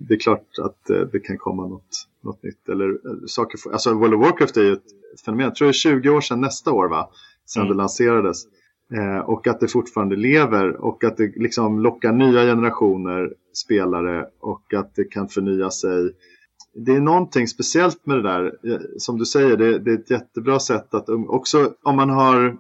det 0.08 0.14
är 0.14 0.20
klart 0.20 0.48
att 0.62 0.90
eh, 0.90 1.00
det 1.00 1.20
kan 1.20 1.38
komma 1.38 1.68
något, 1.68 2.08
något 2.22 2.44
nytt. 2.44 2.70
Eller, 2.70 2.90
eh, 2.90 3.26
saker, 3.28 3.72
alltså 3.72 3.94
World 3.94 4.14
of 4.14 4.22
Warcraft 4.22 4.58
är 4.58 4.64
ju 4.64 4.74
ett 4.74 5.22
fenomen. 5.26 5.44
Jag 5.44 5.56
tror 5.56 5.66
det 5.66 5.72
är 5.72 5.74
20 5.74 6.10
år 6.10 6.22
sedan 6.22 6.42
nästa 6.42 6.72
år 6.72 6.90
va? 6.90 7.10
Sedan 7.46 7.62
mm. 7.62 7.72
det 7.72 7.78
lanserades. 7.78 8.44
Eh, 8.94 9.20
och 9.20 9.48
att 9.48 9.60
det 9.60 9.68
fortfarande 9.68 10.16
lever 10.16 10.76
och 10.76 11.04
att 11.04 11.18
det 11.18 11.36
liksom 11.36 11.80
lockar 11.80 12.12
nya 12.12 12.42
generationer 12.42 13.34
spelare 13.54 14.26
och 14.40 14.74
att 14.74 14.96
det 14.96 15.04
kan 15.04 15.28
förnya 15.28 15.72
sig. 15.72 16.14
Det 16.74 16.96
är 16.96 17.02
någonting 17.02 17.48
speciellt 17.48 18.06
med 18.06 18.18
det 18.18 18.24
där. 18.24 18.46
Eh, 18.46 18.80
som 18.98 19.18
du 19.18 19.26
säger, 19.26 19.58
det, 19.58 19.80
det 19.80 19.92
är 19.92 19.96
ett 19.98 20.12
jättebra 20.12 20.60
sätt 20.60 20.94
att 20.94 21.10
um, 21.10 21.30
också 21.30 21.74
om 21.84 21.96
man 21.96 22.10
har 22.10 22.58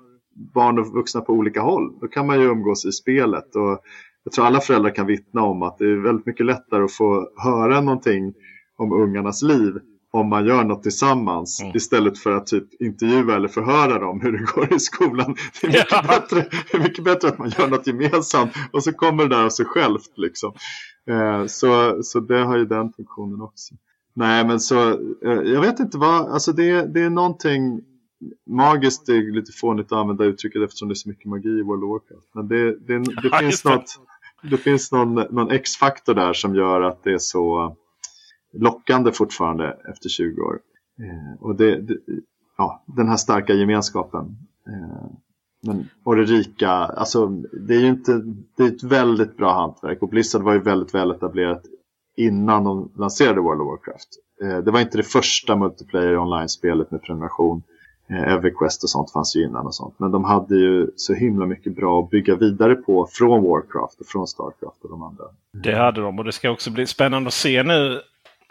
barn 0.54 0.80
och 0.80 0.88
vuxna 0.88 1.22
på 1.22 1.34
olika 1.34 1.62
håll. 1.62 2.00
Då 2.02 2.08
kan 2.08 2.28
man 2.28 2.40
ju 2.40 2.46
umgås 2.46 2.86
i 2.86 2.92
spelet. 2.92 3.56
Och 3.56 3.80
jag 4.24 4.34
tror 4.34 4.46
alla 4.46 4.60
föräldrar 4.60 4.96
kan 4.96 5.08
vittna 5.08 5.44
om 5.44 5.64
att 5.64 5.78
det 5.78 5.86
är 5.86 6.04
väldigt 6.04 6.26
mycket 6.26 6.46
lättare 6.46 6.84
att 6.84 6.92
få 6.92 7.30
höra 7.38 7.82
någonting 7.82 8.34
om 8.78 8.94
ungarnas 8.94 9.42
liv 9.42 9.80
om 10.18 10.30
man 10.30 10.46
gör 10.46 10.64
något 10.64 10.84
tillsammans 10.84 11.62
mm. 11.62 11.76
istället 11.76 12.18
för 12.18 12.32
att 12.32 12.48
typ 12.48 12.82
intervjua 12.82 13.36
eller 13.36 13.48
förhöra 13.48 14.00
dem 14.00 14.22
hur 14.22 14.32
det 14.32 14.46
går 14.56 14.74
i 14.74 14.80
skolan. 14.80 15.36
Det 15.62 15.68
är 15.68 15.72
mycket, 15.72 15.88
ja. 15.92 16.04
bättre, 16.08 16.46
det 16.72 16.80
mycket 16.80 17.04
bättre 17.04 17.28
att 17.28 17.38
man 17.38 17.50
gör 17.58 17.68
något 17.68 17.88
gemensamt 17.88 18.52
och 18.72 18.84
så 18.84 18.94
kommer 18.94 19.24
det 19.24 19.36
där 19.36 19.44
av 19.44 19.50
sig 19.50 19.66
självt. 19.66 20.12
Liksom. 20.16 20.54
Eh, 21.10 21.46
så, 21.46 22.00
så 22.04 22.20
det 22.20 22.44
har 22.44 22.58
ju 22.58 22.66
den 22.66 22.94
funktionen 22.94 23.42
också. 23.42 23.76
Nej 24.14 24.46
men 24.46 24.60
så, 24.60 24.90
eh, 25.26 25.42
jag 25.46 25.62
vet 25.62 25.80
inte 25.80 25.98
vad, 25.98 26.32
alltså 26.32 26.52
det, 26.52 26.94
det 26.94 27.02
är 27.02 27.10
någonting 27.10 27.82
magiskt, 28.50 29.06
det 29.06 29.12
är 29.12 29.36
lite 29.36 29.52
fånigt 29.52 29.92
att 29.92 29.98
använda 29.98 30.24
uttrycket 30.24 30.62
eftersom 30.62 30.88
det 30.88 30.94
är 30.94 30.96
så 30.96 31.10
mycket 31.10 31.26
magi 31.26 31.50
i 31.50 31.62
World 31.62 31.84
of 31.84 31.90
Warcraft. 31.90 32.28
Men 32.34 32.48
det, 32.48 32.72
det, 32.88 33.00
det 33.00 33.30
ja, 33.32 33.38
finns, 33.38 33.66
något, 33.66 34.00
det 34.42 34.58
finns 34.58 34.92
någon, 34.92 35.14
någon 35.14 35.52
X-faktor 35.52 36.14
där 36.14 36.34
som 36.34 36.56
gör 36.56 36.82
att 36.82 37.04
det 37.04 37.14
är 37.14 37.18
så 37.18 37.76
lockande 38.54 39.12
fortfarande 39.12 39.78
efter 39.92 40.10
20 40.10 40.42
år. 40.42 40.60
Eh, 41.00 41.44
och 41.44 41.56
det, 41.56 41.82
det, 41.82 41.98
ja, 42.58 42.84
den 42.86 43.08
här 43.08 43.18
starka 43.18 43.54
gemenskapen. 43.54 44.38
Eh, 44.68 45.12
men, 45.64 45.90
och 46.04 46.16
det 46.16 46.24
rika, 46.24 46.70
alltså 46.70 47.28
det 47.68 47.76
är 47.76 47.80
ju 47.80 47.88
inte, 47.88 48.22
det 48.58 48.64
är 48.64 48.68
ett 48.68 48.84
väldigt 48.84 49.38
bra 49.38 49.54
hantverk 49.54 50.02
och 50.02 50.10
Blizzard 50.10 50.42
var 50.42 50.54
ju 50.54 50.60
väldigt 50.60 50.96
väl 50.96 51.12
etablerat 51.12 51.64
innan 52.18 52.64
de 52.64 52.92
lanserade 52.96 53.42
World 53.42 53.62
of 53.62 53.68
Warcraft. 53.68 54.10
Eh, 54.44 54.64
det 54.64 54.72
var 54.72 54.80
inte 54.80 54.98
det 54.98 55.04
första 55.04 55.56
multiplayer 55.56 56.18
online-spelet 56.18 56.92
med 56.92 57.02
prenumeration. 57.02 57.64
Eh, 58.10 58.34
Everquest 58.34 58.84
och 58.84 58.90
sånt 58.90 59.12
fanns 59.12 59.36
ju 59.36 59.44
innan 59.44 59.66
och 59.66 59.76
sånt. 59.76 59.96
Men 59.98 60.12
de 60.12 60.24
hade 60.24 60.56
ju 60.56 60.92
så 60.96 61.14
himla 61.14 61.46
mycket 61.46 61.76
bra 61.76 62.04
att 62.04 62.10
bygga 62.10 62.36
vidare 62.36 62.76
på 62.76 63.08
från 63.12 63.44
Warcraft 63.44 64.00
och 64.00 64.06
från 64.06 64.28
Starcraft 64.28 64.84
och 64.84 64.90
de 64.90 65.04
andra. 65.04 65.24
Det 65.64 65.76
hade 65.76 66.02
de 66.02 66.20
och 66.20 66.26
det 66.26 66.32
ska 66.32 66.52
också 66.52 66.72
bli 66.72 66.86
spännande 66.86 67.28
att 67.28 67.34
se 67.34 67.64
nu 67.64 68.02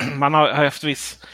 man 0.17 0.35
har 0.35 0.53
haft 0.53 0.85
viss 0.85 1.25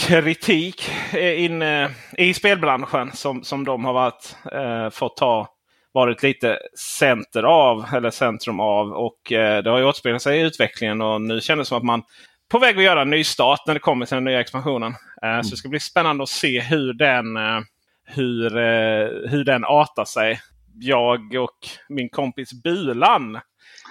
kritik 0.00 0.90
inne 1.14 1.84
eh, 1.84 1.90
i 2.18 2.34
spelbranschen 2.34 3.12
som, 3.12 3.44
som 3.44 3.64
de 3.64 3.84
har 3.84 3.92
varit, 3.92 4.36
eh, 4.52 4.90
fått 4.90 5.16
ta 5.16 5.48
varit 5.96 6.22
lite 6.22 6.58
center 6.98 7.42
av 7.42 7.86
eller 7.94 8.10
centrum 8.10 8.60
av. 8.60 8.92
Och 8.92 9.32
eh, 9.32 9.62
det 9.62 9.70
har 9.70 9.78
ju 9.78 9.84
återspeglat 9.84 10.22
sig 10.22 10.38
i 10.38 10.42
utvecklingen 10.42 11.00
och 11.00 11.20
nu 11.20 11.40
känns 11.40 11.58
det 11.58 11.64
som 11.64 11.78
att 11.78 11.84
man 11.84 12.02
på 12.48 12.58
väg 12.58 12.78
att 12.78 12.84
göra 12.84 13.02
en 13.02 13.10
ny 13.10 13.24
start 13.24 13.60
när 13.66 13.74
det 13.74 13.80
kommer 13.80 14.06
till 14.06 14.14
den 14.14 14.24
nya 14.24 14.40
expansionen. 14.40 14.94
Eh, 15.22 15.28
mm. 15.28 15.44
Så 15.44 15.50
det 15.50 15.56
ska 15.56 15.68
bli 15.68 15.80
spännande 15.80 16.22
att 16.22 16.28
se 16.28 16.60
hur 16.60 16.92
den, 16.92 17.36
eh, 17.36 17.60
hur, 18.04 18.56
eh, 18.56 19.30
hur 19.30 19.44
den 19.44 19.64
artar 19.64 20.04
sig. 20.04 20.40
Jag 20.80 21.34
och 21.34 21.68
min 21.88 22.08
kompis 22.08 22.62
Bulan 22.62 23.34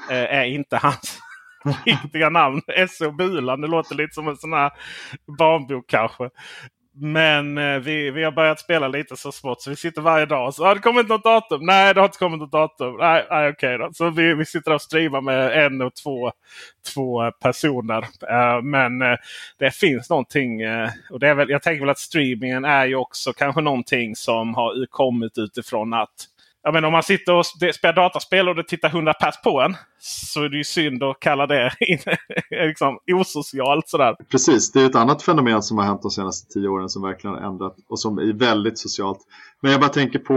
eh, 0.09 0.23
är 0.23 0.45
inte 0.45 0.77
hans 0.77 1.14
riktiga 1.85 2.29
namn. 2.29 2.61
S.O. 2.67 3.11
Bulan. 3.11 3.61
Det 3.61 3.67
låter 3.67 3.95
lite 3.95 4.13
som 4.13 4.27
en 4.27 4.37
sån 4.37 4.53
här 4.53 4.71
barnbok 5.37 5.85
kanske. 5.87 6.29
Men 6.97 7.57
eh, 7.57 7.79
vi, 7.79 8.11
vi 8.11 8.23
har 8.23 8.31
börjat 8.31 8.59
spela 8.59 8.87
lite 8.87 9.17
så 9.17 9.31
smått 9.31 9.61
så 9.61 9.69
vi 9.69 9.75
sitter 9.75 10.01
varje 10.01 10.25
dag. 10.25 10.47
och 10.47 10.55
Så 10.55 10.65
har 10.65 10.75
det 10.75 10.81
kommit 10.81 11.07
något 11.07 11.23
datum? 11.23 11.65
Nej, 11.65 11.93
det 11.93 11.99
har 11.99 12.05
inte 12.05 12.17
kommit 12.17 12.39
något 12.39 12.51
datum. 12.51 12.97
Nej, 12.99 13.25
nej 13.29 13.49
okej 13.49 13.77
då. 13.77 13.89
Så 13.93 14.09
vi, 14.09 14.33
vi 14.33 14.45
sitter 14.45 14.73
och 14.73 14.81
streamar 14.81 15.21
med 15.21 15.65
en 15.65 15.81
och 15.81 15.95
två, 15.95 16.31
två 16.93 17.31
personer. 17.31 18.01
Uh, 18.01 18.61
men 18.63 19.01
uh, 19.01 19.17
det 19.59 19.71
finns 19.71 20.09
någonting. 20.09 20.65
Uh, 20.65 20.89
och 21.11 21.19
det 21.19 21.27
är 21.27 21.35
väl, 21.35 21.49
jag 21.49 21.63
tänker 21.63 21.79
väl 21.79 21.89
att 21.89 21.99
streamingen 21.99 22.65
är 22.65 22.85
ju 22.85 22.95
också 22.95 23.33
kanske 23.33 23.61
någonting 23.61 24.15
som 24.15 24.55
har 24.55 24.85
kommit 24.85 25.37
utifrån 25.37 25.93
att 25.93 26.34
jag 26.65 26.73
menar, 26.73 26.87
om 26.87 26.91
man 26.91 27.03
sitter 27.03 27.33
och 27.33 27.45
spelar 27.45 27.93
dataspel 27.93 28.49
och 28.49 28.55
det 28.55 28.63
tittar 28.63 28.89
100 28.89 29.13
pers 29.13 29.35
på 29.43 29.61
en. 29.61 29.75
Så 29.99 30.43
är 30.43 30.49
det 30.49 30.57
ju 30.57 30.63
synd 30.63 31.03
att 31.03 31.19
kalla 31.19 31.47
det 31.47 31.71
liksom, 32.67 32.97
osocialt. 33.11 33.89
Sådär. 33.89 34.15
Precis, 34.31 34.71
det 34.71 34.81
är 34.81 34.85
ett 34.85 34.95
annat 34.95 35.21
fenomen 35.21 35.63
som 35.63 35.77
har 35.77 35.85
hänt 35.85 36.01
de 36.01 36.11
senaste 36.11 36.53
tio 36.53 36.67
åren 36.67 36.89
som 36.89 37.01
verkligen 37.01 37.35
har 37.35 37.41
ändrat 37.41 37.75
och 37.89 37.99
som 37.99 38.17
är 38.17 38.33
väldigt 38.33 38.79
socialt. 38.79 39.19
Men 39.61 39.71
jag 39.71 39.81
bara 39.81 39.89
tänker 39.89 40.19
på, 40.19 40.33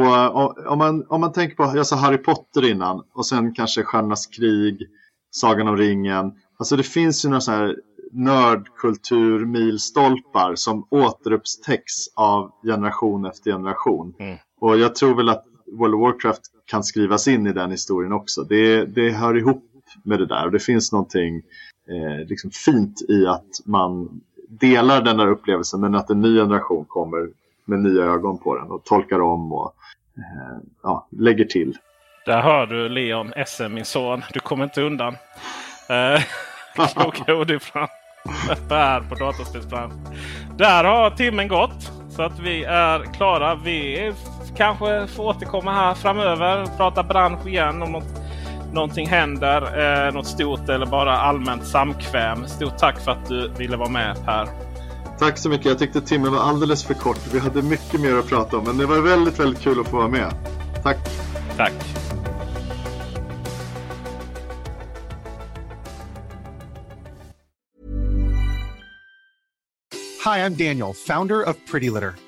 om 0.68 0.78
man, 0.78 1.06
om 1.08 1.20
man 1.20 1.32
tänker 1.32 1.56
på, 1.56 1.72
jag 1.76 1.86
sa 1.86 1.96
Harry 1.96 2.18
Potter 2.18 2.70
innan 2.70 3.02
och 3.14 3.26
sen 3.26 3.54
kanske 3.54 3.82
Stjärnornas 3.82 4.26
krig, 4.26 4.86
Sagan 5.30 5.68
om 5.68 5.76
ringen. 5.76 6.32
Alltså 6.58 6.76
det 6.76 6.82
finns 6.82 7.24
ju 7.24 7.28
några 7.28 7.40
sådana 7.40 7.66
här 7.66 7.76
nördkultur 8.12 9.46
milstolpar 9.46 10.54
som 10.54 10.86
återupptäcks 10.90 11.94
av 12.16 12.50
generation 12.64 13.26
efter 13.26 13.50
generation. 13.50 14.14
Mm. 14.18 14.36
Och 14.60 14.78
jag 14.78 14.94
tror 14.94 15.14
väl 15.14 15.28
att 15.28 15.44
World 15.72 15.94
of 15.94 16.00
Warcraft 16.00 16.42
kan 16.64 16.84
skrivas 16.84 17.28
in 17.28 17.46
i 17.46 17.52
den 17.52 17.70
historien 17.70 18.12
också. 18.12 18.42
Det, 18.42 18.84
det 18.84 19.10
hör 19.10 19.36
ihop 19.36 19.64
med 20.02 20.18
det 20.18 20.26
där 20.26 20.44
och 20.44 20.52
det 20.52 20.58
finns 20.58 20.92
någonting 20.92 21.36
eh, 21.88 22.26
liksom 22.28 22.50
fint 22.50 23.02
i 23.08 23.26
att 23.26 23.60
man 23.64 24.20
delar 24.48 25.02
den 25.02 25.16
där 25.16 25.26
upplevelsen 25.26 25.80
men 25.80 25.94
att 25.94 26.10
en 26.10 26.20
ny 26.20 26.36
generation 26.36 26.84
kommer 26.84 27.28
med 27.64 27.78
nya 27.78 28.04
ögon 28.04 28.38
på 28.38 28.56
den 28.56 28.70
och 28.70 28.84
tolkar 28.84 29.20
om 29.20 29.52
och 29.52 29.74
eh, 30.16 30.58
ja, 30.82 31.08
lägger 31.10 31.44
till. 31.44 31.76
Där 32.26 32.40
hör 32.40 32.66
du 32.66 32.88
Leon 32.88 33.32
SM, 33.46 33.74
min 33.74 33.84
son. 33.84 34.22
Du 34.32 34.40
kommer 34.40 34.64
inte 34.64 34.82
undan. 34.82 35.16
Eh, 35.88 36.22
Kloka 36.94 37.34
ord 37.34 37.50
ifrån 37.50 37.88
här 38.70 39.00
på 39.00 39.14
Dataspelsbranschen. 39.14 39.98
Där 40.58 40.84
har 40.84 41.10
timmen 41.10 41.48
gått. 41.48 41.92
Så 42.10 42.22
att 42.22 42.38
vi 42.40 42.64
är 42.64 43.14
klara. 43.14 43.54
Vi 43.54 44.12
kanske 44.58 45.06
får 45.06 45.24
återkomma 45.24 45.72
här 45.72 45.94
framöver. 45.94 46.66
Prata 46.76 47.02
bransch 47.02 47.46
igen 47.46 47.82
om 47.82 47.92
något, 47.92 48.20
någonting 48.72 49.08
händer. 49.08 49.62
Eh, 50.06 50.14
något 50.14 50.26
stort 50.26 50.68
eller 50.68 50.86
bara 50.86 51.18
allmänt 51.18 51.66
samkväm. 51.66 52.46
Stort 52.46 52.78
tack 52.78 53.00
för 53.00 53.12
att 53.12 53.28
du 53.28 53.48
ville 53.48 53.76
vara 53.76 53.88
med 53.88 54.24
Per. 54.24 54.48
Tack 55.18 55.38
så 55.38 55.48
mycket. 55.48 55.66
Jag 55.66 55.78
tyckte 55.78 56.00
timmen 56.00 56.32
var 56.32 56.40
alldeles 56.40 56.84
för 56.84 56.94
kort. 56.94 57.20
Vi 57.32 57.38
hade 57.38 57.62
mycket 57.62 58.00
mer 58.00 58.14
att 58.14 58.28
prata 58.28 58.56
om. 58.56 58.64
Men 58.64 58.78
det 58.78 58.86
var 58.86 59.00
väldigt, 59.00 59.40
väldigt 59.40 59.62
kul 59.62 59.80
att 59.80 59.88
få 59.88 59.96
vara 59.96 60.08
med. 60.08 60.32
Tack. 60.82 60.98
Tack. 61.56 61.72
Hi, 70.24 70.40
I'm 70.40 70.56
Daniel, 70.56 70.92
founder 71.06 71.48
of 71.48 71.56
Pretty 71.70 71.90
Litter. 71.90 72.27